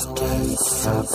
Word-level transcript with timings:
Taste 0.00 0.86
of 0.86 1.10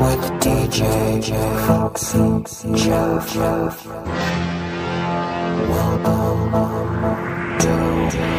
with 0.00 0.24
DJ 0.42 1.24
Foxy 1.66 2.74
Jeff. 2.74 3.36
Welcome 5.70 6.52
to 7.58 8.35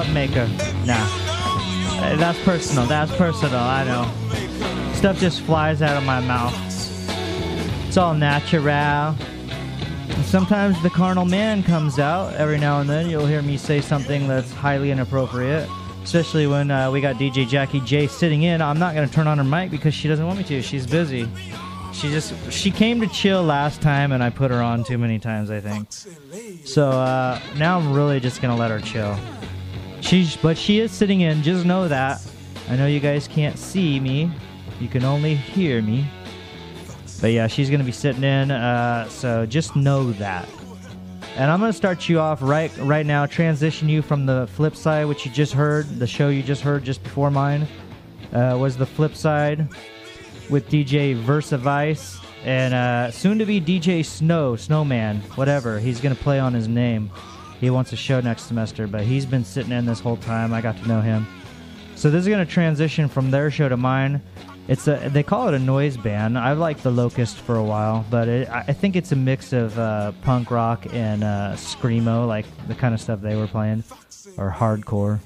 love 0.00 0.14
maker. 0.14 0.46
Nah. 0.86 1.06
That's 2.16 2.42
personal. 2.42 2.86
That's 2.86 3.14
personal. 3.16 3.58
I 3.58 3.84
know. 3.84 4.94
Stuff 4.94 5.18
just 5.18 5.42
flies 5.42 5.82
out 5.82 5.96
of 5.96 6.04
my 6.04 6.20
mouth. 6.20 6.54
It's 7.86 7.96
all 7.98 8.14
natural. 8.14 9.14
Sometimes 10.24 10.82
the 10.82 10.90
carnal 10.90 11.26
man 11.26 11.62
comes 11.62 11.98
out. 11.98 12.34
Every 12.34 12.58
now 12.58 12.80
and 12.80 12.88
then 12.88 13.10
you'll 13.10 13.26
hear 13.26 13.42
me 13.42 13.58
say 13.58 13.82
something 13.82 14.26
that's 14.26 14.50
highly 14.52 14.90
inappropriate. 14.90 15.68
Especially 16.02 16.46
when 16.46 16.70
uh, 16.70 16.90
we 16.90 17.02
got 17.02 17.16
DJ 17.16 17.46
Jackie 17.46 17.80
J 17.80 18.06
sitting 18.06 18.44
in. 18.44 18.62
I'm 18.62 18.78
not 18.78 18.94
going 18.94 19.06
to 19.06 19.14
turn 19.14 19.26
on 19.26 19.36
her 19.36 19.44
mic 19.44 19.70
because 19.70 19.92
she 19.92 20.08
doesn't 20.08 20.26
want 20.26 20.38
me 20.38 20.44
to. 20.44 20.62
She's 20.62 20.86
busy. 20.86 21.28
She 21.92 22.08
just 22.08 22.32
she 22.50 22.70
came 22.70 23.00
to 23.00 23.06
chill 23.08 23.42
last 23.42 23.82
time 23.82 24.12
and 24.12 24.22
I 24.22 24.30
put 24.30 24.50
her 24.50 24.62
on 24.62 24.82
too 24.82 24.96
many 24.96 25.18
times, 25.18 25.50
I 25.50 25.60
think. 25.60 25.88
So 26.64 26.88
uh, 26.88 27.38
now 27.56 27.78
I'm 27.78 27.92
really 27.92 28.18
just 28.20 28.40
to 28.40 28.54
let 28.54 28.70
her 28.70 28.80
chill. 28.80 29.18
She's 30.10 30.36
but 30.36 30.58
she 30.58 30.80
is 30.80 30.90
sitting 30.90 31.20
in. 31.20 31.40
Just 31.40 31.64
know 31.64 31.86
that. 31.86 32.20
I 32.68 32.74
know 32.74 32.88
you 32.88 32.98
guys 32.98 33.28
can't 33.28 33.56
see 33.56 34.00
me. 34.00 34.28
You 34.80 34.88
can 34.88 35.04
only 35.04 35.36
hear 35.36 35.80
me. 35.82 36.04
But 37.20 37.28
yeah, 37.28 37.46
she's 37.46 37.70
gonna 37.70 37.84
be 37.84 37.92
sitting 37.92 38.24
in. 38.24 38.50
Uh, 38.50 39.08
so 39.08 39.46
just 39.46 39.76
know 39.76 40.10
that. 40.14 40.48
And 41.36 41.48
I'm 41.48 41.60
gonna 41.60 41.72
start 41.72 42.08
you 42.08 42.18
off 42.18 42.42
right 42.42 42.76
right 42.78 43.06
now. 43.06 43.24
Transition 43.24 43.88
you 43.88 44.02
from 44.02 44.26
the 44.26 44.48
flip 44.48 44.74
side, 44.74 45.06
which 45.06 45.24
you 45.24 45.30
just 45.30 45.52
heard. 45.52 45.88
The 46.00 46.08
show 46.08 46.28
you 46.28 46.42
just 46.42 46.62
heard 46.62 46.82
just 46.82 47.04
before 47.04 47.30
mine 47.30 47.68
uh, 48.32 48.56
was 48.58 48.76
the 48.76 48.86
flip 48.86 49.14
side 49.14 49.68
with 50.50 50.68
DJ 50.68 51.14
Versa 51.14 51.56
Vice 51.56 52.18
and 52.44 52.74
uh, 52.74 53.12
soon 53.12 53.38
to 53.38 53.46
be 53.46 53.60
DJ 53.60 54.04
Snow 54.04 54.56
Snowman, 54.56 55.20
whatever. 55.36 55.78
He's 55.78 56.00
gonna 56.00 56.16
play 56.16 56.40
on 56.40 56.52
his 56.52 56.66
name. 56.66 57.12
He 57.60 57.70
wants 57.70 57.92
a 57.92 57.96
show 57.96 58.20
next 58.20 58.44
semester, 58.44 58.86
but 58.86 59.02
he's 59.02 59.26
been 59.26 59.44
sitting 59.44 59.72
in 59.72 59.84
this 59.84 60.00
whole 60.00 60.16
time. 60.16 60.54
I 60.54 60.60
got 60.62 60.78
to 60.78 60.88
know 60.88 61.00
him. 61.00 61.26
So 61.94 62.10
this 62.10 62.22
is 62.22 62.28
gonna 62.28 62.46
transition 62.46 63.08
from 63.08 63.30
their 63.30 63.50
show 63.50 63.68
to 63.68 63.76
mine. 63.76 64.22
It's 64.68 64.88
a 64.88 65.10
they 65.12 65.22
call 65.22 65.48
it 65.48 65.54
a 65.54 65.58
noise 65.58 65.98
band. 65.98 66.38
I've 66.38 66.58
liked 66.58 66.82
the 66.82 66.90
Locust 66.90 67.36
for 67.36 67.56
a 67.56 67.62
while, 67.62 68.06
but 68.08 68.26
it, 68.28 68.48
I 68.48 68.60
I 68.68 68.72
think 68.72 68.96
it's 68.96 69.12
a 69.12 69.16
mix 69.16 69.52
of 69.52 69.78
uh, 69.78 70.12
punk 70.22 70.50
rock 70.50 70.86
and 70.94 71.22
uh, 71.22 71.52
screamo, 71.56 72.26
like 72.26 72.46
the 72.68 72.74
kind 72.74 72.94
of 72.94 73.00
stuff 73.00 73.20
they 73.20 73.36
were 73.36 73.48
playing, 73.48 73.84
or 74.38 74.50
hardcore. 74.50 75.18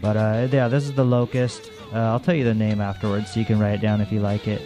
But 0.00 0.16
uh, 0.16 0.48
yeah, 0.52 0.68
this 0.68 0.84
is 0.84 0.92
the 0.92 1.04
Locust. 1.04 1.70
Uh, 1.92 1.98
I'll 1.98 2.20
tell 2.20 2.34
you 2.34 2.44
the 2.44 2.54
name 2.54 2.80
afterwards, 2.80 3.32
so 3.32 3.40
you 3.40 3.46
can 3.46 3.58
write 3.58 3.74
it 3.74 3.80
down 3.80 4.00
if 4.00 4.12
you 4.12 4.20
like 4.20 4.46
it. 4.46 4.62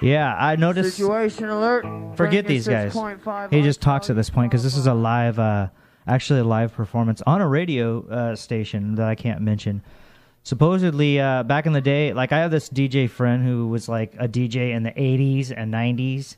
Yeah, 0.00 0.34
I 0.34 0.56
noticed. 0.56 0.96
Situation 0.96 1.48
alert. 1.48 1.84
Forget 2.16 2.46
these 2.46 2.66
guys. 2.66 2.96
He 3.50 3.62
just 3.62 3.80
talks 3.80 4.10
at 4.10 4.16
this 4.16 4.30
point 4.30 4.50
because 4.50 4.64
this 4.64 4.76
is 4.76 4.86
a 4.86 4.94
live, 4.94 5.38
uh, 5.38 5.68
actually 6.06 6.40
a 6.40 6.44
live 6.44 6.72
performance 6.72 7.22
on 7.26 7.40
a 7.40 7.48
radio 7.48 8.06
uh, 8.08 8.36
station 8.36 8.94
that 8.96 9.06
I 9.06 9.14
can't 9.14 9.40
mention. 9.40 9.82
Supposedly, 10.42 11.20
uh, 11.20 11.42
back 11.42 11.66
in 11.66 11.72
the 11.74 11.82
day, 11.82 12.12
like 12.14 12.32
I 12.32 12.38
have 12.38 12.50
this 12.50 12.70
DJ 12.70 13.10
friend 13.10 13.44
who 13.44 13.68
was 13.68 13.88
like 13.88 14.14
a 14.18 14.26
DJ 14.26 14.74
in 14.74 14.82
the 14.82 14.92
80s 14.92 15.52
and 15.54 15.72
90s, 15.72 16.36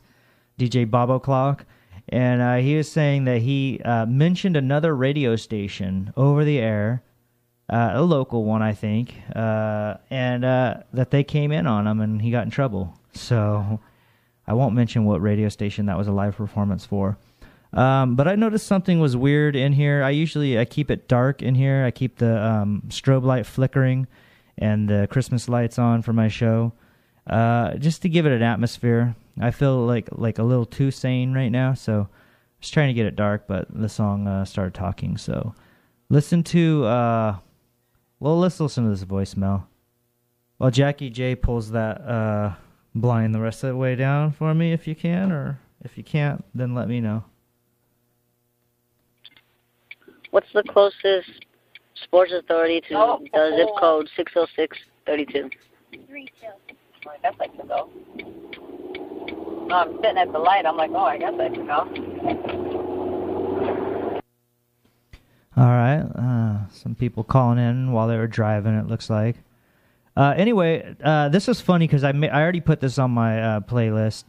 DJ 0.59 0.89
Bob 0.89 1.09
O'Clock, 1.09 1.65
and 2.09 2.41
uh, 2.41 2.55
he 2.57 2.75
was 2.75 2.91
saying 2.91 3.23
that 3.25 3.41
he 3.41 3.79
uh, 3.85 4.05
mentioned 4.05 4.57
another 4.57 4.93
radio 4.93 5.37
station 5.37 6.11
over 6.17 6.43
the 6.43 6.59
air, 6.59 7.01
uh, 7.69 7.91
a 7.93 8.01
local 8.01 8.43
one, 8.43 8.61
I 8.61 8.73
think, 8.73 9.15
uh, 9.33 9.95
and 10.09 10.43
uh, 10.43 10.75
that 10.91 11.11
they 11.11 11.23
came 11.23 11.53
in 11.53 11.65
on 11.65 11.87
him 11.87 12.01
and 12.01 12.21
he 12.21 12.29
got 12.29 12.43
in 12.43 12.51
trouble. 12.51 12.99
So 13.15 13.79
I 14.47 14.53
won't 14.53 14.75
mention 14.75 15.05
what 15.05 15.21
radio 15.21 15.49
station 15.49 15.85
that 15.85 15.97
was 15.97 16.07
a 16.07 16.11
live 16.11 16.35
performance 16.35 16.85
for. 16.85 17.17
Um, 17.73 18.15
but 18.15 18.27
I 18.27 18.35
noticed 18.35 18.67
something 18.67 18.99
was 18.99 19.17
weird 19.17 19.55
in 19.55 19.73
here. 19.73 20.03
I 20.03 20.11
usually 20.11 20.59
I 20.59 20.65
keep 20.65 20.91
it 20.91 21.07
dark 21.07 21.41
in 21.41 21.55
here. 21.55 21.83
I 21.85 21.91
keep 21.91 22.17
the 22.17 22.43
um, 22.43 22.83
strobe 22.89 23.23
light 23.23 23.45
flickering 23.45 24.07
and 24.57 24.87
the 24.87 25.07
Christmas 25.09 25.49
lights 25.49 25.79
on 25.79 26.03
for 26.03 26.13
my 26.13 26.27
show, 26.27 26.73
uh, 27.25 27.73
just 27.75 28.03
to 28.03 28.09
give 28.09 28.27
it 28.27 28.31
an 28.31 28.43
atmosphere. 28.43 29.15
I 29.39 29.49
feel 29.49 29.85
like 29.85 30.09
like 30.11 30.37
a 30.37 30.43
little 30.43 30.67
too 30.67 30.91
sane 30.91 31.33
right 31.33 31.49
now, 31.49 31.73
so 31.73 32.01
I 32.01 32.59
was 32.59 32.69
trying 32.69 32.89
to 32.89 32.93
get 32.93 33.07
it 33.07 33.15
dark, 33.15 33.47
but 33.47 33.67
the 33.73 33.89
song 33.89 34.27
uh, 34.27 34.45
started 34.45 34.75
talking. 34.75 35.17
So 35.17 35.55
listen 36.09 36.43
to 36.43 36.85
uh, 36.85 37.37
well, 38.19 38.37
let's 38.37 38.59
listen 38.59 38.83
to 38.83 38.91
this 38.91 39.03
voicemail. 39.03 39.63
Well, 40.59 40.69
Jackie 40.69 41.09
J 41.09 41.35
pulls 41.35 41.71
that 41.71 42.01
uh, 42.01 42.53
blind 42.95 43.33
the 43.33 43.39
rest 43.39 43.63
of 43.63 43.69
the 43.69 43.75
way 43.75 43.95
down 43.95 44.31
for 44.31 44.53
me 44.53 44.73
if 44.73 44.87
you 44.87 44.95
can, 44.95 45.31
or 45.31 45.59
if 45.83 45.97
you 45.97 46.03
can't, 46.03 46.43
then 46.53 46.73
let 46.73 46.87
me 46.87 46.99
know. 46.99 47.23
What's 50.31 50.51
the 50.53 50.63
closest 50.63 51.45
sports 51.95 52.31
authority 52.31 52.81
to 52.89 52.95
Oh, 52.95 53.19
the 53.33 53.55
zip 53.57 53.67
oh. 53.71 53.79
code 53.79 54.09
60632? 54.15 55.49
I 57.05 57.17
guess 57.21 57.33
I 57.39 57.47
can 57.47 57.67
go. 57.67 57.89
No, 59.67 59.75
I'm 59.75 59.95
sitting 59.97 60.17
at 60.17 60.31
the 60.31 60.39
light. 60.39 60.65
I'm 60.65 60.77
like, 60.77 60.91
oh, 60.91 61.03
I 61.03 61.17
guess 61.17 61.33
I 61.39 61.49
can 61.49 61.65
go. 61.65 61.87
All 65.55 65.65
right. 65.65 66.01
Uh, 66.15 66.67
some 66.71 66.95
people 66.95 67.23
calling 67.23 67.59
in 67.59 67.91
while 67.91 68.07
they 68.07 68.17
were 68.17 68.27
driving. 68.27 68.73
It 68.73 68.87
looks 68.87 69.09
like. 69.09 69.37
Uh, 70.15 70.33
anyway, 70.37 70.95
uh, 71.03 71.29
this 71.29 71.49
is 71.49 71.59
funny 71.59 71.87
because 71.87 72.03
I 72.03 72.11
ma- 72.11 72.27
I 72.27 72.41
already 72.41 72.61
put 72.61 72.79
this 72.79 72.99
on 72.99 73.11
my 73.11 73.41
uh, 73.41 73.59
playlist, 73.61 74.25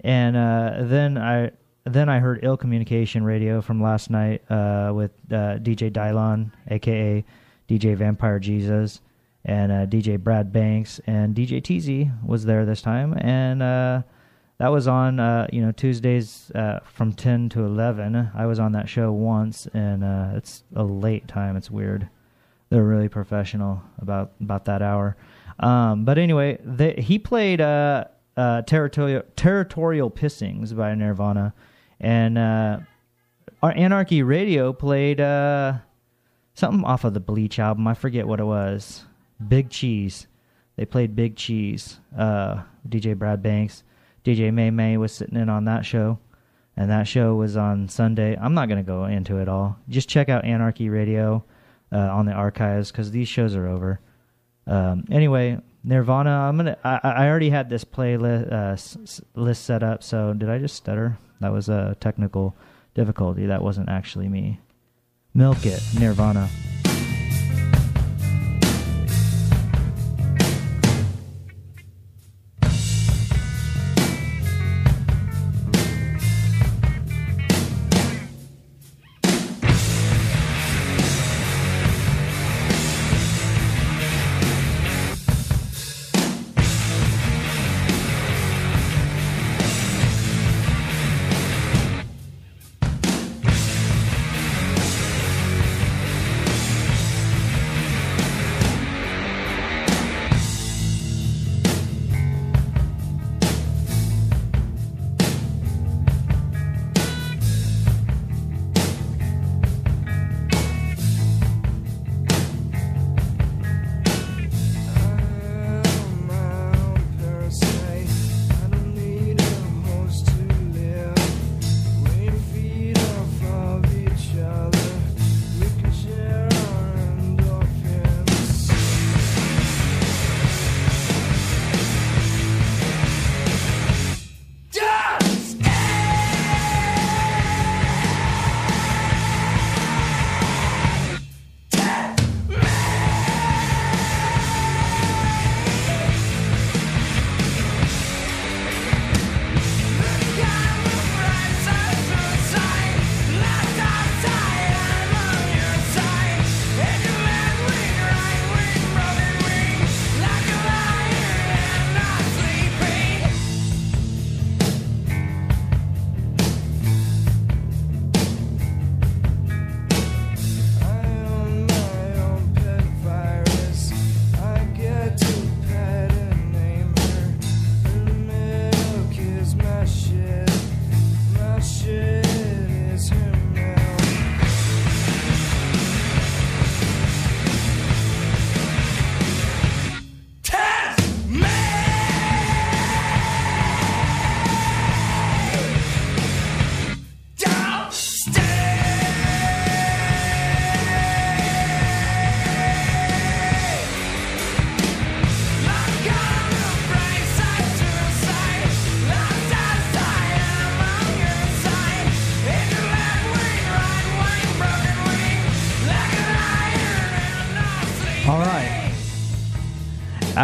and 0.00 0.36
uh, 0.36 0.74
then 0.80 1.18
I 1.18 1.50
then 1.84 2.08
I 2.08 2.20
heard 2.20 2.40
Ill 2.42 2.56
Communication 2.56 3.24
Radio 3.24 3.60
from 3.60 3.82
last 3.82 4.08
night 4.08 4.48
uh, 4.50 4.92
with 4.94 5.10
uh, 5.30 5.58
DJ 5.58 5.90
Dylon, 5.90 6.52
aka 6.70 7.24
DJ 7.68 7.96
Vampire 7.96 8.38
Jesus, 8.38 9.00
and 9.44 9.90
DJ 9.90 10.18
Brad 10.18 10.52
Banks, 10.52 11.00
and 11.06 11.34
DJ 11.34 11.62
TZ 11.62 12.12
was 12.24 12.44
there 12.44 12.64
this 12.64 12.80
time, 12.80 13.16
and 13.18 13.60
that 14.58 14.68
was 14.68 14.86
on 14.86 15.18
you 15.52 15.60
know 15.60 15.72
Tuesdays 15.72 16.52
from 16.84 17.12
ten 17.14 17.48
to 17.48 17.64
eleven. 17.64 18.30
I 18.32 18.46
was 18.46 18.60
on 18.60 18.70
that 18.72 18.88
show 18.88 19.10
once, 19.10 19.66
and 19.74 20.04
it's 20.36 20.62
a 20.76 20.84
late 20.84 21.26
time. 21.26 21.56
It's 21.56 21.70
weird. 21.70 22.08
They're 22.68 22.84
really 22.84 23.08
professional 23.08 23.82
about 23.98 24.32
about 24.40 24.64
that 24.64 24.82
hour. 24.82 25.16
Um, 25.58 26.04
but 26.04 26.18
anyway, 26.18 26.58
they, 26.62 26.94
he 26.94 27.18
played 27.18 27.60
uh, 27.60 28.04
uh, 28.36 28.62
territorial 28.62 29.22
territorial 29.36 30.10
pissings 30.10 30.76
by 30.76 30.94
Nirvana, 30.94 31.54
and 32.00 32.36
uh, 32.36 32.78
our 33.62 33.72
Anarchy 33.72 34.22
Radio 34.22 34.72
played 34.72 35.20
uh, 35.20 35.74
something 36.54 36.84
off 36.84 37.04
of 37.04 37.14
the 37.14 37.20
Bleach 37.20 37.58
album. 37.58 37.86
I 37.86 37.94
forget 37.94 38.26
what 38.26 38.40
it 38.40 38.44
was. 38.44 39.04
Big 39.48 39.70
Cheese. 39.70 40.26
They 40.76 40.84
played 40.84 41.16
Big 41.16 41.36
Cheese. 41.36 42.00
Uh, 42.16 42.62
DJ 42.86 43.16
Brad 43.16 43.42
Banks, 43.42 43.82
DJ 44.24 44.52
May 44.52 44.70
May 44.70 44.96
was 44.96 45.12
sitting 45.12 45.36
in 45.38 45.48
on 45.48 45.64
that 45.64 45.84
show, 45.86 46.18
and 46.76 46.90
that 46.90 47.08
show 47.08 47.34
was 47.36 47.56
on 47.56 47.88
Sunday. 47.88 48.36
I'm 48.36 48.54
not 48.54 48.68
gonna 48.68 48.82
go 48.82 49.04
into 49.04 49.38
it 49.38 49.48
all. 49.48 49.78
Just 49.88 50.08
check 50.08 50.28
out 50.28 50.44
Anarchy 50.44 50.88
Radio 50.88 51.44
uh, 51.96 52.14
on 52.16 52.26
the 52.26 52.32
archives 52.32 52.90
because 52.90 53.10
these 53.10 53.28
shows 53.28 53.54
are 53.56 53.66
over. 53.66 54.00
Um, 54.66 55.04
anyway, 55.10 55.58
Nirvana. 55.84 56.30
I'm 56.48 56.56
gonna. 56.56 56.76
I, 56.84 57.00
I 57.02 57.28
already 57.28 57.50
had 57.50 57.68
this 57.70 57.84
playlist 57.84 58.52
uh, 58.52 58.72
s- 58.72 59.20
list 59.34 59.64
set 59.64 59.82
up. 59.82 60.02
So 60.02 60.32
did 60.34 60.50
I 60.50 60.58
just 60.58 60.74
stutter? 60.76 61.16
That 61.40 61.52
was 61.52 61.68
a 61.68 61.96
technical 62.00 62.54
difficulty. 62.94 63.46
That 63.46 63.62
wasn't 63.62 63.88
actually 63.88 64.28
me. 64.28 64.60
Milk 65.34 65.64
it, 65.66 65.80
Nirvana. 65.98 66.48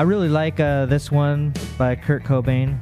I 0.03 0.05
really 0.05 0.29
like 0.29 0.59
uh, 0.59 0.87
this 0.87 1.13
one 1.13 1.55
by 1.79 1.95
Kurt 1.95 2.25
Cobain. 2.25 2.77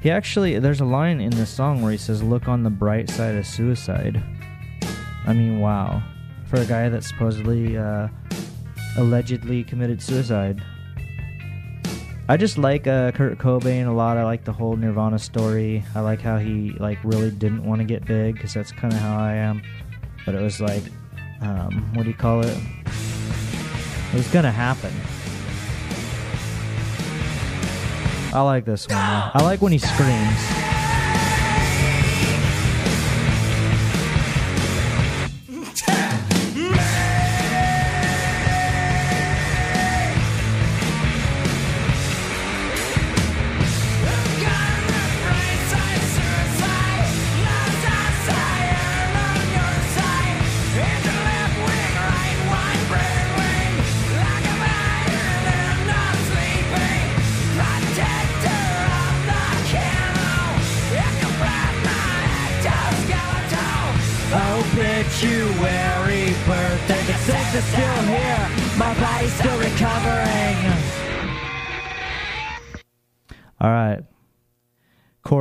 He 0.00 0.10
actually, 0.10 0.58
there's 0.58 0.80
a 0.80 0.84
line 0.84 1.20
in 1.20 1.30
this 1.30 1.48
song 1.48 1.82
where 1.82 1.92
he 1.92 1.96
says, 1.96 2.20
Look 2.20 2.48
on 2.48 2.64
the 2.64 2.68
bright 2.68 3.08
side 3.08 3.36
of 3.36 3.46
suicide. 3.46 4.20
I 5.24 5.32
mean, 5.32 5.60
wow. 5.60 6.02
For 6.46 6.56
a 6.56 6.64
guy 6.64 6.88
that 6.88 7.04
supposedly, 7.04 7.78
uh, 7.78 8.08
allegedly 8.96 9.62
committed 9.62 10.02
suicide. 10.02 10.60
I 12.28 12.36
just 12.36 12.58
like 12.58 12.88
uh, 12.88 13.12
Kurt 13.12 13.38
Cobain 13.38 13.86
a 13.86 13.92
lot. 13.92 14.16
I 14.16 14.24
like 14.24 14.44
the 14.44 14.52
whole 14.52 14.74
Nirvana 14.74 15.20
story. 15.20 15.84
I 15.94 16.00
like 16.00 16.20
how 16.22 16.38
he 16.38 16.72
like 16.80 16.98
really 17.04 17.30
didn't 17.30 17.64
want 17.64 17.82
to 17.82 17.84
get 17.84 18.04
big 18.04 18.34
because 18.34 18.52
that's 18.52 18.72
kind 18.72 18.92
of 18.92 18.98
how 18.98 19.16
I 19.16 19.34
am. 19.34 19.62
But 20.24 20.34
it 20.34 20.42
was 20.42 20.60
like, 20.60 20.82
um, 21.40 21.88
what 21.94 22.02
do 22.02 22.08
you 22.08 22.16
call 22.16 22.40
it? 22.40 22.58
It 24.12 24.14
was 24.14 24.26
gonna 24.32 24.50
happen. 24.50 24.92
I 28.36 28.42
like 28.42 28.66
this 28.66 28.86
one. 28.86 28.98
I 28.98 29.40
like 29.42 29.62
when 29.62 29.72
he 29.72 29.78
screams. 29.78 30.65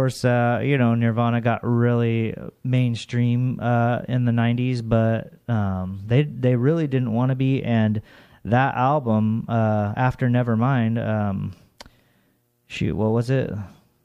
Course, 0.06 0.24
uh, 0.24 0.62
you 0.64 0.78
know, 0.78 0.94
Nirvana 0.94 1.42
got 1.42 1.62
really 1.64 2.36
mainstream 2.64 3.60
uh, 3.60 4.02
in 4.08 4.26
the 4.26 4.32
'90s, 4.32 4.88
but 4.88 5.34
um, 5.50 6.04
they 6.06 6.22
they 6.24 6.56
really 6.56 6.86
didn't 6.86 7.12
want 7.12 7.30
to 7.30 7.36
be. 7.36 7.64
And 7.64 8.04
that 8.44 8.76
album, 8.76 9.46
uh, 9.50 9.94
after 9.98 10.28
Nevermind, 10.28 11.04
um, 11.04 11.54
shoot, 12.68 12.96
what 12.96 13.10
was 13.12 13.32
it? 13.32 13.52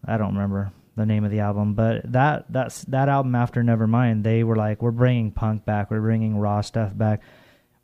I 0.06 0.16
don't 0.16 0.32
remember 0.32 0.72
the 0.96 1.04
name 1.04 1.24
of 1.24 1.30
the 1.30 1.40
album, 1.40 1.74
but 1.74 2.10
that 2.10 2.46
that's 2.48 2.82
that 2.84 3.10
album 3.10 3.34
after 3.34 3.62
Nevermind, 3.62 4.22
they 4.22 4.42
were 4.42 4.56
like, 4.56 4.80
we're 4.80 4.92
bringing 4.92 5.30
punk 5.30 5.66
back, 5.66 5.90
we're 5.90 6.00
bringing 6.00 6.38
raw 6.38 6.62
stuff 6.62 6.96
back, 6.96 7.20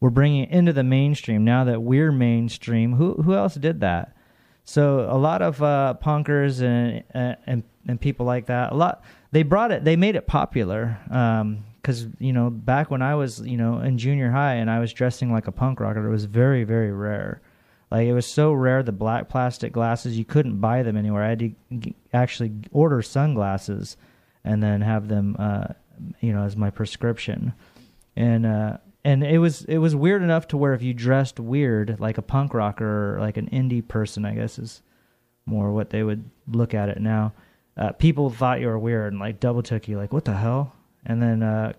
we're 0.01 0.09
bringing 0.09 0.45
it 0.45 0.51
into 0.51 0.73
the 0.73 0.85
mainstream. 0.85 1.45
Now 1.45 1.65
that 1.65 1.83
we're 1.83 2.13
mainstream, 2.13 2.95
who 2.95 3.13
who 3.17 3.35
else 3.35 3.57
did 3.57 3.81
that? 3.81 4.17
So 4.65 5.07
a 5.09 5.19
lot 5.19 5.43
of 5.43 5.63
uh, 5.63 5.95
punkers 6.03 6.61
and, 6.61 7.05
and 7.47 7.63
and 7.89 8.01
people 8.01 8.27
like 8.27 8.47
that, 8.47 8.73
a 8.73 8.75
lot 8.75 9.03
they 9.33 9.43
brought 9.43 9.73
it, 9.73 9.85
they 9.85 9.97
made 9.97 10.17
it 10.17 10.27
popular. 10.27 10.99
Because 11.07 12.07
you 12.19 12.33
know, 12.33 12.51
back 12.51 12.91
when 12.91 13.03
I 13.03 13.15
was 13.15 13.41
you 13.41 13.57
know 13.57 13.79
in 13.81 13.99
junior 13.99 14.31
high 14.31 14.55
and 14.55 14.71
I 14.71 14.79
was 14.79 14.93
dressing 14.93 15.33
like 15.33 15.47
a 15.47 15.53
punk 15.53 15.81
rocker, 15.81 16.07
it 16.07 16.11
was 16.11 16.25
very 16.25 16.65
very 16.65 16.93
rare. 16.93 17.41
Like 17.91 18.07
it 18.07 18.13
was 18.13 18.27
so 18.27 18.53
rare, 18.53 18.83
the 18.83 18.93
black 18.93 19.29
plastic 19.29 19.73
glasses 19.73 20.19
you 20.19 20.25
couldn't 20.25 20.61
buy 20.61 20.83
them 20.83 20.97
anywhere. 20.97 21.23
I 21.23 21.29
had 21.29 21.39
to 21.39 21.53
g- 21.79 21.95
actually 22.13 22.53
order 22.73 23.01
sunglasses 23.01 23.97
and 24.45 24.63
then 24.63 24.81
have 24.81 25.09
them, 25.09 25.37
uh, 25.39 25.69
you 26.21 26.33
know, 26.33 26.43
as 26.43 26.57
my 26.57 26.71
prescription. 26.71 27.53
And 28.17 28.45
uh, 28.45 28.79
and 29.05 29.23
it 29.23 29.39
was 29.39 29.65
it 29.67 29.79
was 29.79 29.95
weird 29.95 30.23
enough 30.23 30.49
to 30.49 30.57
where 30.57 30.75
if 30.75 30.83
you 30.83 30.93
dressed 30.93 31.39
weird, 31.39 32.01
like 32.01 32.19
a 32.19 32.23
punk 32.23 32.55
rocker 32.55 33.15
or 33.15 33.21
like 33.21 33.37
an 33.37 33.49
indie 33.51 33.87
person, 33.87 34.25
I 34.25 34.35
guess 34.35 34.59
is 34.59 34.83
more 35.45 35.71
what 35.71 35.91
they 35.91 36.03
would 36.03 36.29
look 36.49 36.75
at 36.75 36.89
it 36.89 37.01
now. 37.01 37.33
Uh, 37.77 37.93
people 37.93 38.31
thought 38.31 38.61
you 38.61 38.69
were 38.69 38.79
weird 38.79 39.13
and 39.13 39.21
like 39.21 39.41
double 39.41 39.63
took 39.63 39.89
you, 39.89 39.97
like 39.99 40.13
what 40.13 40.25
the 40.25 40.35
hell? 40.35 40.75
And 41.05 41.23
then 41.23 41.43
uh, 41.43 41.73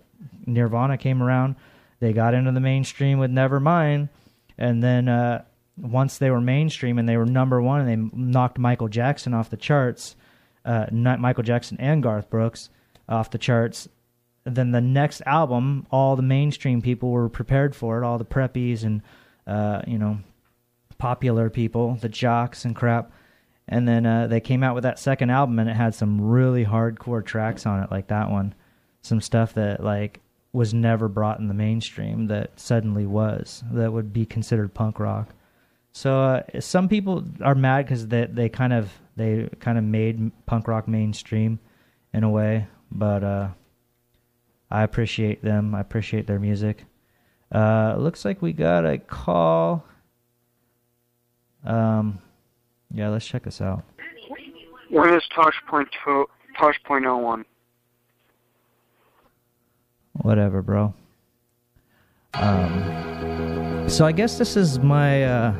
Nirvana 0.46 0.96
came 0.96 1.22
around. 1.22 1.56
They 2.00 2.12
got 2.12 2.34
into 2.34 2.52
the 2.52 2.60
mainstream 2.60 3.18
with 3.18 3.30
Nevermind, 3.32 4.08
and 4.56 4.82
then 4.82 5.08
uh, 5.08 5.44
once 5.76 6.18
they 6.18 6.30
were 6.30 6.40
mainstream 6.40 6.98
and 6.98 7.08
they 7.08 7.16
were 7.16 7.26
number 7.26 7.60
one 7.60 7.80
and 7.80 7.88
they 7.88 8.16
knocked 8.16 8.58
Michael 8.58 8.88
Jackson 8.88 9.34
off 9.34 9.50
the 9.50 9.56
charts, 9.56 10.16
uh, 10.64 10.86
not 10.90 11.20
Michael 11.20 11.42
Jackson 11.42 11.76
and 11.80 12.02
Garth 12.02 12.30
Brooks 12.30 12.70
off 13.08 13.30
the 13.30 13.38
charts. 13.38 13.88
Then 14.44 14.70
the 14.70 14.80
next 14.80 15.22
album, 15.26 15.86
all 15.90 16.16
the 16.16 16.22
mainstream 16.22 16.80
people 16.80 17.10
were 17.10 17.28
prepared 17.28 17.74
for 17.74 18.00
it, 18.00 18.04
all 18.04 18.18
the 18.18 18.24
preppies 18.24 18.84
and 18.84 19.02
uh, 19.46 19.82
you 19.86 19.98
know 19.98 20.18
popular 20.98 21.48
people, 21.50 21.96
the 22.00 22.08
jocks 22.08 22.64
and 22.64 22.74
crap. 22.74 23.10
And 23.68 23.86
then 23.86 24.06
uh, 24.06 24.26
they 24.26 24.40
came 24.40 24.62
out 24.62 24.74
with 24.74 24.84
that 24.84 24.98
second 24.98 25.30
album, 25.30 25.58
and 25.58 25.68
it 25.68 25.76
had 25.76 25.94
some 25.94 26.20
really 26.20 26.64
hardcore 26.64 27.24
tracks 27.24 27.66
on 27.66 27.82
it, 27.82 27.90
like 27.90 28.08
that 28.08 28.30
one. 28.30 28.54
Some 29.02 29.20
stuff 29.20 29.54
that 29.54 29.82
like 29.82 30.20
was 30.52 30.72
never 30.72 31.08
brought 31.08 31.38
in 31.38 31.48
the 31.48 31.54
mainstream 31.54 32.26
that 32.28 32.58
suddenly 32.58 33.06
was 33.06 33.62
that 33.72 33.92
would 33.92 34.12
be 34.12 34.24
considered 34.24 34.74
punk 34.74 34.98
rock. 34.98 35.28
So 35.92 36.20
uh, 36.20 36.60
some 36.60 36.88
people 36.88 37.24
are 37.42 37.54
mad 37.54 37.84
because 37.84 38.08
they 38.08 38.26
they 38.26 38.48
kind 38.48 38.72
of 38.72 38.90
they 39.16 39.48
kind 39.60 39.78
of 39.78 39.84
made 39.84 40.32
punk 40.46 40.68
rock 40.68 40.88
mainstream 40.88 41.58
in 42.14 42.24
a 42.24 42.30
way, 42.30 42.66
but 42.90 43.22
uh, 43.22 43.48
I 44.70 44.82
appreciate 44.82 45.42
them. 45.42 45.74
I 45.74 45.80
appreciate 45.80 46.26
their 46.26 46.38
music. 46.38 46.84
Uh, 47.52 47.96
looks 47.98 48.24
like 48.24 48.42
we 48.42 48.52
got 48.52 48.84
a 48.84 48.98
call. 48.98 49.84
Um, 51.64 52.20
yeah, 52.92 53.08
let's 53.08 53.26
check 53.26 53.44
this 53.44 53.60
out. 53.60 53.84
When 54.90 55.12
is 55.14 55.22
Tosh 55.34 55.60
Point 55.68 55.88
two, 56.04 56.26
Tosh 56.58 56.82
Point 56.84 57.04
oh 57.06 57.18
one? 57.18 57.44
Whatever, 60.22 60.62
bro. 60.62 60.94
Um, 62.34 63.88
so 63.88 64.04
I 64.04 64.12
guess 64.12 64.38
this 64.38 64.56
is 64.56 64.78
my 64.78 65.24
uh, 65.24 65.52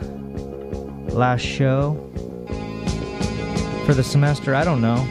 last 1.10 1.42
show 1.42 1.94
for 3.86 3.94
the 3.94 4.02
semester. 4.02 4.54
I 4.54 4.64
don't 4.64 4.80
know. 4.80 5.06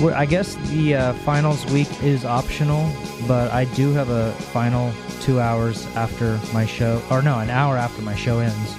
We're, 0.00 0.14
I 0.14 0.26
guess 0.26 0.54
the 0.70 0.96
uh, 0.96 1.12
finals 1.14 1.64
week 1.72 2.02
is 2.02 2.24
optional, 2.24 2.90
but 3.28 3.50
I 3.52 3.66
do 3.66 3.92
have 3.92 4.08
a 4.08 4.32
final 4.32 4.92
two 5.20 5.40
hours 5.40 5.86
after 5.94 6.40
my 6.52 6.66
show, 6.66 7.00
or 7.10 7.22
no, 7.22 7.38
an 7.38 7.50
hour 7.50 7.76
after 7.76 8.02
my 8.02 8.14
show 8.16 8.40
ends. 8.40 8.76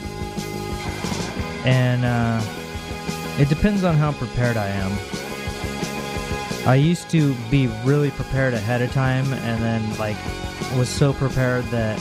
And 1.65 2.05
uh, 2.05 2.41
it 3.39 3.50
depends 3.50 3.84
on 3.84 3.96
how 3.96 4.12
prepared 4.12 4.58
I 4.58 4.67
am. 4.67 4.91
I 6.67 6.75
used 6.75 7.10
to 7.10 7.34
be 7.51 7.67
really 7.84 8.12
prepared 8.12 8.53
ahead 8.53 8.82
of 8.82 8.91
time 8.93 9.32
and 9.34 9.62
then 9.62 9.98
like 9.98 10.17
was 10.77 10.88
so 10.88 11.12
prepared 11.12 11.65
that 11.65 12.00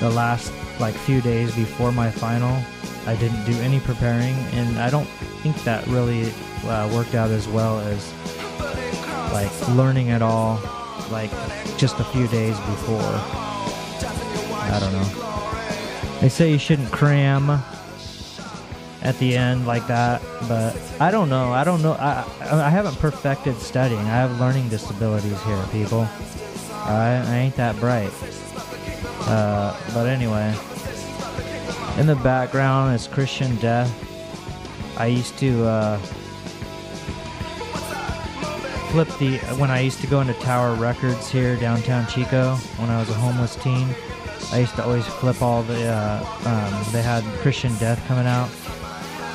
the 0.00 0.08
last 0.10 0.52
like 0.80 0.94
few 0.94 1.20
days 1.20 1.54
before 1.54 1.92
my 1.92 2.10
final 2.10 2.62
I 3.06 3.16
didn't 3.16 3.44
do 3.44 3.52
any 3.60 3.80
preparing 3.80 4.34
and 4.52 4.78
I 4.78 4.88
don't 4.88 5.08
think 5.42 5.62
that 5.64 5.86
really 5.88 6.32
uh, 6.64 6.90
worked 6.92 7.14
out 7.14 7.30
as 7.30 7.46
well 7.48 7.80
as 7.80 8.12
like 9.32 9.68
learning 9.68 10.08
it 10.08 10.22
all 10.22 10.60
like 11.10 11.30
just 11.76 12.00
a 12.00 12.04
few 12.04 12.28
days 12.28 12.58
before. 12.60 12.98
I 14.70 14.78
don't 14.80 14.92
know. 14.92 16.20
They 16.20 16.28
say 16.28 16.50
you 16.50 16.58
shouldn't 16.58 16.90
cram 16.90 17.62
at 19.02 19.18
the 19.18 19.36
end 19.36 19.66
like 19.66 19.86
that, 19.86 20.20
but 20.48 20.76
I 21.00 21.10
don't 21.10 21.28
know. 21.28 21.52
I 21.52 21.64
don't 21.64 21.82
know. 21.82 21.92
I 21.92 22.24
I 22.40 22.68
haven't 22.68 22.96
perfected 22.98 23.56
studying. 23.58 24.00
I 24.00 24.16
have 24.16 24.40
learning 24.40 24.68
disabilities 24.68 25.40
here, 25.44 25.64
people. 25.70 26.08
I, 26.72 27.22
I 27.26 27.36
ain't 27.36 27.56
that 27.56 27.76
bright. 27.76 28.12
Uh, 29.20 29.76
but 29.92 30.06
anyway, 30.06 30.54
in 31.98 32.06
the 32.06 32.16
background 32.16 32.94
is 32.94 33.06
Christian 33.06 33.56
Death. 33.56 33.92
I 34.98 35.06
used 35.06 35.38
to 35.38 35.64
uh, 35.64 35.98
flip 38.90 39.08
the 39.18 39.38
when 39.58 39.70
I 39.70 39.80
used 39.80 40.00
to 40.00 40.06
go 40.06 40.20
into 40.20 40.34
Tower 40.34 40.74
Records 40.74 41.30
here 41.30 41.56
downtown 41.56 42.06
Chico 42.06 42.56
when 42.78 42.90
I 42.90 42.98
was 42.98 43.10
a 43.10 43.14
homeless 43.14 43.54
teen. 43.56 43.88
I 44.50 44.60
used 44.60 44.74
to 44.76 44.84
always 44.84 45.06
flip 45.06 45.42
all 45.42 45.62
the. 45.62 45.88
Uh, 45.88 46.24
um, 46.46 46.92
they 46.92 47.02
had 47.02 47.22
Christian 47.40 47.76
Death 47.76 48.02
coming 48.08 48.26
out, 48.26 48.48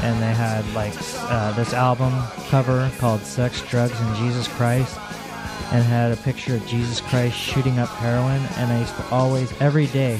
and 0.03 0.21
they 0.21 0.33
had 0.33 0.67
like 0.73 0.93
uh, 1.31 1.53
this 1.53 1.73
album 1.73 2.13
cover 2.49 2.91
called 2.99 3.21
"Sex, 3.21 3.61
Drugs, 3.61 3.97
and 3.99 4.15
Jesus 4.17 4.47
Christ," 4.49 4.97
and 5.71 5.83
had 5.83 6.11
a 6.11 6.17
picture 6.17 6.55
of 6.55 6.67
Jesus 6.67 6.99
Christ 6.99 7.37
shooting 7.37 7.79
up 7.79 7.89
heroin. 7.89 8.41
And 8.57 8.71
I 8.71 8.81
used 8.81 8.95
to 8.97 9.05
always, 9.09 9.51
every 9.61 9.87
day, 9.87 10.19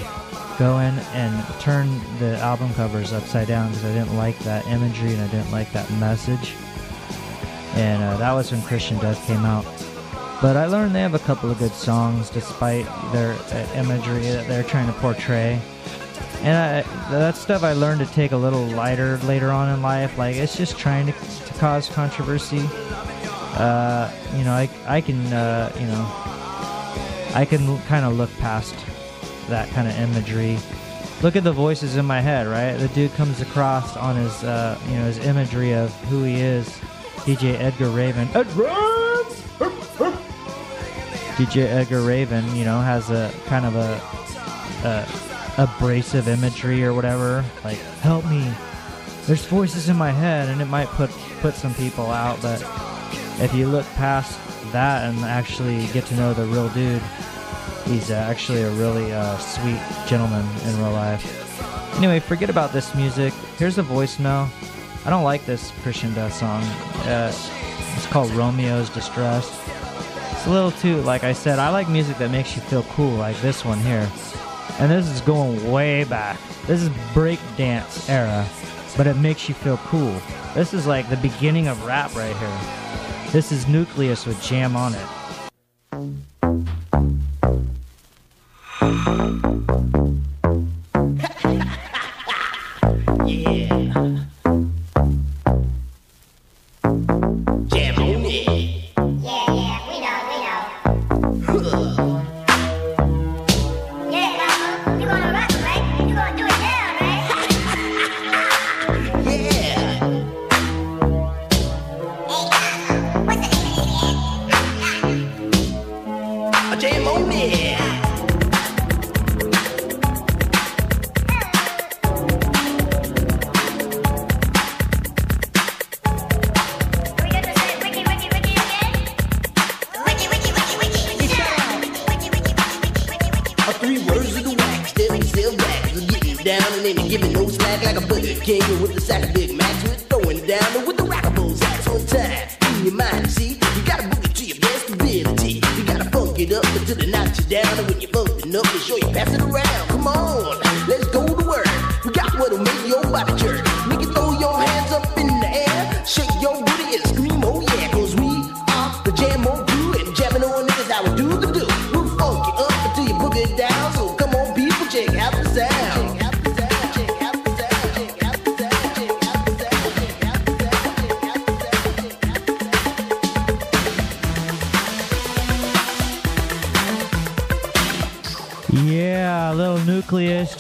go 0.58 0.80
in 0.80 0.98
and 1.14 1.46
turn 1.60 2.00
the 2.20 2.38
album 2.38 2.74
covers 2.76 3.12
upside 3.12 3.48
down 3.48 3.70
because 3.70 3.86
I 3.86 3.94
didn't 3.94 4.16
like 4.16 4.40
that 4.40 4.66
imagery 4.68 5.14
and 5.14 5.22
I 5.22 5.28
didn't 5.28 5.52
like 5.52 5.72
that 5.74 5.90
message. 5.94 6.56
And 7.76 8.02
uh, 8.04 8.18
that 8.18 8.32
was 8.32 8.52
when 8.52 8.62
Christian 8.62 8.98
Death 9.00 9.26
came 9.28 9.44
out. 9.46 9.66
But 10.42 10.56
I 10.58 10.66
learned 10.68 10.96
they 10.96 11.02
have 11.02 11.14
a 11.14 11.20
couple 11.20 11.52
of 11.52 11.58
good 11.58 11.72
songs 11.72 12.30
despite 12.30 12.86
their 13.12 13.34
uh, 13.34 13.68
imagery 13.76 14.22
that 14.30 14.48
they're 14.48 14.64
trying 14.64 14.88
to 14.88 14.94
portray. 14.94 15.62
And 16.44 16.58
I, 16.58 17.10
that 17.10 17.38
stuff 17.38 17.64
I 17.64 17.72
learned 17.72 18.02
to 18.02 18.06
take 18.06 18.34
a 18.34 18.38
little 18.38 18.66
lighter 18.66 19.18
later 19.20 19.50
on 19.50 19.70
in 19.70 19.82
life. 19.82 20.18
Like 20.18 20.36
it's 20.36 20.58
just 20.58 20.78
trying 20.78 21.06
to, 21.08 21.14
to 21.14 21.54
cause 21.54 21.88
controversy. 21.90 22.62
Uh, 23.56 24.12
you 24.36 24.44
know, 24.44 24.52
I, 24.52 24.70
I 24.86 25.00
can, 25.00 25.26
uh, 25.28 25.72
you 25.80 25.88
know, 25.88 26.06
I 27.34 27.46
can 27.48 27.80
kind 27.84 28.04
of 28.04 28.18
look 28.18 28.30
past 28.40 28.76
that 29.48 29.70
kind 29.70 29.88
of 29.88 29.98
imagery. 29.98 30.58
Look 31.22 31.38
at 31.38 31.46
the 31.46 31.54
voices 31.54 31.96
in 31.96 32.06
my 32.06 32.20
head, 32.20 32.46
right? 32.48 32.74
The 32.74 32.90
dude 32.90 33.14
comes 33.14 33.40
across 33.40 33.96
on 33.96 34.18
his, 34.18 34.44
uh, 34.44 34.78
you 34.88 34.96
know, 34.96 35.06
his 35.06 35.20
imagery 35.20 35.74
of 35.74 35.94
who 36.06 36.24
he 36.24 36.42
is. 36.42 36.68
DJ 37.24 37.58
Edgar 37.58 37.90
Raven. 37.90 38.28
DJ 41.38 41.68
Edgar 41.68 42.02
Raven, 42.02 42.54
you 42.54 42.66
know, 42.66 42.82
has 42.82 43.10
a 43.12 43.32
kind 43.46 43.66
of 43.66 43.78
a, 43.78 44.02
a 44.86 45.33
abrasive 45.58 46.28
imagery 46.28 46.84
or 46.84 46.94
whatever. 46.94 47.44
Like, 47.64 47.78
help 48.02 48.26
me. 48.26 48.52
There's 49.26 49.46
voices 49.46 49.90
in 49.90 49.96
my 49.96 50.12
head, 50.12 50.50
and 50.50 50.62
it 50.62 50.66
might 50.66 50.88
put 50.90 51.10
put 51.42 51.54
some 51.54 51.74
people 51.76 52.12
out. 52.12 52.42
But 52.42 52.62
if 53.42 53.54
you 53.54 53.68
look 53.68 53.86
past 53.96 54.40
that 54.72 55.10
and 55.10 55.20
actually 55.26 55.88
get 55.88 56.06
to 56.08 56.16
know 56.16 56.34
the 56.34 56.46
real 56.46 56.70
dude, 56.70 57.02
he's 57.86 58.12
uh, 58.12 58.16
actually 58.16 58.64
a 58.64 58.72
really 58.72 59.12
uh, 59.14 59.38
sweet 59.38 59.80
gentleman 60.08 60.46
in 60.68 60.78
real 60.80 60.92
life. 60.92 61.98
Anyway, 61.98 62.20
forget 62.20 62.50
about 62.50 62.74
this 62.74 62.94
music. 62.96 63.34
Here's 63.58 63.78
a 63.78 63.84
voicemail. 63.84 64.50
I 65.06 65.10
don't 65.10 65.24
like 65.24 65.46
this 65.46 65.72
Christian 65.84 66.14
Death 66.14 66.34
song. 66.34 66.64
Uh, 67.06 67.32
it's 67.96 68.08
called 68.08 68.32
Romeo's 68.32 68.90
Distress. 68.90 69.48
It's 70.32 70.48
a 70.48 70.50
little 70.50 70.72
too, 70.72 71.02
like 71.02 71.24
I 71.24 71.34
said, 71.34 71.60
I 71.60 71.70
like 71.70 71.88
music 71.88 72.18
that 72.18 72.32
makes 72.32 72.56
you 72.56 72.62
feel 72.64 72.84
cool, 72.84 73.12
like 73.12 73.40
this 73.42 73.64
one 73.64 73.80
here. 73.80 74.10
And 74.80 74.92
this 74.92 75.08
is 75.10 75.22
going 75.22 75.72
way 75.72 76.04
back. 76.04 76.40
This 76.66 76.82
is 76.82 76.90
breakdance 77.14 78.10
era, 78.10 78.46
but 78.98 79.08
it 79.08 79.16
makes 79.18 79.48
you 79.48 79.56
feel 79.56 79.78
cool. 79.78 80.20
This 80.56 80.74
is 80.74 80.88
like 80.88 81.10
the 81.10 81.18
beginning 81.18 81.68
of 81.68 81.86
rap 81.86 82.16
right 82.16 82.36
here. 82.36 82.60
This 83.32 83.52
is 83.52 83.66
Newcleus 83.66 84.26
with 84.26 84.42
Jam 84.42 84.76
on 84.76 84.94
it. 84.94 85.08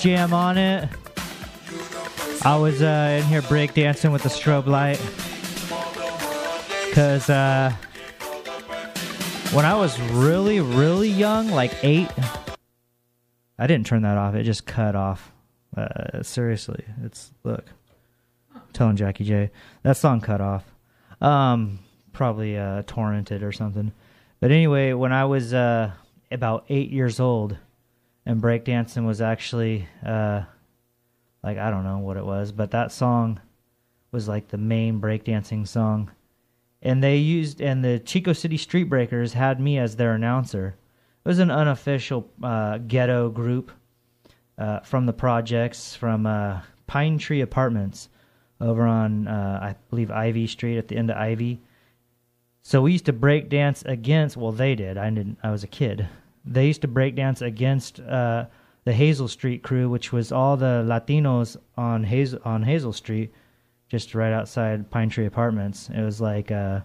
Jam 0.03 0.33
on 0.33 0.57
it. 0.57 0.89
I 2.43 2.57
was 2.57 2.81
uh, 2.81 3.21
in 3.21 3.25
here 3.25 3.41
breakdancing 3.43 4.11
with 4.11 4.23
the 4.23 4.27
strobe 4.27 4.65
light. 4.65 5.01
Because 6.89 7.29
uh, 7.29 7.71
when 9.53 9.63
I 9.63 9.75
was 9.75 9.97
really, 10.11 10.59
really 10.59 11.07
young, 11.07 11.47
like 11.51 11.73
eight, 11.83 12.09
I 13.57 13.65
didn't 13.65 13.85
turn 13.85 14.01
that 14.01 14.17
off. 14.17 14.35
It 14.35 14.43
just 14.43 14.65
cut 14.65 14.93
off. 14.93 15.31
Uh, 15.75 16.21
seriously, 16.21 16.83
it's 17.01 17.31
look. 17.45 17.63
I'm 18.53 18.61
telling 18.73 18.97
Jackie 18.97 19.23
J, 19.23 19.51
that 19.83 19.95
song 19.95 20.19
cut 20.19 20.41
off. 20.41 20.65
Um, 21.21 21.79
probably 22.11 22.57
uh, 22.57 22.81
torrented 22.83 23.41
or 23.41 23.53
something. 23.53 23.93
But 24.41 24.51
anyway, 24.51 24.91
when 24.91 25.13
I 25.13 25.23
was 25.23 25.53
uh, 25.53 25.91
about 26.29 26.65
eight 26.67 26.89
years 26.89 27.21
old, 27.21 27.57
and 28.25 28.41
breakdancing 28.41 29.05
was 29.05 29.21
actually 29.21 29.87
uh, 30.05 30.43
like 31.43 31.57
I 31.57 31.69
don't 31.69 31.83
know 31.83 31.99
what 31.99 32.17
it 32.17 32.25
was, 32.25 32.51
but 32.51 32.71
that 32.71 32.91
song 32.91 33.39
was 34.11 34.27
like 34.27 34.47
the 34.47 34.57
main 34.57 35.01
breakdancing 35.01 35.67
song. 35.67 36.11
And 36.81 37.03
they 37.03 37.17
used 37.17 37.61
and 37.61 37.83
the 37.83 37.99
Chico 37.99 38.33
City 38.33 38.57
Street 38.57 38.85
Breakers 38.85 39.33
had 39.33 39.59
me 39.59 39.77
as 39.77 39.95
their 39.95 40.13
announcer. 40.13 40.75
It 41.25 41.29
was 41.29 41.39
an 41.39 41.51
unofficial 41.51 42.29
uh, 42.41 42.79
ghetto 42.79 43.29
group 43.29 43.71
uh, 44.57 44.79
from 44.81 45.05
the 45.05 45.13
projects 45.13 45.95
from 45.95 46.25
uh, 46.25 46.61
Pine 46.87 47.17
Tree 47.17 47.41
Apartments 47.41 48.09
over 48.59 48.83
on 48.83 49.27
uh, 49.27 49.59
I 49.61 49.75
believe 49.89 50.11
Ivy 50.11 50.47
Street 50.47 50.77
at 50.77 50.87
the 50.87 50.97
end 50.97 51.09
of 51.09 51.17
Ivy. 51.17 51.59
So 52.61 52.81
we 52.81 52.93
used 52.93 53.05
to 53.05 53.13
break 53.13 53.49
dance 53.49 53.83
against. 53.85 54.37
Well, 54.37 54.53
they 54.53 54.75
did. 54.75 54.97
I 54.97 55.09
didn't. 55.09 55.37
I 55.43 55.51
was 55.51 55.63
a 55.63 55.67
kid. 55.67 56.07
They 56.45 56.67
used 56.67 56.81
to 56.81 56.87
break 56.87 57.15
dance 57.15 57.41
against 57.41 57.99
uh, 57.99 58.45
the 58.83 58.93
Hazel 58.93 59.27
Street 59.27 59.63
crew, 59.63 59.89
which 59.89 60.11
was 60.11 60.31
all 60.31 60.57
the 60.57 60.83
Latinos 60.85 61.57
on 61.77 62.03
Hazel 62.03 62.39
on 62.43 62.63
Hazel 62.63 62.93
Street, 62.93 63.33
just 63.87 64.13
right 64.13 64.33
outside 64.33 64.89
Pine 64.89 65.09
Tree 65.09 65.25
Apartments. 65.25 65.89
It 65.93 66.01
was 66.01 66.19
like, 66.19 66.51
uh, 66.51 66.81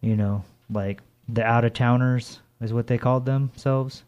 you 0.00 0.16
know, 0.16 0.44
like 0.70 1.00
the 1.28 1.44
out 1.44 1.64
of 1.64 1.72
towners 1.72 2.40
is 2.60 2.72
what 2.72 2.86
they 2.86 2.98
called 2.98 3.24
themselves, 3.24 4.02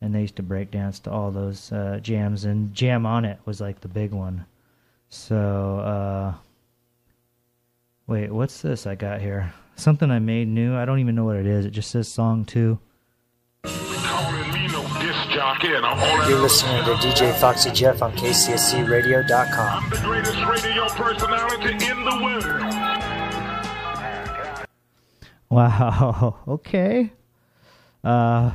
and 0.00 0.14
they 0.14 0.22
used 0.22 0.36
to 0.36 0.42
break 0.42 0.70
dance 0.70 0.98
to 1.00 1.10
all 1.10 1.30
those 1.30 1.70
uh, 1.72 1.98
jams. 2.02 2.44
And 2.44 2.74
Jam 2.74 3.04
on 3.04 3.24
It 3.24 3.38
was 3.44 3.60
like 3.60 3.80
the 3.80 3.88
big 3.88 4.12
one. 4.12 4.46
So, 5.10 5.78
uh, 5.78 6.34
wait, 8.06 8.32
what's 8.32 8.62
this 8.62 8.86
I 8.86 8.94
got 8.94 9.20
here? 9.20 9.52
Something 9.76 10.10
I 10.10 10.18
made 10.18 10.48
new. 10.48 10.74
I 10.74 10.84
don't 10.84 11.00
even 11.00 11.14
know 11.14 11.24
what 11.24 11.36
it 11.36 11.46
is. 11.46 11.66
It 11.66 11.70
just 11.70 11.90
says 11.90 12.08
song 12.08 12.44
two. 12.44 12.78
You're 16.28 16.38
listening 16.38 16.84
to 16.84 16.92
DJ 17.00 17.34
Foxy 17.38 17.70
Jeff 17.70 18.02
on 18.02 18.12
KCSCRadio.com. 18.12 19.90
the 19.90 19.96
greatest 19.98 20.36
radio 20.46 20.86
personality 20.88 21.72
in 21.86 22.04
the 22.04 22.20
world. 22.22 22.74
Wow. 25.50 26.36
Okay. 26.48 27.10
Uh, 28.02 28.50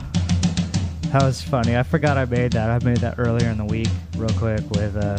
that 1.11 1.23
was 1.23 1.41
funny. 1.41 1.75
I 1.75 1.81
forgot 1.83 2.17
I 2.17 2.25
made 2.25 2.51
that. 2.51 2.69
I 2.69 2.83
made 2.85 2.97
that 2.97 3.15
earlier 3.17 3.49
in 3.49 3.57
the 3.57 3.65
week, 3.65 3.87
real 4.15 4.29
quick. 4.37 4.61
With 4.69 4.95
uh, 4.95 5.17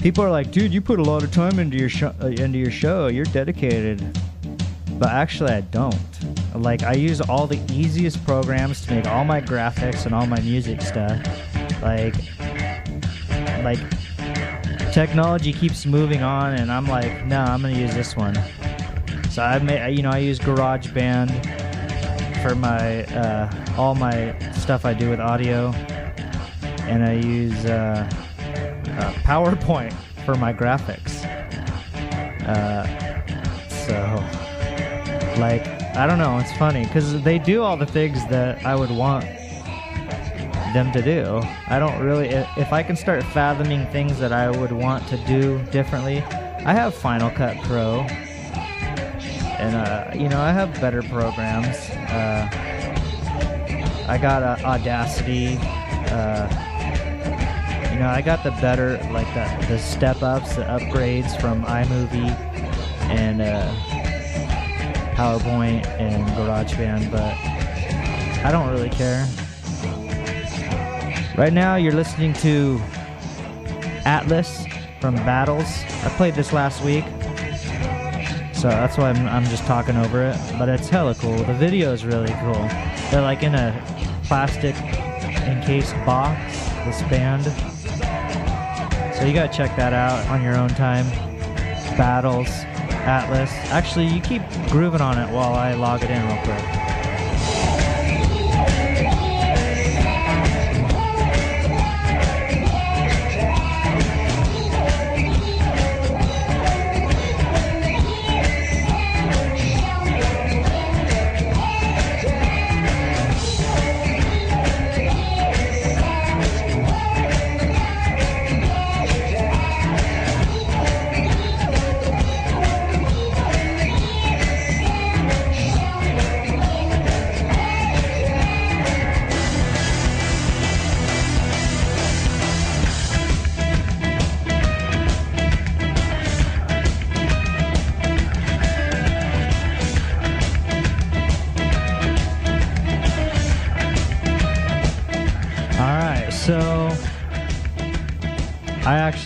people 0.00 0.24
are 0.24 0.30
like, 0.30 0.50
"Dude, 0.50 0.74
you 0.74 0.80
put 0.80 0.98
a 0.98 1.02
lot 1.02 1.22
of 1.22 1.30
time 1.30 1.60
into 1.60 1.76
your 1.76 1.88
show. 1.88 2.12
Uh, 2.20 2.26
into 2.26 2.58
your 2.58 2.72
show. 2.72 3.06
You're 3.06 3.24
dedicated." 3.26 4.02
But 4.98 5.10
actually, 5.10 5.52
I 5.52 5.60
don't. 5.60 5.94
Like, 6.54 6.82
I 6.82 6.92
use 6.94 7.20
all 7.20 7.46
the 7.46 7.60
easiest 7.72 8.24
programs 8.24 8.84
to 8.86 8.94
make 8.94 9.06
all 9.06 9.24
my 9.24 9.40
graphics 9.40 10.06
and 10.06 10.14
all 10.14 10.26
my 10.26 10.40
music 10.40 10.80
stuff. 10.80 11.20
Like, 11.82 12.14
like 13.62 13.78
technology 14.92 15.52
keeps 15.52 15.84
moving 15.84 16.22
on, 16.22 16.54
and 16.54 16.70
I'm 16.70 16.86
like, 16.86 17.26
no, 17.26 17.40
I'm 17.40 17.62
gonna 17.62 17.76
use 17.76 17.94
this 17.94 18.16
one. 18.16 18.34
So 19.30 19.42
I 19.42 19.58
made, 19.58 19.96
you 19.96 20.02
know, 20.02 20.10
I 20.10 20.18
use 20.18 20.38
GarageBand 20.38 21.30
for 22.42 22.54
my 22.54 23.04
uh, 23.06 23.74
all 23.76 23.96
my 23.96 24.38
stuff 24.52 24.84
I 24.84 24.94
do 24.94 25.10
with 25.10 25.18
audio, 25.18 25.72
and 26.82 27.04
I 27.04 27.14
use 27.14 27.64
uh, 27.64 28.08
uh, 28.38 29.12
PowerPoint 29.24 29.92
for 30.24 30.36
my 30.36 30.52
graphics. 30.52 31.24
Uh, 32.46 32.86
so, 33.68 34.43
I 35.96 36.06
don't 36.08 36.18
know, 36.18 36.38
it's 36.38 36.52
funny 36.56 36.84
because 36.84 37.22
they 37.22 37.38
do 37.38 37.62
all 37.62 37.76
the 37.76 37.86
things 37.86 38.26
that 38.26 38.66
I 38.66 38.74
would 38.74 38.90
want 38.90 39.24
them 40.74 40.90
to 40.92 41.00
do. 41.00 41.40
I 41.68 41.78
don't 41.78 42.00
really, 42.00 42.28
if 42.28 42.72
I 42.72 42.82
can 42.82 42.96
start 42.96 43.22
fathoming 43.22 43.86
things 43.86 44.18
that 44.18 44.32
I 44.32 44.50
would 44.50 44.72
want 44.72 45.06
to 45.08 45.16
do 45.18 45.62
differently, 45.66 46.18
I 46.18 46.72
have 46.72 46.94
Final 46.94 47.30
Cut 47.30 47.56
Pro, 47.58 48.00
and 49.60 49.76
uh, 49.76 50.10
you 50.14 50.28
know, 50.28 50.40
I 50.40 50.50
have 50.50 50.80
better 50.80 51.02
programs. 51.02 51.76
Uh, 52.10 52.48
I 54.08 54.18
got 54.20 54.42
uh, 54.42 54.56
Audacity. 54.64 55.58
Uh, 56.10 56.48
you 57.92 58.00
know, 58.00 58.08
I 58.08 58.20
got 58.20 58.42
the 58.42 58.50
better, 58.60 58.98
like 59.12 59.32
the, 59.34 59.66
the 59.68 59.78
step 59.78 60.22
ups, 60.22 60.56
the 60.56 60.64
upgrades 60.64 61.40
from 61.40 61.64
iMovie 61.64 62.34
and 63.10 63.40
uh, 63.40 63.72
PowerPoint 65.14 65.86
and 66.00 66.26
GarageBand, 66.30 67.10
but 67.10 67.34
I 68.44 68.50
don't 68.50 68.68
really 68.70 68.90
care. 68.90 69.26
Right 71.36 71.52
now, 71.52 71.76
you're 71.76 71.92
listening 71.92 72.32
to 72.34 72.80
Atlas 74.04 74.66
from 75.00 75.14
Battles. 75.16 75.82
I 76.02 76.08
played 76.16 76.34
this 76.34 76.52
last 76.52 76.84
week, 76.84 77.04
so 78.54 78.68
that's 78.68 78.98
why 78.98 79.10
I'm, 79.10 79.26
I'm 79.28 79.44
just 79.44 79.64
talking 79.64 79.96
over 79.96 80.24
it. 80.24 80.36
But 80.58 80.68
it's 80.68 80.88
hella 80.88 81.14
cool. 81.14 81.36
The 81.38 81.54
video 81.54 81.92
is 81.92 82.04
really 82.04 82.32
cool. 82.40 82.68
They're 83.10 83.22
like 83.22 83.42
in 83.42 83.54
a 83.54 83.72
plastic 84.24 84.74
encased 85.46 85.94
box, 86.06 86.38
this 86.84 87.02
band. 87.02 87.44
So 89.14 89.24
you 89.24 89.32
gotta 89.32 89.52
check 89.52 89.76
that 89.76 89.92
out 89.92 90.26
on 90.28 90.42
your 90.42 90.56
own 90.56 90.70
time. 90.70 91.08
Battles, 91.96 92.48
Atlas. 93.04 93.50
Actually, 93.70 94.06
you 94.06 94.20
keep 94.20 94.42
grooving 94.68 95.00
on 95.00 95.18
it 95.18 95.28
while 95.30 95.54
I 95.54 95.74
log 95.74 96.02
it 96.02 96.10
in 96.10 96.26
real 96.26 96.38
quick. 96.38 97.03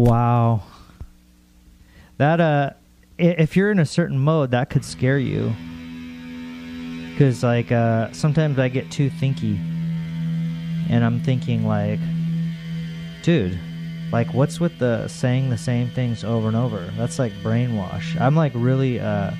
Wow. 0.00 0.62
That 2.16 2.40
uh, 2.40 2.70
if 3.18 3.54
you're 3.54 3.70
in 3.70 3.78
a 3.78 3.84
certain 3.84 4.18
mode, 4.18 4.52
that 4.52 4.70
could 4.70 4.82
scare 4.82 5.18
you. 5.18 5.52
Cause 7.18 7.44
like 7.44 7.70
uh, 7.70 8.10
sometimes 8.12 8.58
I 8.58 8.70
get 8.70 8.90
too 8.90 9.10
thinky, 9.10 9.58
and 10.88 11.04
I'm 11.04 11.20
thinking 11.20 11.66
like, 11.66 12.00
dude, 13.22 13.60
like 14.10 14.32
what's 14.32 14.58
with 14.58 14.78
the 14.78 15.06
saying 15.06 15.50
the 15.50 15.58
same 15.58 15.90
things 15.90 16.24
over 16.24 16.48
and 16.48 16.56
over? 16.56 16.90
That's 16.96 17.18
like 17.18 17.32
brainwash. 17.42 18.18
I'm 18.18 18.34
like 18.34 18.52
really 18.54 19.00
uh, 19.00 19.32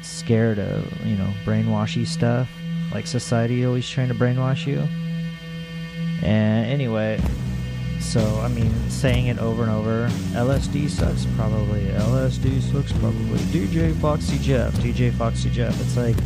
scared 0.00 0.60
of 0.60 1.04
you 1.04 1.16
know 1.16 1.32
brainwashy 1.44 2.06
stuff. 2.06 2.48
Like 2.92 3.08
society 3.08 3.66
always 3.66 3.90
trying 3.90 4.10
to 4.10 4.14
brainwash 4.14 4.64
you. 4.64 4.78
And 6.24 6.66
anyway, 6.70 7.20
so 8.02 8.40
I 8.40 8.48
mean, 8.48 8.72
saying 8.90 9.28
it 9.28 9.38
over 9.38 9.62
and 9.62 9.70
over. 9.70 10.08
LSD 10.32 10.90
sucks, 10.90 11.26
probably. 11.36 11.84
LSD 11.86 12.60
sucks, 12.60 12.92
probably. 12.92 13.38
DJ 13.50 13.94
Foxy 14.00 14.38
Jeff. 14.38 14.72
DJ 14.74 15.12
Foxy 15.12 15.50
Jeff. 15.50 15.80
It's 15.80 15.96
like 15.96 16.16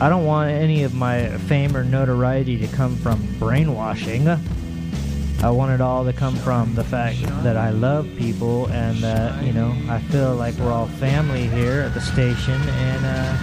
I 0.00 0.08
don't 0.08 0.24
want 0.24 0.50
any 0.50 0.84
of 0.84 0.94
my 0.94 1.28
fame 1.48 1.76
or 1.76 1.82
notoriety 1.82 2.56
to 2.58 2.68
come 2.68 2.96
from 2.96 3.20
brainwashing. 3.38 4.28
I 4.28 5.50
want 5.50 5.72
it 5.72 5.80
all 5.80 6.04
to 6.04 6.12
come 6.12 6.36
from 6.36 6.74
the 6.74 6.84
fact 6.84 7.20
that 7.42 7.56
I 7.56 7.70
love 7.70 8.08
people 8.16 8.66
and 8.68 8.98
that 8.98 9.44
you 9.44 9.52
know 9.52 9.76
I 9.88 10.00
feel 10.00 10.34
like 10.34 10.54
we're 10.54 10.72
all 10.72 10.86
family 10.86 11.46
here 11.48 11.80
at 11.82 11.94
the 11.94 12.00
station, 12.00 12.60
and 12.60 13.04
uh, 13.04 13.36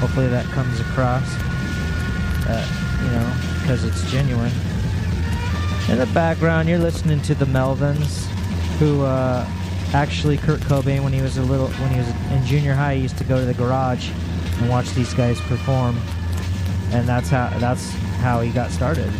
hopefully 0.00 0.28
that 0.28 0.44
comes 0.46 0.80
across. 0.80 1.28
Uh, 2.48 2.66
you 3.04 3.10
know, 3.10 3.60
because 3.60 3.84
it's 3.84 4.10
genuine. 4.10 4.52
In 5.88 5.96
the 5.96 6.06
background, 6.12 6.68
you're 6.68 6.78
listening 6.78 7.22
to 7.22 7.34
the 7.34 7.46
Melvins, 7.46 8.26
who 8.78 9.04
uh, 9.04 9.46
actually 9.94 10.36
Kurt 10.36 10.60
Cobain, 10.60 11.02
when 11.02 11.14
he 11.14 11.22
was 11.22 11.38
a 11.38 11.42
little, 11.42 11.68
when 11.68 11.90
he 11.90 11.96
was 11.96 12.08
in 12.30 12.44
junior 12.44 12.74
high, 12.74 12.96
he 12.96 13.00
used 13.00 13.16
to 13.16 13.24
go 13.24 13.38
to 13.38 13.46
the 13.46 13.54
garage 13.54 14.10
and 14.58 14.68
watch 14.68 14.90
these 14.90 15.14
guys 15.14 15.40
perform, 15.40 15.98
and 16.92 17.08
that's 17.08 17.30
how 17.30 17.48
that's 17.58 17.90
how 18.20 18.42
he 18.42 18.50
got 18.50 18.70
started 18.70 19.10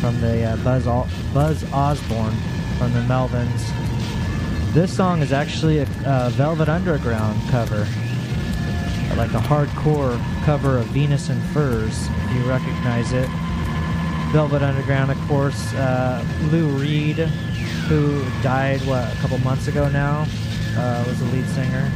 from 0.00 0.20
the 0.20 0.44
uh, 0.44 0.56
Buzz 0.58 0.86
Al- 0.86 1.08
Buzz 1.32 1.64
Osborne 1.72 2.36
from 2.78 2.92
the 2.92 3.00
Melvins. 3.00 4.72
This 4.72 4.96
song 4.96 5.20
is 5.20 5.32
actually 5.32 5.78
a 5.78 5.86
Velvet 6.34 6.68
Underground 6.68 7.40
cover, 7.50 7.88
like 9.16 9.32
a 9.32 9.42
hardcore 9.42 10.16
cover 10.44 10.78
of 10.78 10.86
Venus 10.86 11.28
in 11.28 11.40
Furs, 11.52 12.06
if 12.08 12.36
you 12.36 12.44
recognize 12.48 13.12
it. 13.12 13.28
Velvet 14.34 14.62
Underground, 14.62 15.12
of 15.12 15.28
course, 15.28 15.72
uh, 15.74 16.26
Lou 16.50 16.66
Reed, 16.70 17.18
who 17.86 18.20
died, 18.42 18.80
what, 18.80 19.04
a 19.12 19.16
couple 19.18 19.38
months 19.38 19.68
ago 19.68 19.88
now, 19.88 20.26
uh, 20.76 21.04
was 21.06 21.20
the 21.20 21.26
lead 21.26 21.46
singer. 21.50 21.88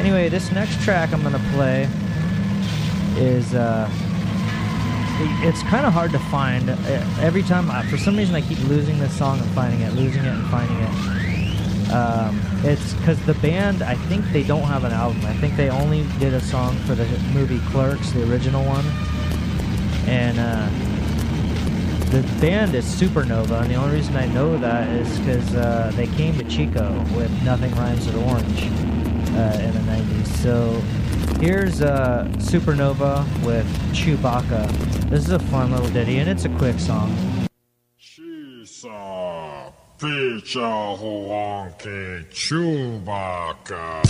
Anyway, 0.00 0.28
this 0.28 0.50
next 0.50 0.82
track 0.82 1.12
I'm 1.12 1.22
going 1.22 1.32
to 1.32 1.50
play 1.52 1.88
is. 3.16 3.54
Uh, 3.54 3.88
it's 5.46 5.62
kind 5.62 5.86
of 5.86 5.92
hard 5.92 6.10
to 6.10 6.18
find. 6.18 6.68
Uh, 6.68 6.74
Every 7.20 7.44
time, 7.44 7.70
I, 7.70 7.86
for 7.86 7.96
some 7.96 8.16
reason, 8.16 8.34
I 8.34 8.40
keep 8.40 8.58
losing 8.64 8.98
this 8.98 9.16
song 9.16 9.38
and 9.38 9.48
finding 9.50 9.82
it, 9.82 9.92
losing 9.92 10.24
it 10.24 10.34
and 10.34 10.50
finding 10.50 10.76
it. 10.80 11.92
Um, 11.92 12.40
it's 12.64 12.94
because 12.94 13.24
the 13.26 13.34
band, 13.34 13.84
I 13.84 13.94
think 13.94 14.24
they 14.32 14.42
don't 14.42 14.64
have 14.64 14.82
an 14.82 14.90
album. 14.90 15.24
I 15.24 15.34
think 15.34 15.54
they 15.56 15.70
only 15.70 16.04
did 16.18 16.34
a 16.34 16.40
song 16.40 16.76
for 16.78 16.96
the 16.96 17.06
movie 17.32 17.60
Clerks, 17.70 18.10
the 18.10 18.28
original 18.28 18.64
one. 18.64 18.84
And 20.06 20.38
uh, 20.38 20.68
the 22.10 22.22
band 22.40 22.74
is 22.74 22.84
Supernova, 22.84 23.62
and 23.62 23.70
the 23.70 23.74
only 23.74 23.96
reason 23.96 24.16
I 24.16 24.26
know 24.26 24.56
that 24.58 24.88
is 24.90 25.18
because 25.18 25.54
uh, 25.54 25.92
they 25.96 26.06
came 26.06 26.36
to 26.38 26.44
Chico 26.44 26.92
with 27.16 27.30
Nothing 27.42 27.74
Rhymes 27.74 28.06
with 28.06 28.16
Orange 28.16 28.62
uh, 29.34 29.62
in 29.62 29.72
the 29.72 29.80
90s. 29.90 30.26
So 30.42 30.80
here's 31.40 31.80
uh, 31.82 32.28
Supernova 32.36 33.24
with 33.44 33.66
Chewbacca. 33.92 34.70
This 35.10 35.24
is 35.24 35.32
a 35.32 35.38
fun 35.38 35.72
little 35.72 35.88
ditty, 35.88 36.18
and 36.18 36.28
it's 36.28 36.44
a 36.44 36.50
quick 36.50 36.78
song. 36.78 37.10
Feature 39.96 40.60
Honky 40.60 42.26
Chewbacca. 42.30 44.02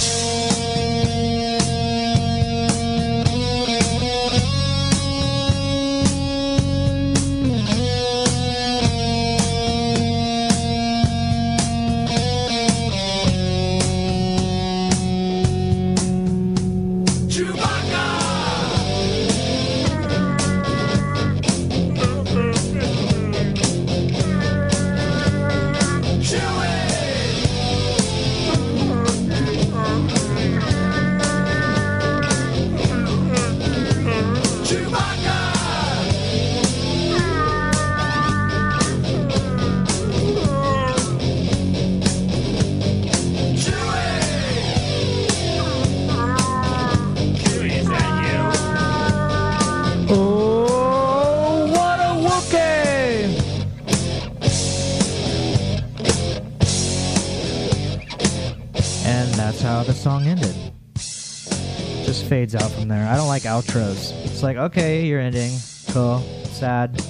Fades 62.88 63.00
out 63.00 63.06
from 63.06 63.06
there. 63.06 63.08
I 63.08 63.16
don't 63.16 63.28
like 63.28 63.42
outros. 63.42 64.24
It's 64.24 64.42
like, 64.42 64.56
okay, 64.56 65.04
you're 65.04 65.20
ending. 65.20 65.52
Cool. 65.88 66.20
Sad. 66.46 67.00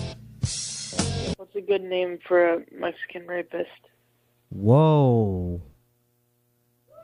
What's 1.37 1.55
a 1.57 1.61
good 1.61 1.83
name 1.83 2.19
for 2.27 2.55
a 2.55 2.63
Mexican 2.73 3.27
rapist? 3.27 3.71
Whoa. 4.51 5.63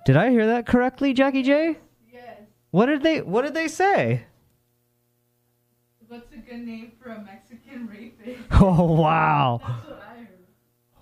Did 0.06 0.16
I 0.16 0.30
hear 0.30 0.46
that 0.48 0.66
correctly, 0.66 1.12
Jackie 1.12 1.42
J? 1.42 1.78
Yes. 2.12 2.38
What 2.70 2.86
did 2.86 3.02
they 3.02 3.20
what 3.22 3.42
did 3.42 3.54
they 3.54 3.68
say? 3.68 4.24
What's 6.08 6.32
a 6.32 6.38
good 6.38 6.60
name 6.60 6.92
for 7.00 7.10
a 7.10 7.22
Mexican 7.22 7.86
rapist? 7.86 8.40
Oh 8.60 8.92
wow. 8.92 9.60
That's 9.62 9.88
what 9.88 10.02
I 10.02 10.18
heard. 10.18 10.28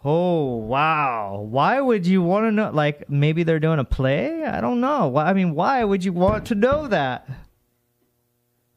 Oh 0.04 0.56
wow! 0.56 1.46
Why 1.48 1.80
would 1.80 2.06
you 2.06 2.22
want 2.22 2.46
to 2.46 2.52
know? 2.52 2.70
Like 2.70 3.08
maybe 3.08 3.42
they're 3.42 3.60
doing 3.60 3.78
a 3.78 3.84
play? 3.84 4.44
I 4.44 4.60
don't 4.60 4.80
know. 4.80 5.08
Why? 5.08 5.26
I 5.26 5.32
mean, 5.32 5.54
why 5.54 5.82
would 5.84 6.04
you 6.04 6.12
want 6.12 6.46
to 6.46 6.54
know 6.54 6.88
that? 6.88 7.28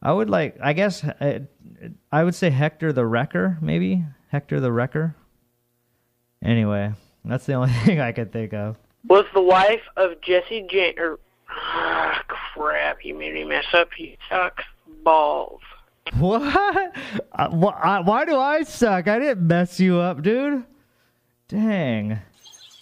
I 0.02 0.12
would 0.12 0.30
like. 0.30 0.58
I 0.62 0.74
guess 0.74 1.04
uh, 1.04 1.40
I 2.12 2.24
would 2.24 2.36
say 2.36 2.50
Hector 2.50 2.92
the 2.94 3.06
Wrecker. 3.06 3.58
Maybe 3.62 4.04
Hector 4.30 4.60
the 4.60 4.72
Wrecker. 4.72 5.16
Anyway, 6.44 6.94
that's 7.24 7.46
the 7.46 7.54
only 7.56 7.72
thing 7.86 8.00
I 8.00 8.12
could 8.12 8.32
think 8.32 8.54
of. 8.54 8.78
Was 9.08 9.26
the 9.34 9.42
wife 9.42 9.82
of 9.98 10.20
Jesse 10.22 10.66
James? 10.70 10.98
Or 11.00 11.20
ah, 11.50 12.24
crap! 12.28 13.04
You 13.06 13.16
made 13.18 13.34
me 13.34 13.44
mess 13.44 13.66
up. 13.74 13.90
You 13.98 14.16
suck 14.30 14.62
balls. 15.04 15.62
What? 16.18 16.42
Uh, 17.32 17.50
wh- 17.52 17.86
I- 17.86 18.00
why 18.02 18.26
do 18.26 18.36
I 18.38 18.64
suck? 18.64 19.08
I 19.08 19.20
didn't 19.20 19.46
mess 19.48 19.80
you 19.80 19.98
up, 19.98 20.24
dude. 20.24 20.64
Dang. 21.48 22.20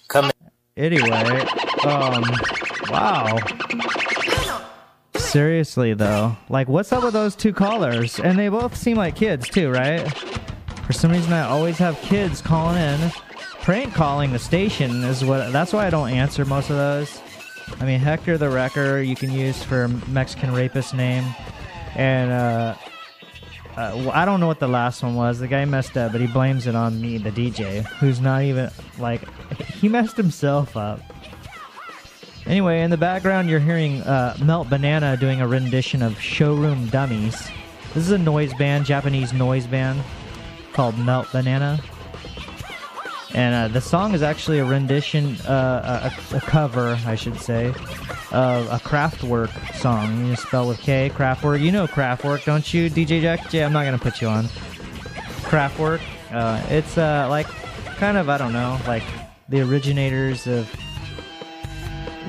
Come. 0.08 0.32
Anyway, 0.77 1.41
um, 1.86 2.23
wow. 2.89 3.38
Seriously 5.29 5.93
though, 5.93 6.35
like, 6.49 6.67
what's 6.67 6.91
up 6.91 7.03
with 7.03 7.13
those 7.13 7.35
two 7.35 7.53
callers? 7.53 8.19
And 8.19 8.37
they 8.37 8.49
both 8.49 8.75
seem 8.75 8.97
like 8.97 9.15
kids 9.15 9.47
too, 9.47 9.69
right? 9.69 10.01
For 10.87 10.93
some 10.93 11.11
reason, 11.11 11.33
I 11.33 11.43
always 11.43 11.77
have 11.77 11.95
kids 12.01 12.41
calling 12.41 12.77
in. 12.77 13.11
Prank 13.61 13.93
calling 13.93 14.33
the 14.33 14.39
station 14.39 15.03
is 15.03 15.23
what. 15.23 15.53
That's 15.53 15.71
why 15.71 15.85
I 15.85 15.91
don't 15.91 16.09
answer 16.09 16.45
most 16.45 16.71
of 16.71 16.77
those. 16.77 17.21
I 17.79 17.85
mean, 17.85 17.99
Hector 17.99 18.39
the 18.39 18.49
Wrecker 18.49 19.01
you 19.01 19.15
can 19.15 19.31
use 19.31 19.61
for 19.61 19.87
Mexican 20.07 20.51
rapist 20.51 20.95
name, 20.95 21.23
and 21.95 22.31
uh, 22.31 22.75
uh, 23.77 24.09
I 24.11 24.25
don't 24.25 24.39
know 24.39 24.47
what 24.47 24.59
the 24.59 24.67
last 24.67 25.03
one 25.03 25.13
was. 25.13 25.37
The 25.37 25.47
guy 25.47 25.63
messed 25.65 25.95
up, 25.95 26.11
but 26.11 26.21
he 26.21 26.27
blames 26.27 26.65
it 26.65 26.73
on 26.73 26.99
me, 26.99 27.19
the 27.19 27.29
DJ, 27.29 27.85
who's 27.85 28.19
not 28.19 28.41
even 28.41 28.71
like 28.97 29.29
he 29.59 29.89
messed 29.89 30.17
himself 30.17 30.75
up. 30.75 31.01
Anyway, 32.49 32.81
in 32.81 32.89
the 32.89 32.97
background, 32.97 33.47
you're 33.47 33.59
hearing 33.59 34.01
uh, 34.01 34.35
Melt 34.43 34.71
Banana 34.71 35.15
doing 35.15 35.39
a 35.39 35.47
rendition 35.47 36.01
of 36.01 36.19
Showroom 36.19 36.88
Dummies. 36.88 37.47
This 37.93 38.03
is 38.03 38.12
a 38.12 38.17
noise 38.17 38.55
band, 38.55 38.88
Japanese 38.88 39.31
noise 39.33 39.67
band 39.67 40.01
called 40.73 40.97
Melt 40.97 41.31
Banana. 41.31 41.79
And 43.35 43.53
uh, 43.53 43.67
the 43.67 43.79
song 43.79 44.15
is 44.15 44.23
actually 44.23 44.57
a 44.57 44.65
rendition, 44.65 45.35
uh, 45.41 46.12
a, 46.33 46.38
a 46.38 46.41
cover, 46.41 46.97
I 47.05 47.13
should 47.13 47.39
say, 47.39 47.67
of 48.31 48.65
a 48.71 48.79
Kraftwerk 48.83 49.75
song. 49.75 50.25
You 50.25 50.35
spell 50.35 50.67
with 50.67 50.79
K, 50.79 51.12
Kraftwerk. 51.13 51.62
You 51.62 51.71
know 51.71 51.85
Kraftwerk, 51.85 52.45
don't 52.45 52.73
you, 52.73 52.89
DJ 52.89 53.21
Jack? 53.21 53.53
Yeah, 53.53 53.67
I'm 53.67 53.73
not 53.73 53.85
gonna 53.85 53.99
put 53.99 54.21
you 54.21 54.27
on. 54.27 54.45
Kraftwerk. 55.45 56.01
Uh, 56.31 56.65
it's 56.69 56.97
uh, 56.97 57.27
like 57.29 57.45
kind 57.97 58.17
of 58.17 58.27
I 58.27 58.39
don't 58.39 58.53
know, 58.53 58.79
like 58.88 59.03
the 59.49 59.62
originators 59.62 60.47
of 60.47 60.67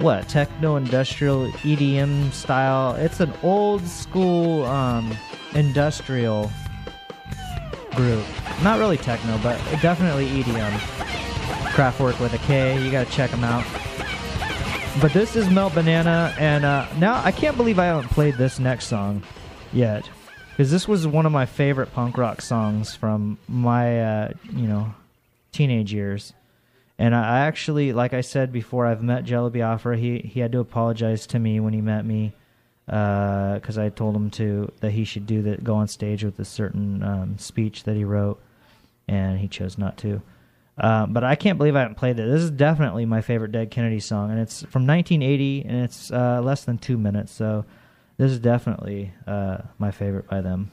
what 0.00 0.26
techno 0.28 0.76
industrial 0.76 1.48
EDM 1.58 2.32
style. 2.32 2.94
It's 2.94 3.20
an 3.20 3.32
old 3.42 3.86
school 3.86 4.64
um, 4.64 5.14
industrial 5.54 6.50
group. 7.94 8.24
Not 8.62 8.78
really 8.78 8.96
techno, 8.96 9.36
but 9.38 9.58
definitely 9.82 10.26
EDM. 10.28 10.72
Kraftwerk 11.72 12.18
with 12.20 12.32
a 12.32 12.38
K. 12.38 12.82
You 12.82 12.90
gotta 12.90 13.10
check 13.10 13.30
them 13.30 13.44
out. 13.44 13.64
But 15.00 15.12
this 15.12 15.36
is 15.36 15.48
Melt 15.50 15.74
Banana, 15.74 16.34
and 16.38 16.64
uh, 16.64 16.86
now 16.98 17.22
I 17.24 17.30
can't 17.30 17.56
believe 17.56 17.78
I 17.78 17.86
haven't 17.86 18.08
played 18.08 18.34
this 18.34 18.58
next 18.58 18.86
song 18.86 19.22
yet, 19.72 20.08
because 20.50 20.70
this 20.70 20.88
was 20.88 21.06
one 21.06 21.26
of 21.26 21.32
my 21.32 21.46
favorite 21.46 21.92
punk 21.92 22.18
rock 22.18 22.40
songs 22.40 22.94
from 22.94 23.38
my 23.48 24.02
uh, 24.02 24.32
you 24.52 24.66
know 24.66 24.94
teenage 25.52 25.92
years. 25.92 26.32
And 27.00 27.14
I 27.14 27.46
actually, 27.46 27.94
like 27.94 28.12
I 28.12 28.20
said 28.20 28.52
before, 28.52 28.84
I've 28.84 29.02
met 29.02 29.24
Jello 29.24 29.48
Biafra. 29.48 29.96
He 29.96 30.18
he 30.18 30.40
had 30.40 30.52
to 30.52 30.58
apologize 30.58 31.26
to 31.28 31.38
me 31.38 31.58
when 31.58 31.72
he 31.72 31.80
met 31.80 32.04
me 32.04 32.34
because 32.84 33.78
I 33.78 33.88
told 33.88 34.14
him 34.14 34.28
to 34.32 34.70
that 34.80 34.90
he 34.90 35.04
should 35.04 35.26
do 35.26 35.40
that, 35.42 35.64
go 35.64 35.76
on 35.76 35.88
stage 35.88 36.22
with 36.22 36.38
a 36.38 36.44
certain 36.44 37.02
um, 37.02 37.38
speech 37.38 37.84
that 37.84 37.96
he 37.96 38.04
wrote, 38.04 38.38
and 39.08 39.38
he 39.38 39.48
chose 39.48 39.78
not 39.78 39.96
to. 39.98 40.20
Uh, 40.76 41.06
but 41.06 41.24
I 41.24 41.36
can't 41.36 41.56
believe 41.56 41.74
I 41.74 41.80
haven't 41.80 41.94
played 41.94 42.18
it. 42.18 42.28
This 42.28 42.42
is 42.42 42.50
definitely 42.50 43.06
my 43.06 43.22
favorite 43.22 43.52
Dead 43.52 43.70
Kennedy 43.70 44.00
song, 44.00 44.30
and 44.30 44.38
it's 44.38 44.60
from 44.64 44.86
1980, 44.86 45.64
and 45.66 45.84
it's 45.84 46.12
uh, 46.12 46.42
less 46.42 46.64
than 46.64 46.76
two 46.76 46.98
minutes. 46.98 47.32
So 47.32 47.64
this 48.18 48.30
is 48.30 48.40
definitely 48.40 49.14
uh, 49.26 49.62
my 49.78 49.90
favorite 49.90 50.28
by 50.28 50.42
them. 50.42 50.70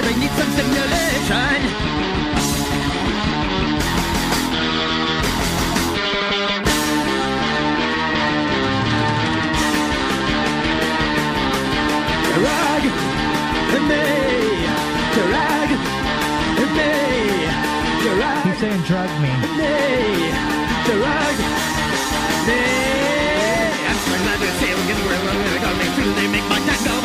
drive, 0.00 0.12
I 0.12 0.18
need 0.18 0.30
some 0.30 0.50
stimulation. 0.52 1.60
Drag 12.40 12.84
me, 13.88 14.04
drag 15.14 15.70
me, 16.60 16.92
drag. 18.16 18.46
Saying 18.60 18.82
drag 18.82 19.10
me. 19.22 19.30
me 19.56 20.30
drag 20.84 21.36
me. 21.38 21.48
I'm 23.88 23.98
to 24.38 24.48
say 24.60 24.70
gonna 25.62 25.78
make 25.78 25.94
they 26.16 26.28
make 26.28 26.46
my. 26.48 26.99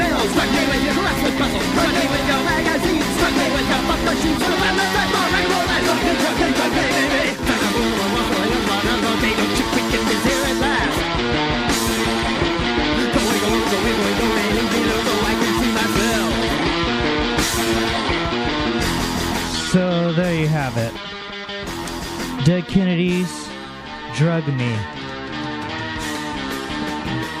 me 0.00 0.62
with 0.70 0.82
your 0.84 0.94
puzzles 1.40 1.68
me 1.96 2.04
with 2.12 2.26
your 2.30 2.42
magazines 2.44 3.04
me 3.36 3.46
with 3.54 3.68
your 3.68 3.82
fuck 3.88 4.00
machines 4.08 4.40
the 4.40 4.56
baby 4.60 5.00
So 19.70 20.12
there 20.12 20.34
you 20.34 20.48
have 20.48 20.76
it. 20.76 20.92
Dead 22.44 22.66
Kennedys, 22.66 23.48
Drug 24.16 24.44
Me. 24.48 24.76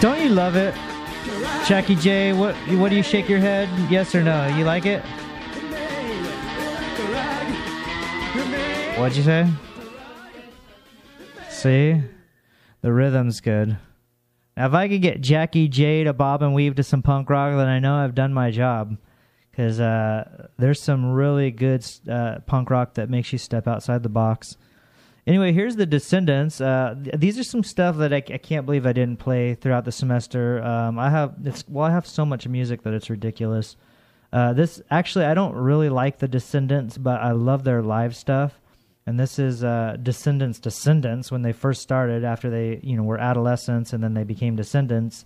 Don't 0.00 0.20
you 0.22 0.28
love 0.28 0.54
it? 0.54 0.89
Jackie 1.70 1.94
J? 1.94 2.32
What 2.32 2.56
what 2.80 2.88
do 2.88 2.96
you 2.96 3.02
shake 3.04 3.28
your 3.28 3.38
head? 3.38 3.68
Yes 3.88 4.12
or 4.12 4.24
no? 4.24 4.44
You 4.56 4.64
like 4.64 4.86
it? 4.86 5.02
What'd 8.98 9.16
you 9.16 9.22
say? 9.22 9.46
See, 11.48 12.02
the 12.80 12.92
rhythm's 12.92 13.40
good. 13.40 13.78
Now, 14.56 14.66
if 14.66 14.74
I 14.74 14.88
could 14.88 15.00
get 15.00 15.20
Jackie 15.20 15.68
J 15.68 16.02
to 16.02 16.12
bob 16.12 16.42
and 16.42 16.54
weave 16.54 16.74
to 16.74 16.82
some 16.82 17.02
punk 17.02 17.30
rock, 17.30 17.56
then 17.56 17.68
I 17.68 17.78
know 17.78 17.94
I've 17.94 18.16
done 18.16 18.34
my 18.34 18.50
job. 18.50 18.96
Because 19.52 19.78
uh, 19.78 20.48
there's 20.58 20.82
some 20.82 21.12
really 21.12 21.52
good 21.52 21.86
uh, 22.10 22.40
punk 22.46 22.68
rock 22.70 22.94
that 22.94 23.08
makes 23.08 23.32
you 23.32 23.38
step 23.38 23.68
outside 23.68 24.02
the 24.02 24.08
box. 24.08 24.56
Anyway, 25.26 25.52
here's 25.52 25.76
the 25.76 25.86
Descendents. 25.86 26.60
Uh, 26.60 26.94
th- 27.02 27.16
these 27.18 27.38
are 27.38 27.44
some 27.44 27.62
stuff 27.62 27.96
that 27.98 28.12
I, 28.12 28.16
I 28.16 28.38
can't 28.38 28.64
believe 28.64 28.86
I 28.86 28.92
didn't 28.92 29.18
play 29.18 29.54
throughout 29.54 29.84
the 29.84 29.92
semester. 29.92 30.62
Um, 30.62 30.98
I 30.98 31.10
have 31.10 31.34
it's 31.44 31.64
well, 31.68 31.86
I 31.86 31.90
have 31.90 32.06
so 32.06 32.24
much 32.24 32.48
music 32.48 32.82
that 32.82 32.94
it's 32.94 33.10
ridiculous. 33.10 33.76
Uh, 34.32 34.52
this 34.52 34.80
actually, 34.90 35.26
I 35.26 35.34
don't 35.34 35.54
really 35.54 35.88
like 35.88 36.18
the 36.18 36.28
Descendents, 36.28 36.96
but 36.96 37.20
I 37.20 37.32
love 37.32 37.64
their 37.64 37.82
live 37.82 38.16
stuff. 38.16 38.60
And 39.06 39.18
this 39.18 39.38
is 39.38 39.64
uh, 39.64 39.96
Descendents 40.02 40.58
Descendents 40.58 41.30
when 41.30 41.42
they 41.42 41.52
first 41.52 41.82
started 41.82 42.24
after 42.24 42.48
they 42.48 42.80
you 42.82 42.96
know 42.96 43.02
were 43.02 43.18
adolescents 43.18 43.92
and 43.92 44.02
then 44.02 44.14
they 44.14 44.24
became 44.24 44.56
Descendents. 44.56 45.24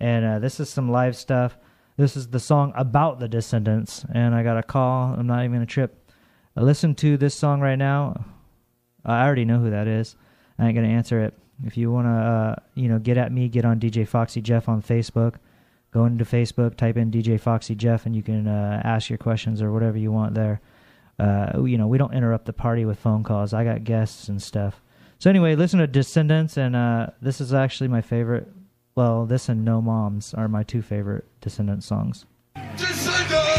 And 0.00 0.24
uh, 0.24 0.38
this 0.38 0.60
is 0.60 0.68
some 0.68 0.90
live 0.90 1.16
stuff. 1.16 1.56
This 1.96 2.16
is 2.16 2.28
the 2.28 2.40
song 2.40 2.72
about 2.76 3.20
the 3.20 3.28
Descendents, 3.28 4.04
and 4.12 4.34
I 4.34 4.42
got 4.42 4.58
a 4.58 4.62
call. 4.62 5.14
I'm 5.14 5.26
not 5.26 5.40
even 5.40 5.52
gonna 5.52 5.66
trip. 5.66 6.10
Uh, 6.56 6.62
listen 6.62 6.94
to 6.96 7.16
this 7.16 7.34
song 7.34 7.60
right 7.60 7.76
now. 7.76 8.24
I 9.04 9.24
already 9.24 9.44
know 9.44 9.58
who 9.58 9.70
that 9.70 9.86
is. 9.86 10.16
I 10.58 10.66
ain't 10.66 10.74
gonna 10.74 10.88
answer 10.88 11.20
it. 11.20 11.34
If 11.64 11.76
you 11.76 11.90
wanna, 11.92 12.56
uh, 12.58 12.62
you 12.74 12.88
know, 12.88 12.98
get 12.98 13.16
at 13.16 13.32
me, 13.32 13.48
get 13.48 13.64
on 13.64 13.80
DJ 13.80 14.06
Foxy 14.06 14.40
Jeff 14.40 14.68
on 14.68 14.82
Facebook. 14.82 15.34
Go 15.92 16.04
into 16.04 16.24
Facebook, 16.24 16.76
type 16.76 16.96
in 16.96 17.10
DJ 17.10 17.38
Foxy 17.40 17.74
Jeff, 17.74 18.06
and 18.06 18.14
you 18.14 18.22
can 18.22 18.46
uh, 18.46 18.80
ask 18.84 19.10
your 19.10 19.18
questions 19.18 19.60
or 19.60 19.72
whatever 19.72 19.98
you 19.98 20.12
want 20.12 20.34
there. 20.34 20.60
Uh, 21.18 21.62
you 21.64 21.76
know, 21.76 21.88
we 21.88 21.98
don't 21.98 22.14
interrupt 22.14 22.46
the 22.46 22.52
party 22.52 22.84
with 22.84 22.98
phone 22.98 23.22
calls. 23.24 23.52
I 23.52 23.64
got 23.64 23.84
guests 23.84 24.28
and 24.28 24.40
stuff. 24.40 24.80
So 25.18 25.28
anyway, 25.28 25.54
listen 25.56 25.80
to 25.80 25.86
Descendents, 25.86 26.56
and 26.56 26.74
uh, 26.74 27.08
this 27.20 27.40
is 27.40 27.52
actually 27.52 27.88
my 27.88 28.00
favorite. 28.00 28.48
Well, 28.94 29.26
this 29.26 29.48
and 29.48 29.64
No 29.64 29.82
Moms 29.82 30.32
are 30.32 30.48
my 30.48 30.62
two 30.62 30.80
favorite 30.80 31.26
Descendents 31.40 31.86
songs. 31.86 32.24
Sacrifice! 32.76 33.49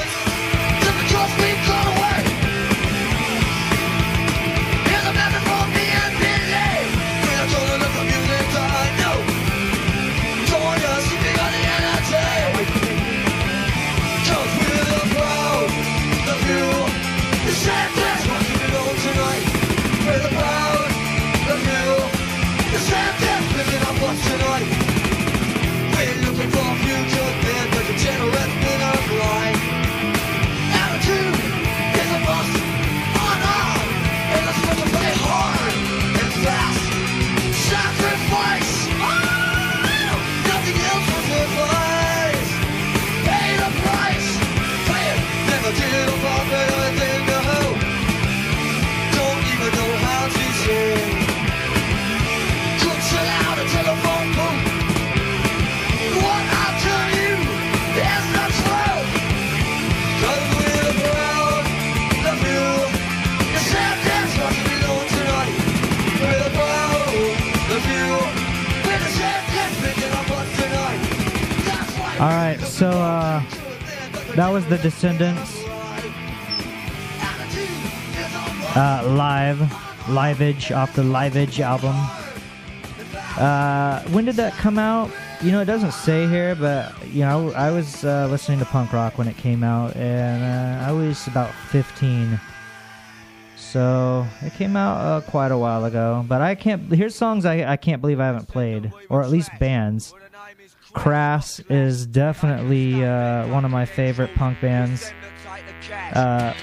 That 74.42 74.50
was 74.50 74.66
the 74.66 74.80
Descendents 74.80 75.64
uh, 78.76 79.14
live, 79.16 80.10
liveage 80.10 80.72
off 80.72 80.96
the 80.96 81.04
Liveage 81.04 81.60
album. 81.60 81.94
Uh, 83.38 84.02
when 84.06 84.26
did 84.26 84.38
that 84.38 84.54
come 84.54 84.80
out? 84.80 85.12
You 85.44 85.52
know, 85.52 85.62
it 85.62 85.66
doesn't 85.66 85.92
say 85.92 86.28
here, 86.28 86.56
but 86.56 86.92
you 87.10 87.20
know, 87.20 87.52
I 87.52 87.70
was 87.70 88.04
uh, 88.04 88.30
listening 88.32 88.58
to 88.58 88.66
punk 88.66 88.94
rock 88.94 89.20
when 89.20 89.28
it 89.28 89.38
came 89.38 89.64
out, 89.64 89.96
and 89.96 90.44
uh, 90.44 90.88
I 90.88 90.92
was 90.92 91.28
about 91.28 91.54
15. 91.70 92.40
So 93.58 94.26
it 94.42 94.56
came 94.56 94.76
out 94.76 94.98
uh, 94.98 95.22
quite 95.22 95.52
a 95.52 95.58
while 95.60 95.86
ago. 95.86 96.26
But 96.28 96.42
I 96.42 96.56
can't. 96.56 96.92
Here's 96.92 97.14
songs 97.14 97.46
I, 97.46 97.74
I 97.74 97.78
can't 97.78 98.02
believe 98.02 98.20
I 98.20 98.26
haven't 98.26 98.48
played, 98.48 98.92
or 99.08 99.22
at 99.22 99.30
least 99.30 99.52
bands. 99.60 100.16
Crass 100.94 101.60
is 101.70 102.06
definitely 102.06 103.04
uh, 103.04 103.48
one 103.48 103.66
of 103.66 103.72
my 103.72 103.86
favorite 103.86 104.34
punk 104.36 104.60
bands. 104.62 105.14
Uh, 106.14 106.54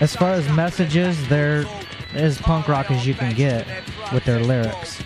as 0.00 0.14
far 0.14 0.30
as 0.30 0.48
messages, 0.50 1.16
they're 1.28 1.64
as 2.14 2.40
punk 2.40 2.68
rock 2.68 2.90
as 2.90 3.06
you 3.06 3.14
can 3.14 3.34
get 3.34 3.66
with 4.12 4.24
their 4.24 4.40
lyrics. 4.40 5.02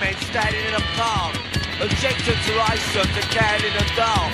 Men 0.00 0.14
standing 0.16 0.64
in 0.64 0.74
a. 0.96 1.36
Objected 1.80 2.36
to 2.36 2.52
can 3.32 3.60
in 3.64 3.72
dark. 3.96 4.32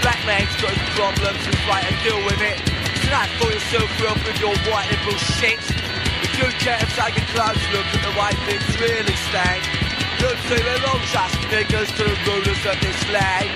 Black 0.00 0.20
man's 0.26 0.52
got 0.60 0.72
problems 0.96 1.40
try 1.64 1.80
to 1.80 1.94
deal 2.04 2.24
with 2.24 2.40
it. 2.40 2.60
For 3.38 3.52
yourself 3.52 3.90
with 4.24 4.40
your 4.40 4.56
white 4.72 4.90
liberal 4.90 5.16
shit. 5.16 5.60
If 6.24 6.32
you 6.38 6.48
care 6.64 6.80
a 7.16 7.24
close 7.32 7.60
look 7.72 7.86
at 7.92 8.00
the 8.00 8.12
things 8.46 8.80
really 8.80 9.16
you'll 10.22 10.38
see 10.46 10.62
we're 10.62 10.78
just 11.10 11.34
niggas 11.50 11.90
to 11.98 12.04
the 12.06 12.16
rulers 12.30 12.62
of 12.70 12.78
this 12.78 13.00
land. 13.10 13.50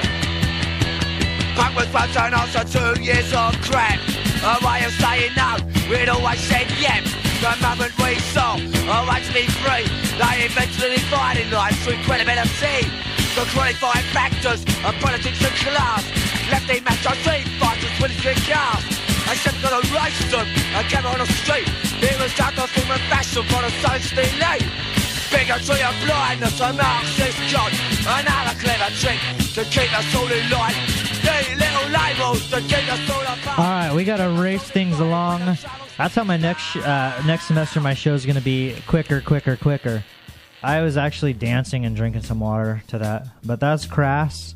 Punk 1.54 1.76
was 1.78 1.88
once 1.94 2.16
and 2.18 2.34
also 2.34 2.60
two 2.66 3.00
years 3.00 3.30
of 3.32 3.54
crap. 3.62 4.02
A 4.42 4.58
way 4.66 4.82
of 4.82 4.92
saying 4.98 5.32
no, 5.38 5.56
we'd 5.88 6.10
always 6.10 6.40
said 6.40 6.66
yep. 6.82 7.06
The 7.38 7.54
moment 7.62 7.92
we 8.02 8.18
saw 8.34 8.58
right 9.06 9.22
to 9.22 9.32
be 9.32 9.46
free, 9.62 9.86
they 10.18 10.50
the 10.50 10.88
dividing 10.90 11.50
line 11.50 11.74
through 11.86 12.02
credibility. 12.02 12.90
The 13.38 13.44
qualifying 13.54 14.06
factors 14.10 14.62
of 14.82 14.92
politics 14.98 15.40
and 15.46 15.56
class. 15.62 16.02
Lefty 16.50 16.80
macho 16.80 17.14
street 17.22 17.46
fighters 17.62 17.94
with 18.02 18.14
his 18.26 18.38
cars. 18.42 18.82
I 19.30 19.34
said 19.38 19.54
gonna 19.62 19.82
race 19.94 20.30
them 20.30 20.46
and 20.74 20.88
get 20.88 21.04
on 21.04 21.18
the 21.18 21.26
street. 21.26 21.68
It 22.02 22.18
was 22.18 22.34
down 22.34 22.52
to 22.54 22.66
form 22.66 22.98
fashion 23.10 23.44
for 23.44 23.62
the 23.62 23.70
social 23.82 24.95
elite. 25.30 25.46
Bigotry 25.46 25.80
and 25.80 26.06
blindness, 26.06 26.60
a 26.60 26.72
Marxist. 26.72 28.06
Another 28.06 28.58
clever 28.60 28.90
trick 28.96 29.18
to 29.54 29.64
keep 29.64 29.98
us 29.98 30.14
all 30.14 30.30
in 30.30 30.50
line. 30.50 30.74
These 31.22 31.58
little 31.58 31.88
labels 31.90 32.50
to 32.50 32.60
keep 32.60 32.92
us 32.92 33.10
all 33.10 33.22
apart. 33.22 33.58
All 33.58 33.64
right, 33.64 33.94
we 33.94 34.04
got 34.04 34.18
to 34.18 34.28
race 34.40 34.62
things 34.62 35.00
along. 35.00 35.40
That's 35.98 36.14
how 36.14 36.24
my 36.24 36.36
next 36.36 36.76
uh, 36.76 37.22
next 37.26 37.46
semester 37.46 37.80
my 37.80 37.94
show 37.94 38.14
is 38.14 38.24
to 38.24 38.40
be 38.40 38.76
quicker, 38.86 39.20
quicker, 39.20 39.56
quicker. 39.56 40.04
I 40.62 40.82
was 40.82 40.96
actually 40.96 41.32
dancing 41.32 41.84
and 41.84 41.96
drinking 41.96 42.22
some 42.22 42.40
water 42.40 42.82
to 42.88 42.98
that, 42.98 43.28
but 43.44 43.60
that's 43.60 43.86
Crass, 43.86 44.54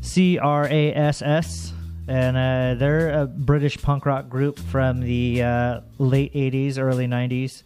C 0.00 0.38
R 0.38 0.66
A 0.66 0.92
S 0.94 1.22
S, 1.22 1.72
and 2.08 2.36
uh, 2.36 2.78
they're 2.78 3.10
a 3.10 3.26
British 3.26 3.80
punk 3.80 4.06
rock 4.06 4.28
group 4.28 4.58
from 4.58 5.00
the 5.00 5.42
uh, 5.42 5.80
late 5.98 6.32
'80s, 6.34 6.78
early 6.78 7.06
'90s. 7.06 7.62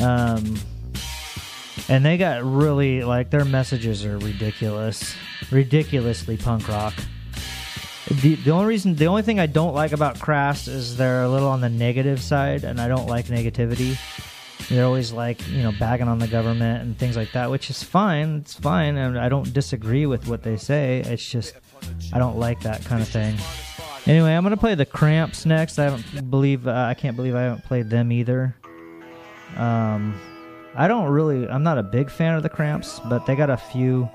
Um, 0.00 0.56
and 1.92 2.06
they 2.06 2.16
got 2.16 2.42
really 2.42 3.04
like 3.04 3.28
their 3.28 3.44
messages 3.44 4.02
are 4.06 4.16
ridiculous, 4.16 5.14
ridiculously 5.50 6.38
punk 6.38 6.66
rock. 6.66 6.94
The, 8.22 8.36
the 8.36 8.50
only 8.50 8.64
reason, 8.64 8.94
the 8.94 9.04
only 9.04 9.20
thing 9.20 9.38
I 9.38 9.44
don't 9.44 9.74
like 9.74 9.92
about 9.92 10.18
Crass 10.18 10.68
is 10.68 10.96
they're 10.96 11.22
a 11.22 11.28
little 11.28 11.48
on 11.48 11.60
the 11.60 11.68
negative 11.68 12.22
side, 12.22 12.64
and 12.64 12.80
I 12.80 12.88
don't 12.88 13.06
like 13.08 13.26
negativity. 13.26 13.98
They're 14.70 14.86
always 14.86 15.12
like, 15.12 15.46
you 15.48 15.62
know, 15.62 15.72
bagging 15.78 16.08
on 16.08 16.18
the 16.18 16.28
government 16.28 16.82
and 16.82 16.98
things 16.98 17.14
like 17.14 17.32
that, 17.32 17.50
which 17.50 17.68
is 17.68 17.82
fine. 17.82 18.36
It's 18.36 18.54
fine, 18.54 18.96
and 18.96 19.18
I 19.18 19.28
don't 19.28 19.52
disagree 19.52 20.06
with 20.06 20.26
what 20.28 20.42
they 20.42 20.56
say. 20.56 21.02
It's 21.04 21.28
just 21.28 21.54
I 22.10 22.18
don't 22.18 22.38
like 22.38 22.60
that 22.62 22.82
kind 22.86 23.02
of 23.02 23.08
thing. 23.08 23.36
Anyway, 24.06 24.32
I'm 24.34 24.42
gonna 24.42 24.56
play 24.56 24.74
the 24.76 24.86
Cramps 24.86 25.44
next. 25.44 25.78
I 25.78 25.90
don't 25.90 26.30
believe 26.30 26.66
uh, 26.66 26.86
I 26.88 26.94
can't 26.94 27.16
believe 27.16 27.34
I 27.34 27.42
haven't 27.42 27.66
played 27.66 27.90
them 27.90 28.10
either. 28.12 28.56
Um, 29.58 30.18
I 30.74 30.88
don't 30.88 31.08
really. 31.08 31.48
I'm 31.48 31.62
not 31.62 31.78
a 31.78 31.82
big 31.82 32.10
fan 32.10 32.34
of 32.34 32.42
the 32.42 32.48
Cramps, 32.48 33.00
but 33.00 33.26
they 33.26 33.36
got 33.36 33.50
a 33.50 33.56
few 33.56 34.08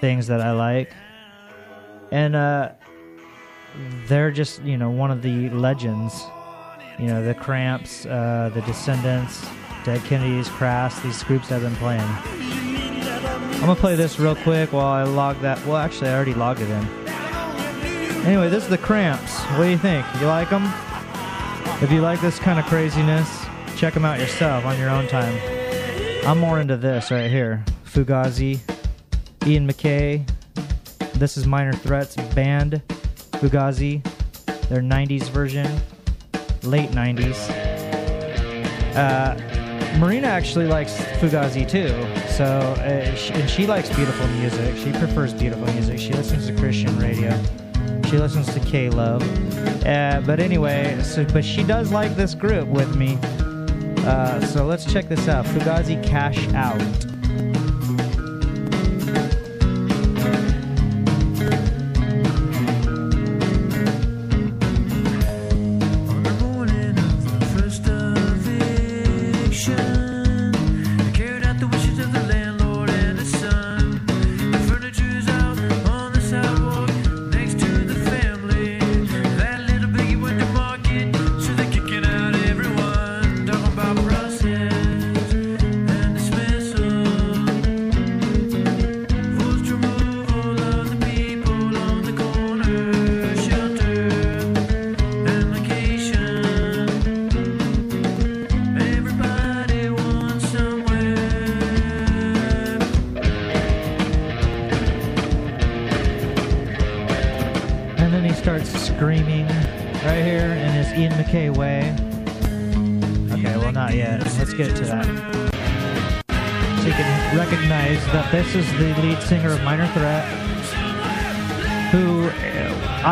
things 0.00 0.26
that 0.28 0.40
I 0.40 0.52
like, 0.52 0.92
and 2.10 2.34
uh, 2.34 2.72
they're 4.06 4.30
just 4.30 4.62
you 4.62 4.78
know 4.78 4.90
one 4.90 5.10
of 5.10 5.22
the 5.22 5.50
legends. 5.50 6.24
You 6.98 7.08
know 7.08 7.22
the 7.22 7.34
Cramps, 7.34 8.06
uh, 8.06 8.50
the 8.54 8.62
Descendents, 8.62 9.46
Dead 9.84 10.02
Kennedys, 10.04 10.48
Crass. 10.48 10.98
These 11.02 11.22
groups 11.24 11.52
I've 11.52 11.62
been 11.62 11.76
playing. 11.76 12.00
I'm 12.00 13.60
gonna 13.60 13.74
play 13.74 13.96
this 13.96 14.18
real 14.18 14.36
quick 14.36 14.72
while 14.72 14.86
I 14.86 15.02
log 15.02 15.40
that. 15.40 15.64
Well, 15.66 15.76
actually, 15.76 16.08
I 16.08 16.14
already 16.14 16.34
logged 16.34 16.60
it 16.60 16.70
in. 16.70 17.06
Anyway, 18.24 18.48
this 18.48 18.64
is 18.64 18.70
the 18.70 18.78
Cramps. 18.78 19.40
What 19.56 19.64
do 19.64 19.70
you 19.70 19.78
think? 19.78 20.06
You 20.20 20.26
like 20.26 20.48
them? 20.50 20.64
If 21.82 21.92
you 21.92 22.00
like 22.00 22.20
this 22.22 22.38
kind 22.38 22.58
of 22.58 22.64
craziness, 22.64 23.44
check 23.76 23.92
them 23.92 24.06
out 24.06 24.18
yourself 24.18 24.64
on 24.64 24.78
your 24.78 24.88
own 24.88 25.06
time. 25.08 25.55
I'm 26.26 26.40
more 26.40 26.58
into 26.58 26.76
this 26.76 27.12
right 27.12 27.30
here. 27.30 27.64
Fugazi, 27.84 28.58
Ian 29.46 29.64
MacKaye. 29.64 30.28
This 31.12 31.36
is 31.36 31.46
Minor 31.46 31.72
Threats 31.72 32.16
band. 32.34 32.82
Fugazi, 33.34 34.02
their 34.68 34.82
90s 34.82 35.30
version, 35.30 35.70
late 36.64 36.90
90s. 36.90 37.48
Uh, 38.96 39.98
Marina 40.00 40.26
actually 40.26 40.66
likes 40.66 40.96
Fugazi 41.20 41.64
too, 41.66 41.90
so 42.28 42.44
uh, 42.44 43.14
she, 43.14 43.32
and 43.34 43.48
she 43.48 43.64
likes 43.64 43.94
beautiful 43.94 44.26
music. 44.26 44.76
She 44.78 44.90
prefers 44.98 45.32
beautiful 45.32 45.72
music. 45.74 46.00
She 46.00 46.12
listens 46.12 46.48
to 46.48 46.56
Christian 46.56 46.98
radio. 46.98 47.40
She 48.10 48.18
listens 48.18 48.52
to 48.52 48.58
K 48.58 48.90
Love. 48.90 49.22
Uh, 49.86 50.20
but 50.26 50.40
anyway, 50.40 51.00
so 51.04 51.24
but 51.26 51.44
she 51.44 51.62
does 51.62 51.92
like 51.92 52.16
this 52.16 52.34
group 52.34 52.66
with 52.66 52.96
me. 52.96 53.16
Uh, 54.06 54.40
so 54.46 54.64
let's 54.64 54.90
check 54.90 55.08
this 55.08 55.26
out. 55.26 55.44
Fugazi 55.46 56.00
Cash 56.04 56.46
Out. 56.54 57.15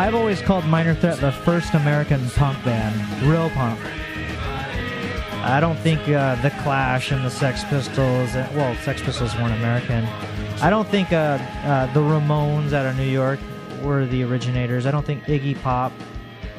I've 0.05 0.13
always 0.13 0.39
called 0.39 0.65
Minor 0.65 0.93
Threat 0.93 1.19
the 1.19 1.31
first 1.31 1.73
American 1.73 2.29
punk 2.29 2.63
band, 2.63 3.23
real 3.23 3.49
punk. 3.49 3.79
I 5.43 5.57
don't 5.59 5.79
think 5.79 5.99
uh, 6.07 6.39
the 6.43 6.51
Clash 6.61 7.11
and 7.11 7.25
the 7.25 7.31
Sex 7.31 7.63
Pistols, 7.63 8.35
uh, 8.35 8.47
well, 8.53 8.75
Sex 8.83 9.01
Pistols 9.01 9.33
weren't 9.33 9.55
American. 9.55 10.05
I 10.61 10.69
don't 10.69 10.87
think 10.87 11.11
uh, 11.11 11.39
uh, 11.63 11.91
the 11.93 12.01
Ramones 12.01 12.71
out 12.71 12.85
of 12.85 12.95
New 12.97 13.09
York 13.09 13.39
were 13.81 14.05
the 14.05 14.23
originators. 14.23 14.85
I 14.85 14.91
don't 14.91 15.03
think 15.03 15.23
Iggy 15.23 15.59
Pop 15.63 15.91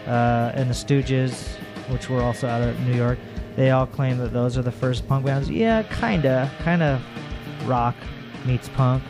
uh, 0.08 0.50
and 0.56 0.68
the 0.68 0.74
Stooges, 0.74 1.46
which 1.88 2.10
were 2.10 2.22
also 2.22 2.48
out 2.48 2.62
of 2.62 2.80
New 2.80 2.96
York, 2.96 3.20
they 3.54 3.70
all 3.70 3.86
claim 3.86 4.18
that 4.18 4.32
those 4.32 4.58
are 4.58 4.62
the 4.62 4.72
first 4.72 5.06
punk 5.06 5.24
bands. 5.24 5.48
Yeah, 5.48 5.84
kinda, 5.84 6.50
kind 6.64 6.82
of 6.82 7.00
rock 7.64 7.94
meets 8.44 8.68
punk. 8.70 9.04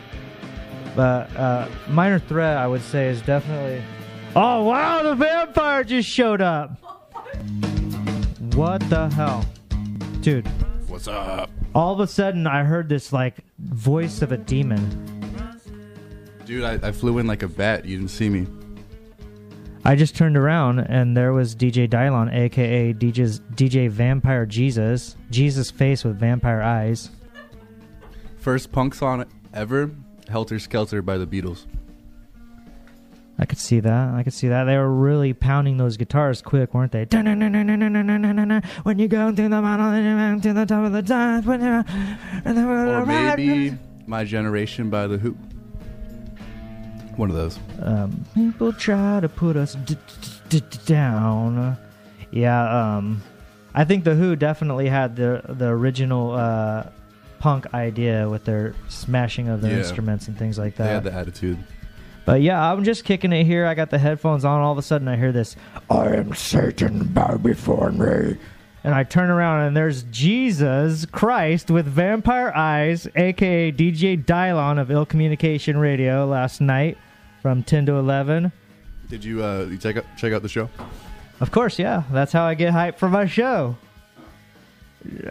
But 0.95 1.35
uh, 1.35 1.67
Minor 1.89 2.19
Threat, 2.19 2.57
I 2.57 2.67
would 2.67 2.83
say, 2.83 3.07
is 3.07 3.19
definitely. 3.23 3.83
Oh 4.39 4.65
wow, 4.65 5.01
the 5.01 5.15
vampire 5.15 5.83
just 5.83 6.07
showed 6.07 6.41
up. 6.41 6.77
What 8.53 8.87
the 8.87 9.09
hell, 9.09 9.43
dude? 10.21 10.47
What's 10.87 11.07
up? 11.07 11.49
All 11.73 11.93
of 11.93 11.99
a 12.01 12.05
sudden, 12.05 12.45
I 12.45 12.63
heard 12.63 12.87
this 12.87 13.11
like 13.11 13.37
voice 13.57 14.21
of 14.21 14.31
a 14.31 14.37
demon. 14.37 14.79
Dude, 16.45 16.63
I, 16.63 16.73
I 16.87 16.91
flew 16.91 17.17
in 17.17 17.25
like 17.25 17.41
a 17.41 17.47
bat. 17.47 17.85
You 17.85 17.97
didn't 17.97 18.11
see 18.11 18.29
me. 18.29 18.45
I 19.83 19.95
just 19.95 20.15
turned 20.15 20.37
around 20.37 20.81
and 20.81 21.17
there 21.17 21.33
was 21.33 21.55
DJ 21.55 21.89
Dylon, 21.89 22.31
aka 22.31 22.93
DJ's, 22.93 23.39
DJ 23.55 23.89
Vampire 23.89 24.45
Jesus. 24.45 25.15
Jesus 25.31 25.71
face 25.71 26.03
with 26.03 26.19
vampire 26.19 26.61
eyes. 26.61 27.09
First 28.37 28.71
punk 28.71 28.93
song 28.93 29.25
ever. 29.51 29.89
Helter 30.29 30.59
Skelter 30.59 31.01
by 31.01 31.17
the 31.17 31.25
Beatles. 31.25 31.65
I 33.39 33.45
could 33.45 33.59
see 33.59 33.79
that. 33.81 34.13
I 34.15 34.23
could 34.23 34.33
see 34.33 34.47
that. 34.47 34.63
They 34.63 34.75
were 34.77 34.91
really 34.91 35.31
pounding 35.33 35.77
those 35.77 35.95
guitars 35.97 36.41
quick, 36.41 36.73
weren't 36.73 36.91
they? 36.91 37.05
When 38.83 38.99
you 38.99 39.07
go 39.07 39.33
through 39.35 39.49
the 39.49 39.61
mountain, 39.61 39.93
and 39.93 40.05
you 40.05 40.15
mount 40.15 40.43
to 40.43 40.53
the 40.53 40.65
top 40.65 40.85
of 40.85 40.91
the 40.91 41.01
top. 41.03 41.45
When 41.45 41.61
you're, 41.61 41.85
Or 42.45 43.05
maybe 43.05 43.77
My 44.07 44.23
Generation 44.23 44.89
by 44.89 45.07
The 45.07 45.17
Who. 45.17 45.37
One 47.15 47.29
of 47.29 47.35
those. 47.35 47.59
Um, 47.81 48.25
people 48.35 48.73
try 48.73 49.19
to 49.19 49.29
put 49.29 49.55
us 49.55 49.73
d- 49.75 49.97
d- 50.49 50.61
d- 50.69 50.77
down. 50.85 51.77
Yeah, 52.31 52.95
um, 52.97 53.21
I 53.73 53.85
think 53.85 54.03
the 54.03 54.13
Who 54.15 54.35
definitely 54.35 54.87
had 54.89 55.15
the 55.15 55.41
the 55.47 55.67
original 55.67 56.33
uh, 56.33 56.89
punk 57.39 57.73
idea 57.73 58.29
with 58.29 58.45
their 58.45 58.75
smashing 58.87 59.47
of 59.47 59.61
the 59.61 59.69
Yeah. 59.69 59.77
instruments 59.77 60.27
and 60.27 60.37
things 60.37 60.57
like 60.59 60.75
They 60.75 60.83
that. 60.83 60.93
had 60.93 61.03
the 61.05 61.13
attitude. 61.13 61.57
But 62.27 62.41
yeah, 62.41 62.73
I'm 62.73 62.83
just 62.83 63.05
kicking 63.05 63.31
it 63.31 63.45
here. 63.45 63.65
I 63.65 63.73
got 63.73 63.89
the 63.89 63.97
headphones 63.97 64.43
on. 64.43 64.59
All 64.59 64.73
of 64.73 64.77
a 64.77 64.81
sudden, 64.81 65.07
I 65.07 65.15
hear 65.15 65.31
this. 65.31 65.55
I 65.89 66.07
am 66.07 66.35
Satan, 66.35 67.05
bow 67.05 67.37
before 67.37 67.89
me. 67.89 68.35
And 68.83 68.93
I 68.93 69.05
turn 69.05 69.29
around 69.29 69.61
and 69.61 69.77
there's 69.77 70.03
Jesus 70.03 71.05
Christ 71.05 71.71
with 71.71 71.85
vampire 71.85 72.51
eyes, 72.53 73.07
aka 73.15 73.71
DJ 73.71 74.21
Dylon 74.21 74.77
of 74.77 74.91
Ill 74.91 75.05
Communication 75.05 75.77
Radio 75.77 76.25
last 76.25 76.59
night 76.59 76.97
from 77.41 77.63
10 77.63 77.85
to 77.85 77.93
11. 77.93 78.51
Did 79.09 79.23
you 79.23 79.41
uh 79.41 79.65
you 79.69 79.77
check 79.77 79.95
out 79.95 80.03
check 80.17 80.33
out 80.33 80.41
the 80.41 80.49
show? 80.49 80.69
Of 81.39 81.51
course, 81.51 81.79
yeah. 81.79 82.03
That's 82.11 82.33
how 82.33 82.43
I 82.43 82.55
get 82.55 82.73
hyped 82.73 82.97
for 82.97 83.07
my 83.07 83.25
show. 83.25 83.77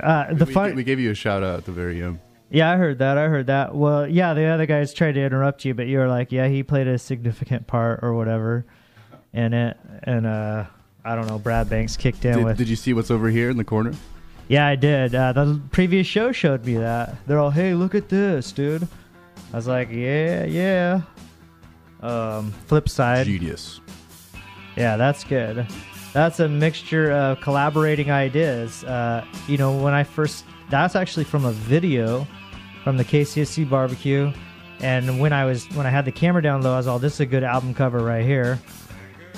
Uh, 0.02 0.32
the 0.32 0.46
we, 0.46 0.54
fun, 0.54 0.74
we 0.74 0.82
gave 0.82 0.98
you 0.98 1.10
a 1.10 1.14
shout 1.14 1.42
out 1.42 1.58
at 1.58 1.64
the 1.66 1.72
very 1.72 2.02
end. 2.02 2.20
Yeah, 2.50 2.70
I 2.70 2.76
heard 2.76 2.98
that. 2.98 3.18
I 3.18 3.26
heard 3.28 3.48
that. 3.48 3.74
Well, 3.74 4.06
yeah, 4.08 4.34
the 4.34 4.44
other 4.44 4.66
guys 4.66 4.94
tried 4.94 5.12
to 5.12 5.20
interrupt 5.20 5.64
you, 5.64 5.74
but 5.74 5.86
you 5.88 5.98
were 5.98 6.08
like, 6.08 6.30
"Yeah, 6.30 6.46
he 6.48 6.62
played 6.62 6.86
a 6.86 6.98
significant 6.98 7.66
part 7.66 8.00
or 8.02 8.14
whatever," 8.14 8.64
in 9.32 9.52
it. 9.52 9.76
And 10.04 10.26
uh, 10.26 10.64
I 11.04 11.14
don't 11.16 11.26
know. 11.26 11.38
Brad 11.38 11.68
Banks 11.68 11.96
kicked 11.96 12.24
in 12.24 12.36
Did, 12.36 12.44
with. 12.44 12.56
did 12.58 12.68
you 12.68 12.76
see 12.76 12.92
what's 12.92 13.10
over 13.10 13.28
here 13.28 13.50
in 13.50 13.56
the 13.56 13.64
corner? 13.64 13.92
Yeah, 14.48 14.66
I 14.66 14.76
did. 14.76 15.12
Uh, 15.14 15.32
the 15.32 15.60
previous 15.72 16.06
show 16.06 16.30
showed 16.30 16.64
me 16.64 16.76
that. 16.76 17.16
They're 17.26 17.40
all, 17.40 17.50
"Hey, 17.50 17.74
look 17.74 17.94
at 17.96 18.08
this, 18.08 18.52
dude." 18.52 18.86
I 19.52 19.56
was 19.56 19.66
like, 19.66 19.90
"Yeah, 19.90 20.44
yeah." 20.44 21.00
Um, 22.00 22.52
flip 22.66 22.88
side. 22.88 23.26
Genius. 23.26 23.80
Yeah, 24.76 24.96
that's 24.96 25.24
good. 25.24 25.66
That's 26.12 26.38
a 26.40 26.48
mixture 26.48 27.10
of 27.10 27.40
collaborating 27.40 28.10
ideas. 28.10 28.84
Uh, 28.84 29.24
you 29.48 29.56
know, 29.58 29.76
when 29.82 29.94
I 29.94 30.04
first, 30.04 30.44
that's 30.70 30.96
actually 30.96 31.24
from 31.24 31.44
a 31.44 31.52
video 31.52 32.26
from 32.84 32.96
the 32.96 33.04
KCSC 33.04 33.68
barbecue. 33.68 34.32
And 34.80 35.20
when 35.20 35.32
I 35.32 35.44
was, 35.44 35.66
when 35.74 35.86
I 35.86 35.90
had 35.90 36.04
the 36.04 36.12
camera 36.12 36.42
down 36.42 36.62
low, 36.62 36.74
I 36.74 36.76
was 36.76 36.86
all, 36.86 36.98
"This 36.98 37.14
is 37.14 37.20
a 37.20 37.26
good 37.26 37.42
album 37.42 37.74
cover 37.74 37.98
right 37.98 38.24
here." 38.24 38.58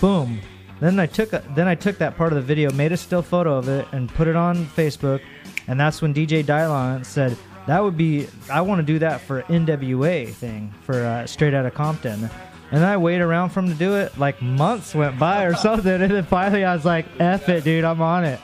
Boom. 0.01 0.41
Then 0.81 0.99
I 1.01 1.07
took, 1.07 1.33
a, 1.33 1.43
then 1.55 1.67
I 1.67 1.75
took 1.75 1.99
that 1.99 2.17
part 2.17 2.33
of 2.33 2.37
the 2.37 2.43
video, 2.43 2.71
made 2.73 2.93
a 2.93 2.97
still 2.97 3.23
photo 3.23 3.57
of 3.57 3.69
it, 3.69 3.87
and 3.93 4.09
put 4.09 4.29
it 4.29 4.37
on 4.37 4.67
Facebook. 4.67 5.21
And 5.67 5.79
that's 5.79 6.01
when 6.01 6.15
DJ 6.15 6.43
Dylon 6.45 7.05
said, 7.05 7.37
"That 7.67 7.83
would 7.83 7.97
be, 7.97 8.29
I 8.51 8.61
want 8.61 8.81
to 8.81 8.83
do 8.87 8.99
that 9.01 9.21
for 9.21 9.43
NWA 9.43 10.27
thing 10.27 10.73
for 10.83 11.05
uh, 11.05 11.27
Straight 11.27 11.55
Outta 11.55 11.71
Compton." 11.71 12.31
And 12.71 12.83
then 12.83 12.89
I 12.89 12.97
waited 12.97 13.23
around 13.23 13.51
for 13.51 13.61
him 13.61 13.69
to 13.69 13.75
do 13.75 13.97
it. 13.97 14.19
Like 14.19 14.43
months 14.43 14.95
went 14.95 15.19
by 15.19 15.45
or 15.45 15.55
something, 15.55 16.03
and 16.03 16.11
then 16.11 16.25
finally 16.25 16.65
I 16.65 16.75
was 16.75 16.85
like, 16.85 17.07
"F 17.19 17.49
it, 17.49 17.65
dude, 17.65 17.85
I'm 17.85 18.03
on 18.03 18.25
it." 18.25 18.41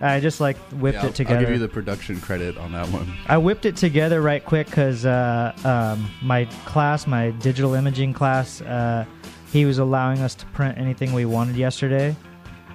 I 0.00 0.18
just 0.20 0.40
like 0.40 0.56
whipped 0.72 0.96
Yeah, 0.96 1.06
it 1.08 1.14
together. 1.14 1.36
I'll 1.40 1.44
give 1.44 1.52
you 1.52 1.58
the 1.58 1.68
production 1.68 2.20
credit 2.20 2.56
on 2.56 2.72
that 2.72 2.88
one. 2.88 3.12
I 3.26 3.36
whipped 3.36 3.66
it 3.66 3.76
together 3.76 4.22
right 4.22 4.42
quick 4.44 4.66
because 4.66 5.04
uh, 5.04 5.52
um, 5.64 6.10
my 6.22 6.46
class, 6.64 7.06
my 7.06 7.30
digital 7.32 7.74
imaging 7.74 8.14
class, 8.14 8.62
uh, 8.62 9.04
he 9.52 9.66
was 9.66 9.78
allowing 9.78 10.20
us 10.20 10.34
to 10.36 10.46
print 10.46 10.78
anything 10.78 11.12
we 11.12 11.26
wanted 11.26 11.56
yesterday. 11.56 12.16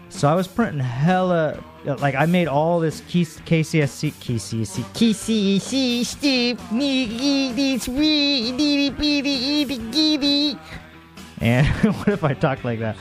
So 0.10 0.28
I 0.30 0.36
was 0.36 0.48
printing 0.48 0.80
hella, 0.80 1.62
like 1.84 2.16
I 2.16 2.26
made 2.28 2.48
all 2.48 2.80
this 2.80 3.02
KCSC, 3.02 4.12
KCSC, 4.14 4.84
KCSC 4.94 6.06
stuff. 6.06 6.72
And 11.42 11.68
what 11.98 12.08
if 12.08 12.24
I 12.24 12.34
talked 12.34 12.64
like 12.64 12.80
that? 12.80 12.96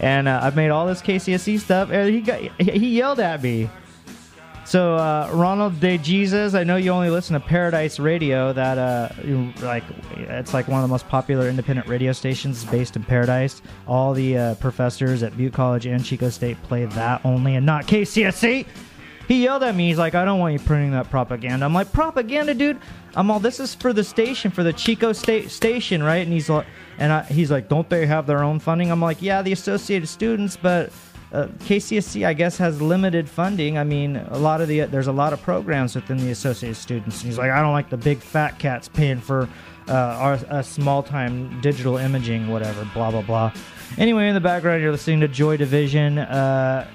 And 0.00 0.28
uh, 0.28 0.40
I 0.42 0.50
made 0.50 0.70
all 0.70 0.86
this 0.86 1.00
KCSC 1.00 1.60
stuff, 1.60 1.90
and 1.90 2.12
he 2.12 2.20
got 2.20 2.40
he 2.60 2.96
yelled 2.96 3.20
at 3.20 3.42
me. 3.42 3.70
So 4.64 4.94
uh, 4.96 5.30
Ronald 5.32 5.78
De 5.78 5.98
Jesus, 5.98 6.54
I 6.54 6.64
know 6.64 6.76
you 6.76 6.90
only 6.90 7.10
listen 7.10 7.34
to 7.34 7.40
Paradise 7.40 8.00
Radio. 8.00 8.52
That 8.52 8.78
uh, 8.78 9.10
like 9.62 9.84
it's 10.16 10.54
like 10.54 10.68
one 10.68 10.80
of 10.80 10.88
the 10.88 10.92
most 10.92 11.06
popular 11.08 11.48
independent 11.48 11.86
radio 11.86 12.12
stations 12.12 12.64
based 12.64 12.96
in 12.96 13.04
Paradise. 13.04 13.60
All 13.86 14.14
the 14.14 14.38
uh, 14.38 14.54
professors 14.56 15.22
at 15.22 15.36
Butte 15.36 15.52
College 15.52 15.86
and 15.86 16.04
Chico 16.04 16.30
State 16.30 16.60
play 16.62 16.86
that 16.86 17.20
only, 17.24 17.56
and 17.56 17.66
not 17.66 17.86
KCSC. 17.86 18.66
He 19.28 19.42
yelled 19.42 19.62
at 19.62 19.74
me. 19.74 19.88
He's 19.88 19.98
like, 19.98 20.14
"I 20.14 20.24
don't 20.24 20.38
want 20.38 20.52
you 20.52 20.58
printing 20.58 20.92
that 20.92 21.10
propaganda." 21.10 21.64
I'm 21.64 21.74
like, 21.74 21.92
"Propaganda, 21.92 22.54
dude." 22.54 22.78
I'm 23.16 23.30
all, 23.30 23.40
"This 23.40 23.60
is 23.60 23.74
for 23.74 23.92
the 23.92 24.04
station, 24.04 24.50
for 24.50 24.62
the 24.62 24.72
Chico 24.72 25.12
State 25.12 25.50
station, 25.50 26.02
right?" 26.02 26.22
And 26.22 26.32
he's 26.32 26.48
like, 26.48 26.66
"And 26.98 27.12
I, 27.12 27.22
he's 27.24 27.50
like, 27.50 27.68
don't 27.68 27.88
they 27.88 28.06
have 28.06 28.26
their 28.26 28.42
own 28.42 28.58
funding?" 28.58 28.90
I'm 28.90 29.00
like, 29.00 29.22
"Yeah, 29.22 29.42
the 29.42 29.52
Associated 29.52 30.08
Students, 30.08 30.56
but." 30.56 30.92
uh, 31.34 31.48
KCSC, 31.64 32.24
I 32.24 32.32
guess, 32.32 32.56
has 32.58 32.80
limited 32.80 33.28
funding. 33.28 33.76
I 33.76 33.82
mean, 33.82 34.16
a 34.16 34.38
lot 34.38 34.60
of 34.60 34.68
the 34.68 34.82
there's 34.82 35.08
a 35.08 35.12
lot 35.12 35.32
of 35.32 35.42
programs 35.42 35.96
within 35.96 36.16
the 36.18 36.30
Associated 36.30 36.76
Students. 36.76 37.20
And 37.20 37.26
he's 37.26 37.38
like, 37.38 37.50
I 37.50 37.60
don't 37.60 37.72
like 37.72 37.90
the 37.90 37.96
big 37.96 38.18
fat 38.18 38.60
cats 38.60 38.88
paying 38.88 39.20
for 39.20 39.48
uh, 39.88 40.36
our 40.48 40.62
small 40.62 41.02
time 41.02 41.60
digital 41.60 41.96
imaging, 41.96 42.48
whatever, 42.48 42.88
blah 42.94 43.10
blah 43.10 43.22
blah. 43.22 43.52
Anyway, 43.98 44.28
in 44.28 44.34
the 44.34 44.40
background, 44.40 44.80
you're 44.80 44.92
listening 44.92 45.20
to 45.20 45.28
Joy 45.28 45.56
Division. 45.56 46.18
Uh, 46.18 46.88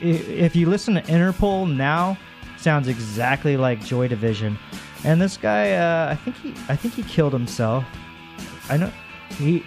if 0.00 0.56
you 0.56 0.68
listen 0.68 0.94
to 0.94 1.02
Interpol 1.02 1.74
now, 1.74 2.18
sounds 2.56 2.88
exactly 2.88 3.56
like 3.56 3.84
Joy 3.84 4.08
Division. 4.08 4.58
And 5.04 5.20
this 5.20 5.36
guy, 5.36 5.72
uh, 5.72 6.10
I 6.10 6.16
think 6.16 6.36
he, 6.36 6.54
I 6.68 6.76
think 6.76 6.94
he 6.94 7.02
killed 7.04 7.32
himself. 7.32 7.84
I 8.68 8.76
know 8.76 8.92
he. 9.36 9.64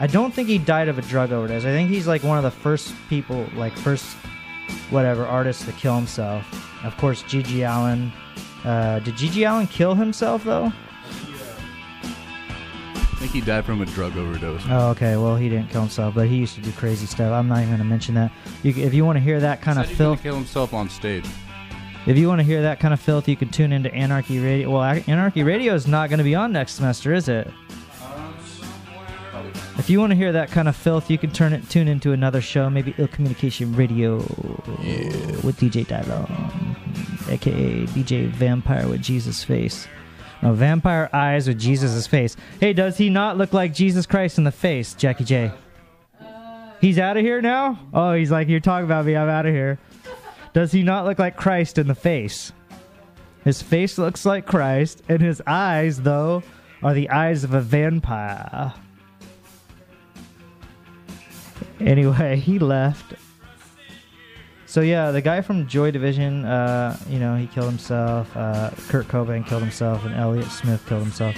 I 0.00 0.06
don't 0.06 0.34
think 0.34 0.48
he 0.48 0.58
died 0.58 0.88
of 0.88 0.98
a 0.98 1.02
drug 1.02 1.32
overdose. 1.32 1.64
I 1.64 1.68
think 1.68 1.88
he's 1.88 2.06
like 2.06 2.22
one 2.24 2.36
of 2.36 2.44
the 2.44 2.50
first 2.50 2.94
people, 3.08 3.46
like 3.54 3.76
first 3.76 4.16
whatever 4.90 5.24
artist 5.24 5.64
to 5.66 5.72
kill 5.72 5.94
himself. 5.94 6.44
Of 6.84 6.96
course, 6.96 7.22
GG 7.22 7.66
Allin. 7.68 8.12
Uh, 8.64 8.98
did 9.00 9.14
GG 9.14 9.48
Allin 9.48 9.66
kill 9.66 9.94
himself 9.94 10.44
though? 10.44 10.72
I 13.24 13.26
think 13.26 13.42
he 13.42 13.50
died 13.50 13.64
from 13.64 13.80
a 13.80 13.86
drug 13.86 14.18
overdose. 14.18 14.60
Oh, 14.68 14.90
okay. 14.90 15.16
Well, 15.16 15.34
he 15.34 15.48
didn't 15.48 15.70
kill 15.70 15.80
himself, 15.80 16.14
but 16.14 16.28
he 16.28 16.36
used 16.36 16.56
to 16.56 16.60
do 16.60 16.70
crazy 16.72 17.06
stuff. 17.06 17.32
I'm 17.32 17.48
not 17.48 17.56
even 17.60 17.68
going 17.70 17.78
to 17.78 17.84
mention 17.84 18.14
that. 18.16 18.30
You, 18.62 18.74
if 18.76 18.92
you 18.92 19.06
want 19.06 19.16
to 19.16 19.20
hear 19.20 19.40
that 19.40 19.62
kind 19.62 19.78
of 19.78 19.86
filth, 19.86 20.22
kill 20.22 20.34
himself 20.34 20.74
on 20.74 20.90
stage. 20.90 21.24
if 22.04 22.18
you 22.18 22.28
want 22.28 22.40
to 22.40 22.42
hear 22.42 22.60
that 22.60 22.80
kind 22.80 22.92
of 22.92 23.00
filth, 23.00 23.26
you 23.26 23.34
can 23.34 23.48
tune 23.48 23.72
into 23.72 23.90
Anarchy 23.94 24.40
Radio. 24.40 24.70
Well, 24.70 24.82
Anarchy 24.82 25.42
Radio 25.42 25.72
is 25.72 25.86
not 25.86 26.10
going 26.10 26.18
to 26.18 26.24
be 26.24 26.34
on 26.34 26.52
next 26.52 26.74
semester, 26.74 27.14
is 27.14 27.30
it? 27.30 27.50
If 29.78 29.88
you 29.88 30.00
want 30.00 30.10
to 30.10 30.16
hear 30.16 30.32
that 30.32 30.50
kind 30.50 30.68
of 30.68 30.76
filth, 30.76 31.10
you 31.10 31.16
can 31.16 31.30
turn 31.30 31.54
it 31.54 31.70
tune 31.70 31.88
into 31.88 32.12
another 32.12 32.42
show, 32.42 32.68
maybe 32.68 32.94
Ill 32.98 33.08
Communication 33.08 33.74
Radio 33.74 34.16
with 34.18 35.56
DJ 35.58 35.86
Dylon, 35.86 37.30
aka 37.30 37.86
DJ 37.86 38.28
Vampire 38.28 38.86
with 38.86 39.00
Jesus 39.00 39.42
face. 39.42 39.88
No, 40.44 40.52
Vampire 40.52 41.08
Eyes 41.10 41.48
with 41.48 41.58
Jesus' 41.58 42.06
face. 42.06 42.36
Hey, 42.60 42.74
does 42.74 42.98
he 42.98 43.08
not 43.08 43.38
look 43.38 43.54
like 43.54 43.72
Jesus 43.72 44.04
Christ 44.04 44.36
in 44.36 44.44
the 44.44 44.52
face, 44.52 44.92
Jackie 44.92 45.24
J? 45.24 45.50
He's 46.82 46.98
out 46.98 47.16
of 47.16 47.22
here 47.22 47.40
now? 47.40 47.78
Oh, 47.94 48.12
he's 48.12 48.30
like, 48.30 48.48
you're 48.48 48.60
talking 48.60 48.84
about 48.84 49.06
me, 49.06 49.16
I'm 49.16 49.30
out 49.30 49.46
of 49.46 49.54
here. 49.54 49.78
Does 50.52 50.70
he 50.70 50.82
not 50.82 51.06
look 51.06 51.18
like 51.18 51.38
Christ 51.38 51.78
in 51.78 51.88
the 51.88 51.94
face? 51.94 52.52
His 53.42 53.62
face 53.62 53.96
looks 53.96 54.26
like 54.26 54.44
Christ, 54.44 55.02
and 55.08 55.22
his 55.22 55.40
eyes, 55.46 56.02
though, 56.02 56.42
are 56.82 56.92
the 56.92 57.08
eyes 57.08 57.42
of 57.42 57.54
a 57.54 57.62
vampire. 57.62 58.74
Anyway, 61.80 62.36
he 62.36 62.58
left. 62.58 63.14
So 64.66 64.80
yeah, 64.80 65.10
the 65.10 65.20
guy 65.20 65.40
from 65.40 65.66
Joy 65.66 65.90
Division, 65.90 66.44
uh, 66.44 66.98
you 67.08 67.18
know, 67.18 67.36
he 67.36 67.46
killed 67.46 67.68
himself. 67.68 68.34
Uh, 68.36 68.70
Kurt 68.88 69.06
Cobain 69.08 69.46
killed 69.46 69.62
himself, 69.62 70.04
and 70.04 70.14
Elliott 70.14 70.50
Smith 70.50 70.84
killed 70.86 71.02
himself. 71.02 71.36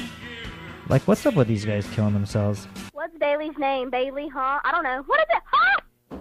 Like, 0.89 1.03
what's 1.09 1.27
up 1.27 1.35
with 1.35 1.49
these 1.49 1.65
guys 1.65 1.87
killing 1.91 2.15
themselves? 2.15 2.69
What's 2.93 3.17
Bailey's 3.19 3.59
name? 3.59 3.91
Bailey, 3.91 4.29
huh? 4.29 4.61
I 4.65 4.71
don't 4.71 4.85
know. 4.85 5.03
What 5.07 5.21
is 5.21 5.27
it? 5.31 5.43
Huh? 5.53 6.19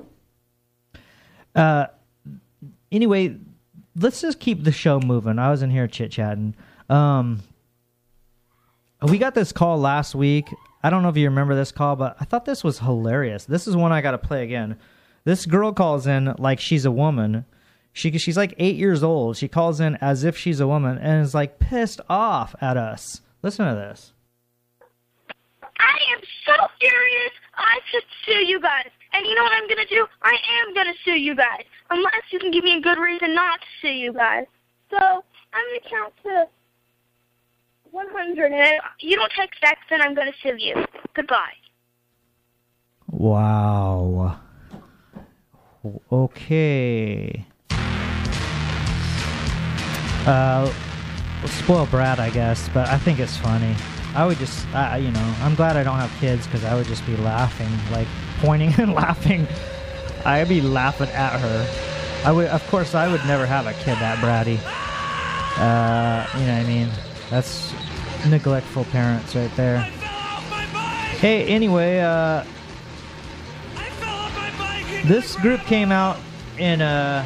Uh, 1.56 1.88
anyway, 2.92 3.38
let's 3.96 4.22
just 4.22 4.40
keep 4.40 4.64
the 4.64 4.72
show 4.72 5.00
moving. 5.00 5.38
I 5.38 5.52
was 5.52 5.62
in 5.62 5.70
here 5.70 5.88
chit 5.88 6.12
chatting. 6.12 6.56
Um, 6.90 7.44
we 9.04 9.20
got 9.20 9.36
this 9.36 9.52
call 9.52 9.78
last 9.78 10.16
week. 10.16 10.54
I 10.84 10.90
don't 10.90 11.04
know 11.04 11.10
if 11.10 11.18
you 11.18 11.26
remember 11.30 11.56
this 11.56 11.72
call, 11.72 11.96
but 11.96 12.18
I 12.20 12.26
thought 12.26 12.46
this 12.46 12.64
was 12.64 12.80
hilarious. 12.80 13.46
This 13.46 13.68
is 13.68 13.76
one 13.76 13.92
I 13.92 14.02
got 14.02 14.12
to 14.12 14.18
play 14.18 14.44
again. 14.44 14.78
This 15.26 15.48
girl 15.48 15.74
calls 15.74 16.08
in 16.08 16.36
like 16.38 16.60
she's 16.60 16.86
a 16.86 16.92
woman. 16.92 17.46
She 17.92 18.18
she's 18.18 18.38
like 18.38 18.54
eight 18.58 18.76
years 18.76 19.04
old. 19.04 19.38
She 19.38 19.48
calls 19.48 19.80
in 19.80 19.96
as 19.96 20.24
if 20.24 20.38
she's 20.38 20.60
a 20.60 20.68
woman 20.68 20.98
and 20.98 21.22
is 21.24 21.34
like 21.34 21.60
pissed 21.60 22.00
off 22.08 22.56
at 22.62 22.78
us. 22.78 23.22
Listen 23.42 23.68
to 23.68 23.76
this. 23.76 24.14
I 25.80 25.98
am 26.14 26.22
so 26.46 26.54
furious. 26.80 27.32
I 27.56 27.80
should 27.92 28.04
sue 28.26 28.46
you 28.46 28.62
guys. 28.62 28.90
And 29.14 29.26
you 29.26 29.34
know 29.34 29.44
what 29.44 29.54
I'm 29.54 29.68
gonna 29.68 29.88
do? 29.90 30.06
I 30.22 30.38
am 30.62 30.74
gonna 30.74 30.94
sue 31.04 31.18
you 31.18 31.36
guys, 31.36 31.64
unless 31.90 32.22
you 32.32 32.40
can 32.40 32.52
give 32.52 32.64
me 32.64 32.78
a 32.78 32.82
good 32.82 33.00
reason 33.00 33.34
not 33.34 33.62
to 33.62 33.66
sue 33.82 33.94
you 33.94 34.14
guys. 34.14 34.46
So 34.92 34.98
I'm 34.98 35.66
gonna 35.68 35.90
count 35.90 36.14
to 36.24 36.48
100, 37.92 38.52
and 38.52 38.54
if 38.54 38.82
you 39.00 39.16
don't 39.16 39.32
text 39.32 39.60
back, 39.62 39.80
then 39.90 40.02
I'm 40.02 40.14
gonna 40.14 40.34
sue 40.44 40.58
you. 40.58 40.86
Goodbye. 41.14 41.54
Wow. 43.08 44.40
Okay. 46.12 47.46
Uh, 50.26 50.74
spoiled 51.46 51.92
brat, 51.92 52.20
I 52.20 52.30
guess, 52.32 52.70
but 52.74 52.88
I 52.88 52.98
think 52.98 53.20
it's 53.20 53.38
funny. 53.38 53.76
I 54.16 54.26
would 54.26 54.38
just, 54.38 54.66
I 54.74 54.98
you 54.98 55.12
know, 55.12 55.36
I'm 55.42 55.56
glad 55.56 55.76
I 55.76 55.84
don't 55.84 55.98
have 55.98 56.12
kids 56.20 56.48
because 56.48 56.64
I 56.64 56.74
would 56.74 56.88
just 56.88 57.06
be 57.06 57.16
laughing, 57.18 57.70
like 57.92 58.08
pointing 58.40 58.74
and 58.80 58.94
laughing. 58.94 59.48
I'd 60.24 60.50
be 60.50 60.62
laughing 60.62 61.10
at 61.10 61.40
her. 61.40 61.68
I 62.24 62.32
would, 62.32 62.48
of 62.48 62.66
course, 62.68 62.96
I 62.96 63.08
would 63.08 63.24
never 63.26 63.46
have 63.46 63.68
a 63.68 63.74
kid 63.74 63.98
that 64.00 64.18
bratty. 64.18 64.58
Uh, 65.58 66.26
you 66.40 66.46
know 66.48 66.58
what 66.58 66.62
I 66.62 66.68
mean? 66.68 66.90
That's 67.30 67.72
neglectful 68.28 68.86
parents 68.86 69.36
right 69.36 69.56
there. 69.56 69.82
Hey, 71.20 71.46
anyway, 71.46 72.00
uh, 72.00 72.44
this 75.06 75.36
group 75.38 75.62
came 75.62 75.92
out 75.92 76.18
in 76.58 76.82
uh, 76.82 77.26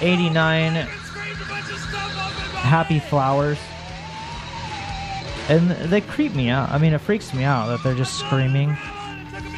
89 0.00 0.74
Happy 2.62 2.98
Flowers. 2.98 3.58
And 5.48 5.70
they 5.70 6.00
creep 6.00 6.34
me 6.34 6.48
out. 6.48 6.70
I 6.70 6.78
mean, 6.78 6.92
it 6.92 7.00
freaks 7.00 7.34
me 7.34 7.44
out 7.44 7.66
that 7.66 7.82
they're 7.82 7.94
just 7.94 8.18
screaming. 8.18 8.76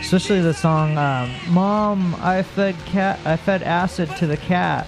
Especially 0.01 0.41
the 0.41 0.55
song 0.55 0.99
um, 0.99 1.35
"Mom, 1.49 2.15
I 2.21 2.43
fed 2.43 2.75
cat, 2.87 3.19
I 3.25 3.37
fed 3.37 3.63
acid 3.63 4.11
to 4.17 4.27
the 4.27 4.37
cat." 4.37 4.87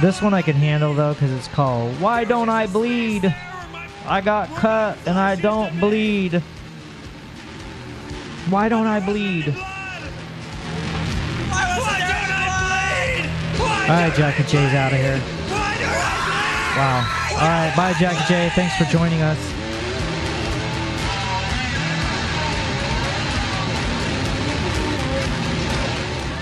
This 0.00 0.22
one 0.22 0.34
I 0.34 0.42
can 0.42 0.56
handle 0.56 0.94
though, 0.94 1.14
because 1.14 1.32
it's 1.32 1.48
called 1.48 2.00
"Why 2.00 2.24
Don't 2.24 2.48
I 2.48 2.66
Bleed." 2.66 3.34
I 4.06 4.20
got 4.20 4.48
cut 4.56 4.98
and 5.06 5.18
I 5.18 5.36
don't 5.36 5.78
bleed. 5.78 6.42
Why 8.50 8.68
don't 8.68 8.88
I 8.88 8.98
bleed? 8.98 9.48
All 13.88 13.96
right, 13.96 14.12
Jackie 14.14 14.42
J's 14.42 14.74
out 14.74 14.92
of 14.92 14.98
here. 14.98 15.20
Wow. 16.76 17.06
All 17.32 17.48
right, 17.48 17.72
bye, 17.76 17.92
Jackie 17.92 18.24
J. 18.26 18.50
Thanks 18.56 18.76
for 18.76 18.84
joining 18.84 19.20
us. 19.22 19.38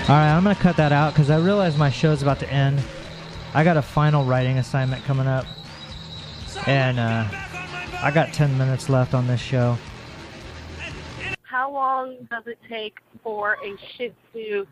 All 0.09 0.15
right, 0.15 0.35
I'm 0.35 0.43
gonna 0.43 0.55
cut 0.55 0.77
that 0.77 0.91
out 0.91 1.13
because 1.13 1.29
I 1.29 1.37
realize 1.37 1.77
my 1.77 1.91
show's 1.91 2.23
about 2.23 2.39
to 2.39 2.51
end. 2.51 2.81
I 3.53 3.63
got 3.63 3.77
a 3.77 3.83
final 3.83 4.25
writing 4.25 4.57
assignment 4.57 5.03
coming 5.03 5.27
up, 5.27 5.45
and 6.65 6.99
uh, 6.99 7.27
I 8.01 8.09
got 8.11 8.33
10 8.33 8.57
minutes 8.57 8.89
left 8.89 9.13
on 9.13 9.27
this 9.27 9.39
show. 9.39 9.77
How 11.69 11.75
long 11.75 12.15
does 12.31 12.45
it 12.47 12.57
take 12.67 12.97
for 13.23 13.53
a 13.63 13.75
Shih 13.95 14.11
Tzu 14.33 14.65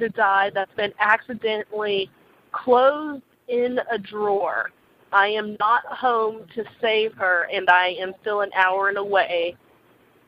to 0.00 0.08
die 0.08 0.50
that's 0.52 0.74
been 0.74 0.92
accidentally 0.98 2.10
closed 2.50 3.22
in 3.46 3.78
a 3.88 3.96
drawer? 3.96 4.70
I 5.12 5.28
am 5.28 5.56
not 5.60 5.84
home 5.86 6.46
to 6.56 6.64
save 6.80 7.12
her, 7.14 7.46
and 7.52 7.70
I 7.70 7.90
am 8.00 8.14
still 8.20 8.40
an 8.40 8.50
hour 8.56 8.88
and 8.88 8.98
away. 8.98 9.54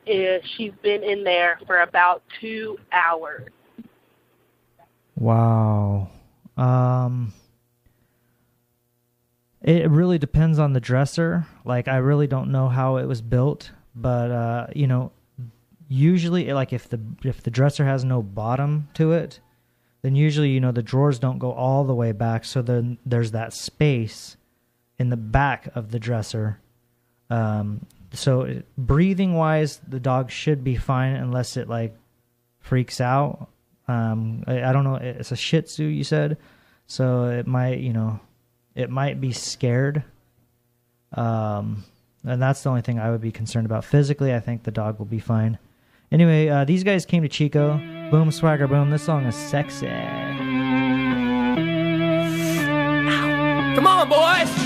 Uh, 0.06 0.38
She's 0.56 0.70
been 0.80 1.02
in 1.02 1.24
there 1.24 1.58
for 1.66 1.80
about 1.80 2.22
two 2.40 2.78
hours. 2.92 3.48
Wow. 5.16 6.08
Um 6.56 7.32
it 9.60 9.90
really 9.90 10.18
depends 10.18 10.60
on 10.60 10.72
the 10.72 10.80
dresser. 10.80 11.46
Like 11.64 11.88
I 11.88 11.96
really 11.96 12.28
don't 12.28 12.52
know 12.52 12.68
how 12.68 12.96
it 12.98 13.06
was 13.06 13.20
built, 13.20 13.72
but 13.94 14.30
uh 14.30 14.66
you 14.74 14.86
know, 14.86 15.10
usually 15.92 16.52
like 16.52 16.72
if 16.72 16.88
the 16.88 17.00
if 17.22 17.42
the 17.42 17.50
dresser 17.50 17.84
has 17.84 18.04
no 18.04 18.22
bottom 18.22 18.88
to 18.94 19.12
it, 19.12 19.40
then 20.02 20.14
usually 20.16 20.50
you 20.50 20.60
know 20.60 20.72
the 20.72 20.82
drawers 20.82 21.18
don't 21.18 21.38
go 21.38 21.52
all 21.52 21.84
the 21.84 21.94
way 21.94 22.12
back, 22.12 22.44
so 22.44 22.62
then 22.62 22.98
there's 23.04 23.32
that 23.32 23.52
space 23.52 24.36
in 24.98 25.10
the 25.10 25.16
back 25.16 25.68
of 25.74 25.90
the 25.90 25.98
dresser. 25.98 26.58
Um 27.30 27.86
so 28.12 28.62
breathing 28.76 29.34
wise, 29.34 29.80
the 29.86 30.00
dog 30.00 30.30
should 30.30 30.62
be 30.62 30.76
fine 30.76 31.14
unless 31.14 31.56
it 31.56 31.68
like 31.68 31.96
freaks 32.60 33.00
out. 33.00 33.48
Um, 33.88 34.44
I, 34.46 34.64
I 34.64 34.72
don't 34.72 34.84
know. 34.84 34.96
It's 34.96 35.32
a 35.32 35.36
Shih 35.36 35.62
Tzu, 35.62 35.84
you 35.84 36.04
said, 36.04 36.36
so 36.86 37.24
it 37.24 37.46
might, 37.46 37.78
you 37.78 37.92
know, 37.92 38.20
it 38.74 38.90
might 38.90 39.20
be 39.20 39.32
scared. 39.32 40.04
Um, 41.12 41.84
and 42.24 42.40
that's 42.40 42.62
the 42.62 42.70
only 42.70 42.82
thing 42.82 42.98
I 42.98 43.10
would 43.10 43.20
be 43.20 43.32
concerned 43.32 43.66
about. 43.66 43.84
Physically, 43.84 44.34
I 44.34 44.40
think 44.40 44.62
the 44.62 44.70
dog 44.70 44.98
will 44.98 45.06
be 45.06 45.18
fine. 45.18 45.58
Anyway, 46.12 46.48
uh, 46.48 46.64
these 46.64 46.84
guys 46.84 47.06
came 47.06 47.22
to 47.22 47.28
Chico. 47.28 47.80
Boom, 48.10 48.30
swagger, 48.30 48.68
boom. 48.68 48.90
This 48.90 49.02
song 49.02 49.24
is 49.24 49.34
sexy. 49.34 49.86
Come 53.74 53.86
on, 53.86 54.08
boys. 54.08 54.61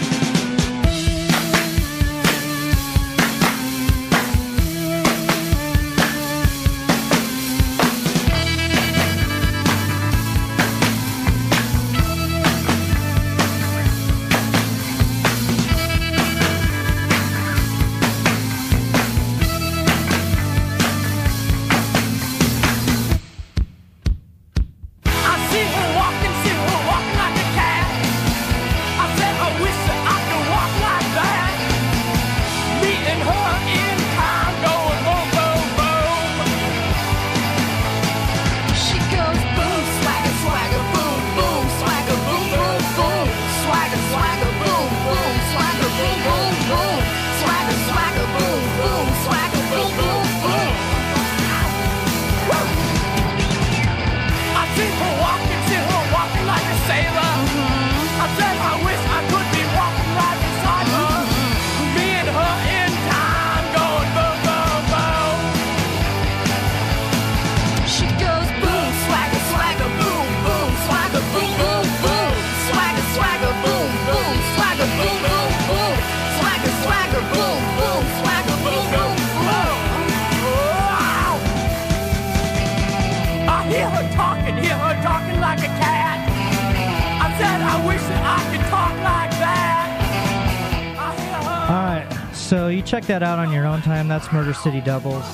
So 92.46 92.68
you 92.68 92.80
check 92.80 93.04
that 93.06 93.24
out 93.24 93.40
on 93.40 93.50
your 93.50 93.66
own 93.66 93.82
time. 93.82 94.06
That's 94.06 94.32
Murder 94.32 94.54
City 94.54 94.80
Devils 94.80 95.26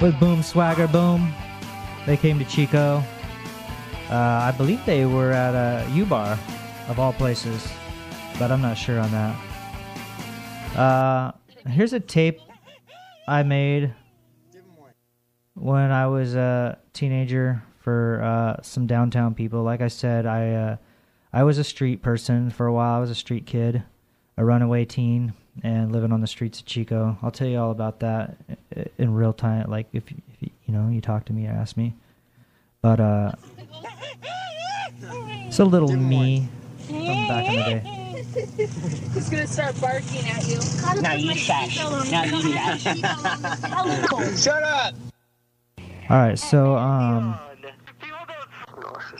with 0.00 0.18
Boom 0.18 0.42
Swagger 0.42 0.88
Boom. 0.88 1.34
They 2.06 2.16
came 2.16 2.38
to 2.38 2.46
Chico. 2.46 3.04
Uh, 4.08 4.14
I 4.14 4.54
believe 4.56 4.82
they 4.86 5.04
were 5.04 5.32
at 5.32 5.54
a 5.54 5.86
U 5.90 6.06
Bar, 6.06 6.38
of 6.88 6.98
all 6.98 7.12
places, 7.12 7.70
but 8.38 8.50
I'm 8.50 8.62
not 8.62 8.78
sure 8.78 8.98
on 8.98 9.10
that. 9.10 10.78
Uh, 10.78 11.32
here's 11.68 11.92
a 11.92 12.00
tape 12.00 12.40
I 13.28 13.42
made 13.42 13.94
when 15.52 15.90
I 15.90 16.06
was 16.06 16.36
a 16.36 16.78
teenager 16.94 17.62
for 17.80 18.22
uh, 18.22 18.62
some 18.62 18.86
downtown 18.86 19.34
people. 19.34 19.62
Like 19.62 19.82
I 19.82 19.88
said, 19.88 20.24
I 20.24 20.52
uh, 20.52 20.76
I 21.34 21.42
was 21.42 21.58
a 21.58 21.64
street 21.64 22.00
person 22.00 22.48
for 22.48 22.64
a 22.64 22.72
while. 22.72 22.96
I 22.96 23.00
was 23.00 23.10
a 23.10 23.14
street 23.14 23.44
kid, 23.44 23.82
a 24.36 24.44
runaway 24.44 24.84
teen, 24.84 25.32
and 25.62 25.92
living 25.92 26.12
on 26.12 26.20
the 26.20 26.26
streets 26.26 26.60
of 26.60 26.66
Chico. 26.66 27.16
I'll 27.22 27.30
tell 27.30 27.46
you 27.46 27.58
all 27.58 27.70
about 27.70 28.00
that 28.00 28.36
in 28.98 29.14
real 29.14 29.32
time, 29.32 29.70
like 29.70 29.86
if, 29.92 30.10
you- 30.10 30.22
if 30.32 30.36
you, 30.42 30.50
you 30.66 30.74
know 30.74 30.88
you 30.88 31.00
talk 31.00 31.24
to 31.26 31.32
me 31.32 31.46
or 31.46 31.50
ask 31.50 31.76
me. 31.76 31.94
But 32.82 33.00
uh, 33.00 33.32
it's 35.46 35.58
a 35.58 35.64
little 35.64 35.92
me 35.96 36.48
from 36.86 37.04
back 37.28 37.48
in 37.48 37.56
the 37.56 37.62
day. 37.62 37.80
He's 39.14 39.28
gonna 39.30 39.46
start 39.46 39.80
barking 39.80 40.26
at 40.26 40.46
you. 40.48 40.58
Now 41.00 41.14
you 41.14 41.34
shush. 41.34 41.76
Now 42.10 42.24
you 42.24 42.42
shush. 42.52 42.82
Shut 44.42 44.62
up. 44.62 44.94
All 46.10 46.18
right, 46.18 46.38
so 46.38 46.76
um, 46.76 47.38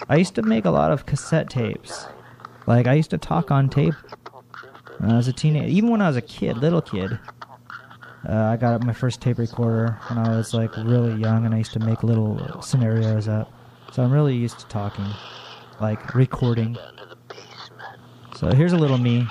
I 0.09 0.17
used 0.17 0.35
to 0.35 0.43
make 0.43 0.65
a 0.65 0.71
lot 0.71 0.91
of 0.91 1.07
cassette 1.07 1.49
tapes. 1.49 2.07
Like 2.67 2.87
I 2.87 2.95
used 2.95 3.11
to 3.11 3.19
talk 3.19 3.51
on 3.51 3.69
tape 3.71 3.95
when 4.99 5.11
I 5.11 5.17
was 5.17 5.29
a 5.29 5.33
teenager. 5.33 5.69
Even 5.69 5.91
when 5.91 6.01
I 6.01 6.09
was 6.09 6.17
a 6.17 6.23
kid, 6.23 6.59
little 6.59 6.83
kid, 6.83 7.19
uh, 8.29 8.33
I 8.33 8.57
got 8.57 8.83
my 8.85 8.93
first 8.93 9.21
tape 9.21 9.39
recorder 9.39 9.99
when 10.09 10.19
I 10.19 10.37
was 10.37 10.55
like 10.55 10.77
really 10.77 11.15
young, 11.21 11.45
and 11.45 11.55
I 11.55 11.59
used 11.59 11.73
to 11.75 11.81
make 11.81 12.03
little 12.03 12.63
scenarios 12.63 13.29
up. 13.29 13.53
So 13.93 14.03
I'm 14.03 14.13
really 14.13 14.35
used 14.35 14.59
to 14.61 14.67
talking, 14.67 15.07
like 15.81 16.15
recording. 16.15 16.77
So 18.37 18.49
here's 18.53 18.73
a 18.73 18.77
little 18.77 18.99
me. 18.99 19.27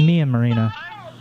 Me 0.00 0.20
and 0.20 0.30
Marina. 0.30 0.74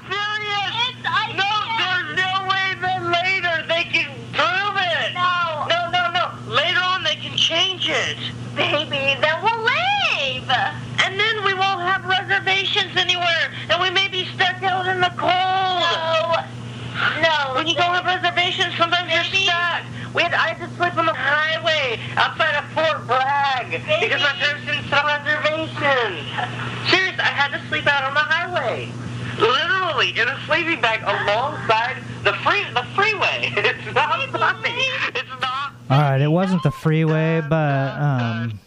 Serious? 0.10 0.98
No, 1.38 1.50
there's 1.78 2.18
no 2.18 2.48
way 2.50 2.74
that 2.82 3.00
later 3.06 3.68
they 3.68 3.84
can 3.84 4.10
prove 4.34 4.76
it. 4.82 5.14
No. 5.14 5.68
No, 5.70 5.92
no, 5.94 6.12
no. 6.12 6.54
Later 6.54 6.82
on 6.82 7.04
they 7.04 7.16
can 7.16 7.38
change 7.38 7.88
it. 7.88 8.18
Baby, 8.56 9.16
then 9.22 9.44
we'll 9.44 9.62
leave. 9.62 10.50
And 11.06 11.20
then 11.20 11.46
we 11.46 11.54
won't 11.54 11.82
have 11.82 12.04
reservations 12.06 12.98
anywhere. 12.98 13.54
And 13.70 13.80
we 13.80 13.92
may 13.92 14.08
be 14.08 14.26
stuck 14.34 14.64
out 14.64 14.88
in 14.88 14.93
the 15.04 15.12
cold. 15.20 15.32
No. 15.84 16.40
No. 17.20 17.56
When 17.56 17.68
you 17.68 17.76
don't 17.76 17.92
have 17.92 18.08
reservations, 18.08 18.76
sometimes 18.78 19.12
you're 19.12 19.28
stuck. 19.28 19.84
We 20.16 20.24
had, 20.24 20.34
I 20.34 20.54
had 20.56 20.64
to 20.64 20.70
sleep 20.78 20.96
on 20.96 21.06
the 21.06 21.14
highway 21.14 22.00
outside 22.16 22.56
of 22.56 22.64
Fort 22.72 23.04
Bragg 23.08 23.72
because 24.00 24.22
my 24.22 24.32
parents 24.40 24.64
didn't 24.64 24.88
sell 24.88 25.04
reservations. 25.04 26.24
Serious, 26.88 27.18
I 27.20 27.34
had 27.34 27.52
to 27.52 27.60
sleep 27.68 27.88
out 27.88 28.06
on 28.06 28.14
the 28.14 28.24
highway. 28.24 28.92
Literally 29.42 30.14
in 30.16 30.28
a 30.30 30.40
sleeping 30.46 30.80
bag 30.80 31.02
alongside 31.02 31.98
the 32.24 32.34
free 32.46 32.64
the 32.72 32.86
freeway. 32.96 33.52
It's 33.58 33.94
not 33.94 34.30
funny. 34.30 34.72
It's 35.16 35.42
not. 35.42 35.74
All 35.90 36.00
right, 36.00 36.22
it 36.22 36.32
wasn't 36.32 36.64
the 36.64 36.72
freeway, 36.72 37.42
but 37.42 37.90
um, 38.00 38.60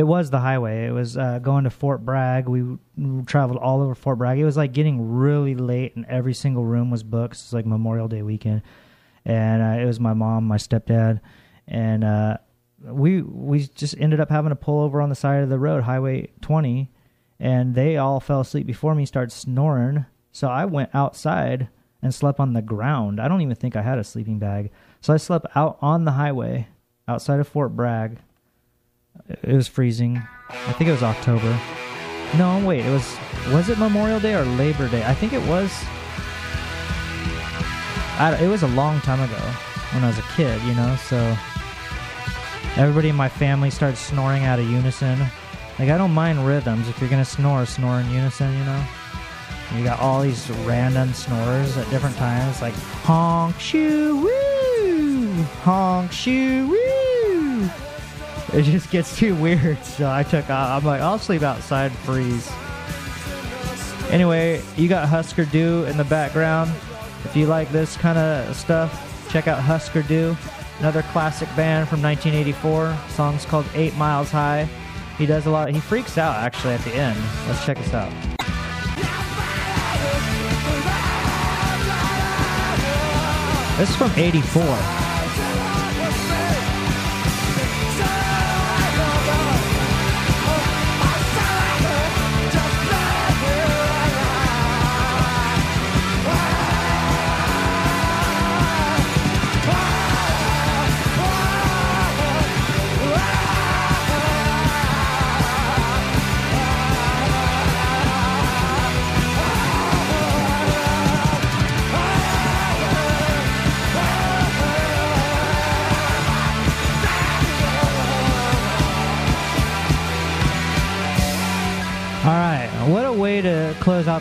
it 0.00 0.06
was 0.06 0.30
the 0.30 0.38
highway. 0.38 0.86
It 0.86 0.92
was 0.92 1.18
uh, 1.18 1.40
going 1.40 1.64
to 1.64 1.70
Fort 1.70 2.06
Bragg. 2.06 2.48
We 2.48 2.78
traveled 3.26 3.58
all 3.58 3.82
over 3.82 3.94
Fort 3.94 4.16
Bragg. 4.16 4.38
It 4.38 4.46
was 4.46 4.56
like 4.56 4.72
getting 4.72 5.12
really 5.12 5.54
late, 5.54 5.94
and 5.94 6.06
every 6.06 6.32
single 6.32 6.64
room 6.64 6.90
was 6.90 7.02
booked. 7.02 7.34
It's 7.34 7.52
like 7.52 7.66
Memorial 7.66 8.08
Day 8.08 8.22
weekend, 8.22 8.62
and 9.26 9.62
uh, 9.62 9.82
it 9.82 9.84
was 9.84 10.00
my 10.00 10.14
mom, 10.14 10.44
my 10.44 10.56
stepdad, 10.56 11.20
and 11.68 12.02
uh, 12.02 12.38
we 12.82 13.20
we 13.20 13.66
just 13.66 13.94
ended 13.98 14.20
up 14.20 14.30
having 14.30 14.48
to 14.48 14.56
pull 14.56 14.80
over 14.80 15.02
on 15.02 15.10
the 15.10 15.14
side 15.14 15.42
of 15.42 15.50
the 15.50 15.58
road, 15.58 15.82
Highway 15.82 16.30
20, 16.40 16.90
and 17.38 17.74
they 17.74 17.98
all 17.98 18.20
fell 18.20 18.40
asleep 18.40 18.66
before 18.66 18.94
me, 18.94 19.04
started 19.04 19.32
snoring. 19.32 20.06
So 20.32 20.48
I 20.48 20.64
went 20.64 20.88
outside 20.94 21.68
and 22.00 22.14
slept 22.14 22.40
on 22.40 22.54
the 22.54 22.62
ground. 22.62 23.20
I 23.20 23.28
don't 23.28 23.42
even 23.42 23.54
think 23.54 23.76
I 23.76 23.82
had 23.82 23.98
a 23.98 24.04
sleeping 24.04 24.38
bag. 24.38 24.70
So 25.02 25.12
I 25.12 25.18
slept 25.18 25.44
out 25.54 25.76
on 25.82 26.06
the 26.06 26.12
highway 26.12 26.68
outside 27.06 27.38
of 27.38 27.48
Fort 27.48 27.76
Bragg. 27.76 28.16
It 29.28 29.54
was 29.54 29.68
freezing. 29.68 30.22
I 30.48 30.72
think 30.72 30.88
it 30.88 30.92
was 30.92 31.02
October. 31.02 31.58
No, 32.36 32.64
wait, 32.64 32.84
it 32.84 32.90
was 32.90 33.16
was 33.52 33.68
it 33.68 33.78
Memorial 33.78 34.20
Day 34.20 34.34
or 34.34 34.44
Labor 34.44 34.88
Day? 34.88 35.04
I 35.04 35.14
think 35.14 35.32
it 35.32 35.42
was 35.48 35.72
I, 38.18 38.36
it 38.40 38.48
was 38.48 38.62
a 38.62 38.68
long 38.68 39.00
time 39.00 39.20
ago 39.20 39.42
when 39.92 40.04
I 40.04 40.08
was 40.08 40.18
a 40.18 40.24
kid, 40.36 40.60
you 40.62 40.74
know, 40.74 40.94
so 40.96 41.36
everybody 42.76 43.08
in 43.08 43.16
my 43.16 43.28
family 43.28 43.70
started 43.70 43.96
snoring 43.96 44.44
out 44.44 44.58
of 44.58 44.70
unison. 44.70 45.18
Like 45.78 45.88
I 45.88 45.96
don't 45.96 46.12
mind 46.12 46.46
rhythms. 46.46 46.88
If 46.88 47.00
you're 47.00 47.10
gonna 47.10 47.24
snore, 47.24 47.64
snore 47.66 48.00
in 48.00 48.10
unison, 48.10 48.52
you 48.52 48.64
know. 48.64 48.84
You 49.76 49.84
got 49.84 50.00
all 50.00 50.20
these 50.20 50.50
random 50.66 51.14
snorers 51.14 51.76
at 51.76 51.88
different 51.90 52.16
times, 52.16 52.60
like 52.60 52.74
honk 52.74 53.58
shoo 53.58 54.22
woo, 54.22 55.42
honk 55.62 56.12
shoo 56.12 56.68
woo. 56.68 56.89
It 58.52 58.62
just 58.64 58.90
gets 58.90 59.16
too 59.16 59.34
weird, 59.36 59.82
so 59.84 60.10
I 60.10 60.24
took. 60.24 60.50
I'm 60.50 60.84
like, 60.84 61.00
I'll 61.00 61.18
sleep 61.18 61.42
outside, 61.42 61.92
freeze. 61.92 62.50
Anyway, 64.10 64.60
you 64.76 64.88
got 64.88 65.08
Husker 65.08 65.44
Du 65.44 65.84
in 65.84 65.96
the 65.96 66.04
background. 66.04 66.70
If 67.24 67.36
you 67.36 67.46
like 67.46 67.70
this 67.70 67.96
kind 67.96 68.18
of 68.18 68.56
stuff, 68.56 69.28
check 69.30 69.46
out 69.46 69.60
Husker 69.60 70.02
Du, 70.02 70.36
another 70.80 71.02
classic 71.02 71.48
band 71.54 71.88
from 71.88 72.02
1984. 72.02 72.96
Song's 73.10 73.44
called 73.44 73.66
Eight 73.74 73.94
Miles 73.96 74.30
High. 74.30 74.68
He 75.16 75.26
does 75.26 75.46
a 75.46 75.50
lot. 75.50 75.70
He 75.70 75.78
freaks 75.78 76.18
out 76.18 76.34
actually 76.36 76.74
at 76.74 76.80
the 76.80 76.94
end. 76.94 77.18
Let's 77.46 77.64
check 77.64 77.76
this 77.76 77.94
out. 77.94 78.10
This 83.78 83.90
is 83.90 83.96
from 83.96 84.10
84. 84.16 85.09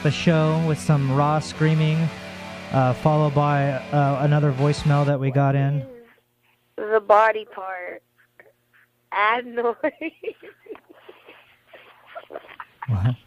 The 0.10 0.16
show 0.16 0.60
with 0.68 0.80
some 0.80 1.16
raw 1.16 1.38
screaming, 1.38 2.10
uh, 2.72 2.93
followed 2.93 3.36
by 3.36 3.70
uh, 3.70 4.18
another 4.22 4.51
voicemail 4.51 5.05
that 5.05 5.20
we 5.20 5.30
got 5.30 5.53
in. 5.53 5.86
The 6.78 6.99
body 6.99 7.45
part. 7.45 8.01
Add 9.12 9.45
noise. 9.45 9.76
What? 12.88 13.16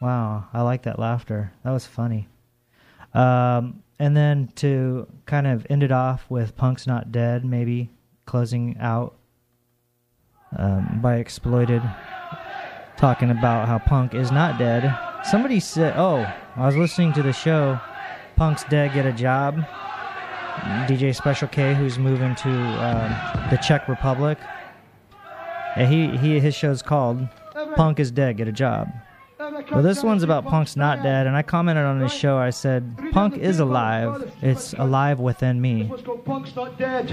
Wow, 0.00 0.48
I 0.52 0.60
like 0.60 0.82
that 0.82 0.98
laughter. 0.98 1.50
That 1.64 1.70
was 1.70 1.86
funny. 1.86 2.28
Um, 3.14 3.82
and 3.98 4.14
then 4.14 4.52
to 4.56 5.06
kind 5.24 5.46
of 5.46 5.66
end 5.70 5.82
it 5.82 5.90
off 5.90 6.26
with 6.28 6.56
Punk's 6.56 6.86
Not 6.86 7.10
Dead, 7.10 7.42
maybe 7.42 7.88
closing 8.26 8.76
out 8.78 9.14
um, 10.56 11.00
by 11.00 11.16
Exploited, 11.16 11.82
talking 12.96 13.30
about 13.30 13.68
how 13.68 13.78
Punk 13.78 14.14
is 14.14 14.30
not 14.30 14.58
dead. 14.58 14.96
Somebody 15.24 15.60
said, 15.60 15.94
oh, 15.96 16.30
I 16.56 16.66
was 16.66 16.76
listening 16.76 17.12
to 17.14 17.22
the 17.22 17.32
show, 17.32 17.80
Punk's 18.36 18.64
Dead, 18.64 18.92
Get 18.92 19.06
a 19.06 19.12
Job. 19.12 19.64
DJ 20.86 21.14
Special 21.14 21.48
K, 21.48 21.74
who's 21.74 21.98
moving 21.98 22.34
to 22.36 22.50
um, 22.50 23.50
the 23.50 23.56
Czech 23.56 23.88
Republic. 23.88 24.38
And 25.76 25.92
he, 25.92 26.16
he 26.16 26.38
his 26.38 26.54
show's 26.54 26.82
called 26.82 27.28
Punk 27.74 27.98
is 27.98 28.10
Dead, 28.10 28.36
Get 28.36 28.48
a 28.48 28.52
Job. 28.52 28.88
Well, 29.70 29.82
this 29.82 30.02
one's 30.02 30.22
about 30.22 30.44
Punk's 30.46 30.76
not 30.76 31.02
dead, 31.02 31.26
and 31.26 31.36
I 31.36 31.42
commented 31.42 31.84
on 31.84 32.00
his 32.00 32.12
show. 32.12 32.38
I 32.38 32.50
said, 32.50 32.96
Punk 33.12 33.36
is 33.36 33.58
alive. 33.60 34.32
It's 34.40 34.72
alive 34.74 35.20
within 35.20 35.60
me. 35.60 35.90
Punk's 36.24 36.54
not 36.56 36.78
dead. 36.78 37.10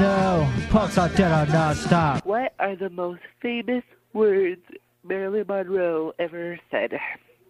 No. 0.00 0.48
Punks 0.70 0.96
are 0.96 1.08
dead 1.08 1.32
on 1.32 1.48
non-stop. 1.50 2.24
What 2.24 2.54
are 2.60 2.76
the 2.76 2.88
most 2.90 3.20
famous 3.42 3.82
words 4.12 4.62
Marilyn 5.02 5.44
Monroe 5.48 6.12
ever 6.20 6.58
said? 6.70 6.92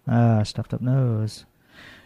Ah, 0.07 0.43
stuffed 0.45 0.73
up 0.73 0.81
nose. 0.81 1.45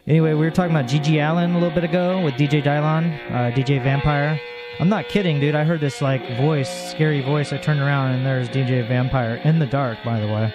Anyway, 0.09 0.31
we 0.31 0.41
were 0.41 0.51
talking 0.51 0.75
about 0.75 0.87
GG 0.91 1.15
Allin 1.23 1.53
a 1.53 1.55
little 1.55 1.71
bit 1.71 1.85
ago 1.85 2.21
with 2.25 2.35
DJ 2.35 2.61
Dylon, 2.61 3.15
uh, 3.31 3.55
DJ 3.55 3.81
Vampire. 3.81 4.41
I'm 4.81 4.89
not 4.89 5.09
kidding, 5.09 5.39
dude. 5.39 5.55
I 5.55 5.63
heard 5.63 5.81
this 5.81 6.03
like 6.03 6.37
voice, 6.39 6.91
scary 6.91 7.23
voice. 7.23 7.53
I 7.53 7.59
turned 7.59 7.81
around 7.81 8.11
and 8.13 8.27
there's 8.27 8.49
DJ 8.49 8.87
Vampire 8.89 9.37
in 9.45 9.61
the 9.61 9.67
dark, 9.67 9.99
by 10.05 10.19
the 10.19 10.27
way, 10.27 10.53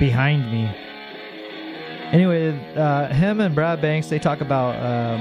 behind 0.00 0.50
me. 0.50 0.64
Anyway, 2.10 2.74
uh, 2.74 3.12
him 3.14 3.40
and 3.40 3.54
Brad 3.54 3.80
Banks 3.80 4.08
they 4.08 4.18
talk 4.18 4.40
about 4.40 4.74
um, 4.82 5.20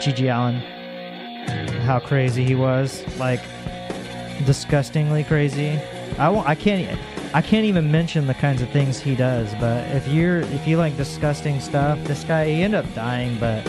GG 0.00 0.34
Allin, 0.34 0.62
how 1.82 1.98
crazy 1.98 2.44
he 2.44 2.54
was, 2.54 3.04
like 3.18 3.40
disgustingly 4.44 5.24
crazy. 5.24 5.78
I 6.18 6.28
won't, 6.28 6.46
I 6.46 6.54
can't 6.54 6.98
I 7.34 7.42
can't 7.42 7.66
even 7.66 7.90
mention 7.90 8.26
the 8.26 8.34
kinds 8.34 8.62
of 8.62 8.70
things 8.70 8.98
he 8.98 9.14
does. 9.14 9.54
But 9.60 9.86
if 9.94 10.08
you're 10.08 10.40
if 10.40 10.66
you 10.66 10.78
like 10.78 10.96
disgusting 10.96 11.60
stuff, 11.60 12.02
this 12.04 12.24
guy 12.24 12.46
he 12.46 12.62
ended 12.62 12.84
up 12.84 12.94
dying, 12.94 13.38
but 13.38 13.66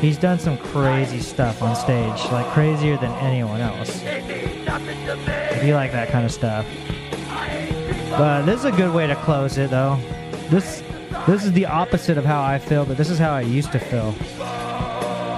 he's 0.00 0.16
done 0.16 0.38
some 0.38 0.56
crazy 0.58 1.20
stuff 1.20 1.62
on 1.62 1.74
stage, 1.74 2.30
like 2.30 2.46
crazier 2.52 2.96
than 2.96 3.10
anyone 3.18 3.60
else. 3.60 4.00
If 4.04 5.64
you 5.64 5.74
like 5.74 5.92
that 5.92 6.08
kind 6.10 6.24
of 6.24 6.32
stuff. 6.32 6.66
But 8.10 8.42
this 8.42 8.60
is 8.60 8.64
a 8.64 8.72
good 8.72 8.94
way 8.94 9.06
to 9.06 9.16
close 9.16 9.58
it, 9.58 9.70
though. 9.70 9.98
This 10.50 10.82
this 11.26 11.44
is 11.44 11.52
the 11.52 11.66
opposite 11.66 12.16
of 12.16 12.24
how 12.24 12.42
I 12.42 12.58
feel, 12.58 12.84
but 12.86 12.96
this 12.96 13.10
is 13.10 13.18
how 13.18 13.32
I 13.32 13.42
used 13.42 13.72
to 13.72 13.78
feel. 13.78 14.14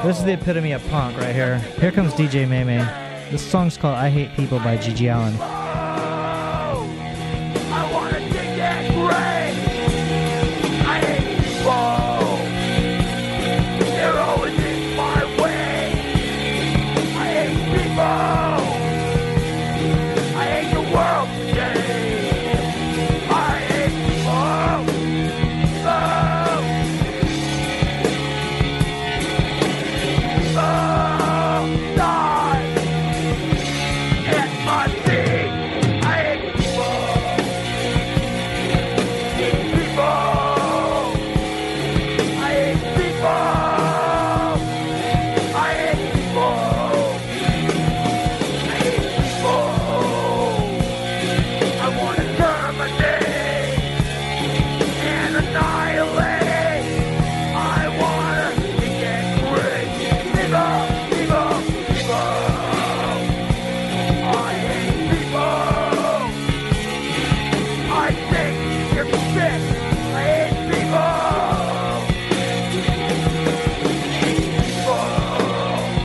This 0.03 0.18
is 0.18 0.24
the 0.24 0.32
epitome 0.32 0.72
of 0.72 0.82
punk 0.88 1.18
right 1.18 1.34
here. 1.34 1.59
Here 1.78 1.92
comes 1.92 2.14
DJ 2.14 2.48
Meme. 2.48 2.86
This 3.30 3.42
song's 3.42 3.76
called 3.76 3.96
"I 3.96 4.09
Hate 4.09 4.34
People" 4.34 4.59
by 4.59 4.78
GG 4.78 5.14
Allin. 5.14 5.59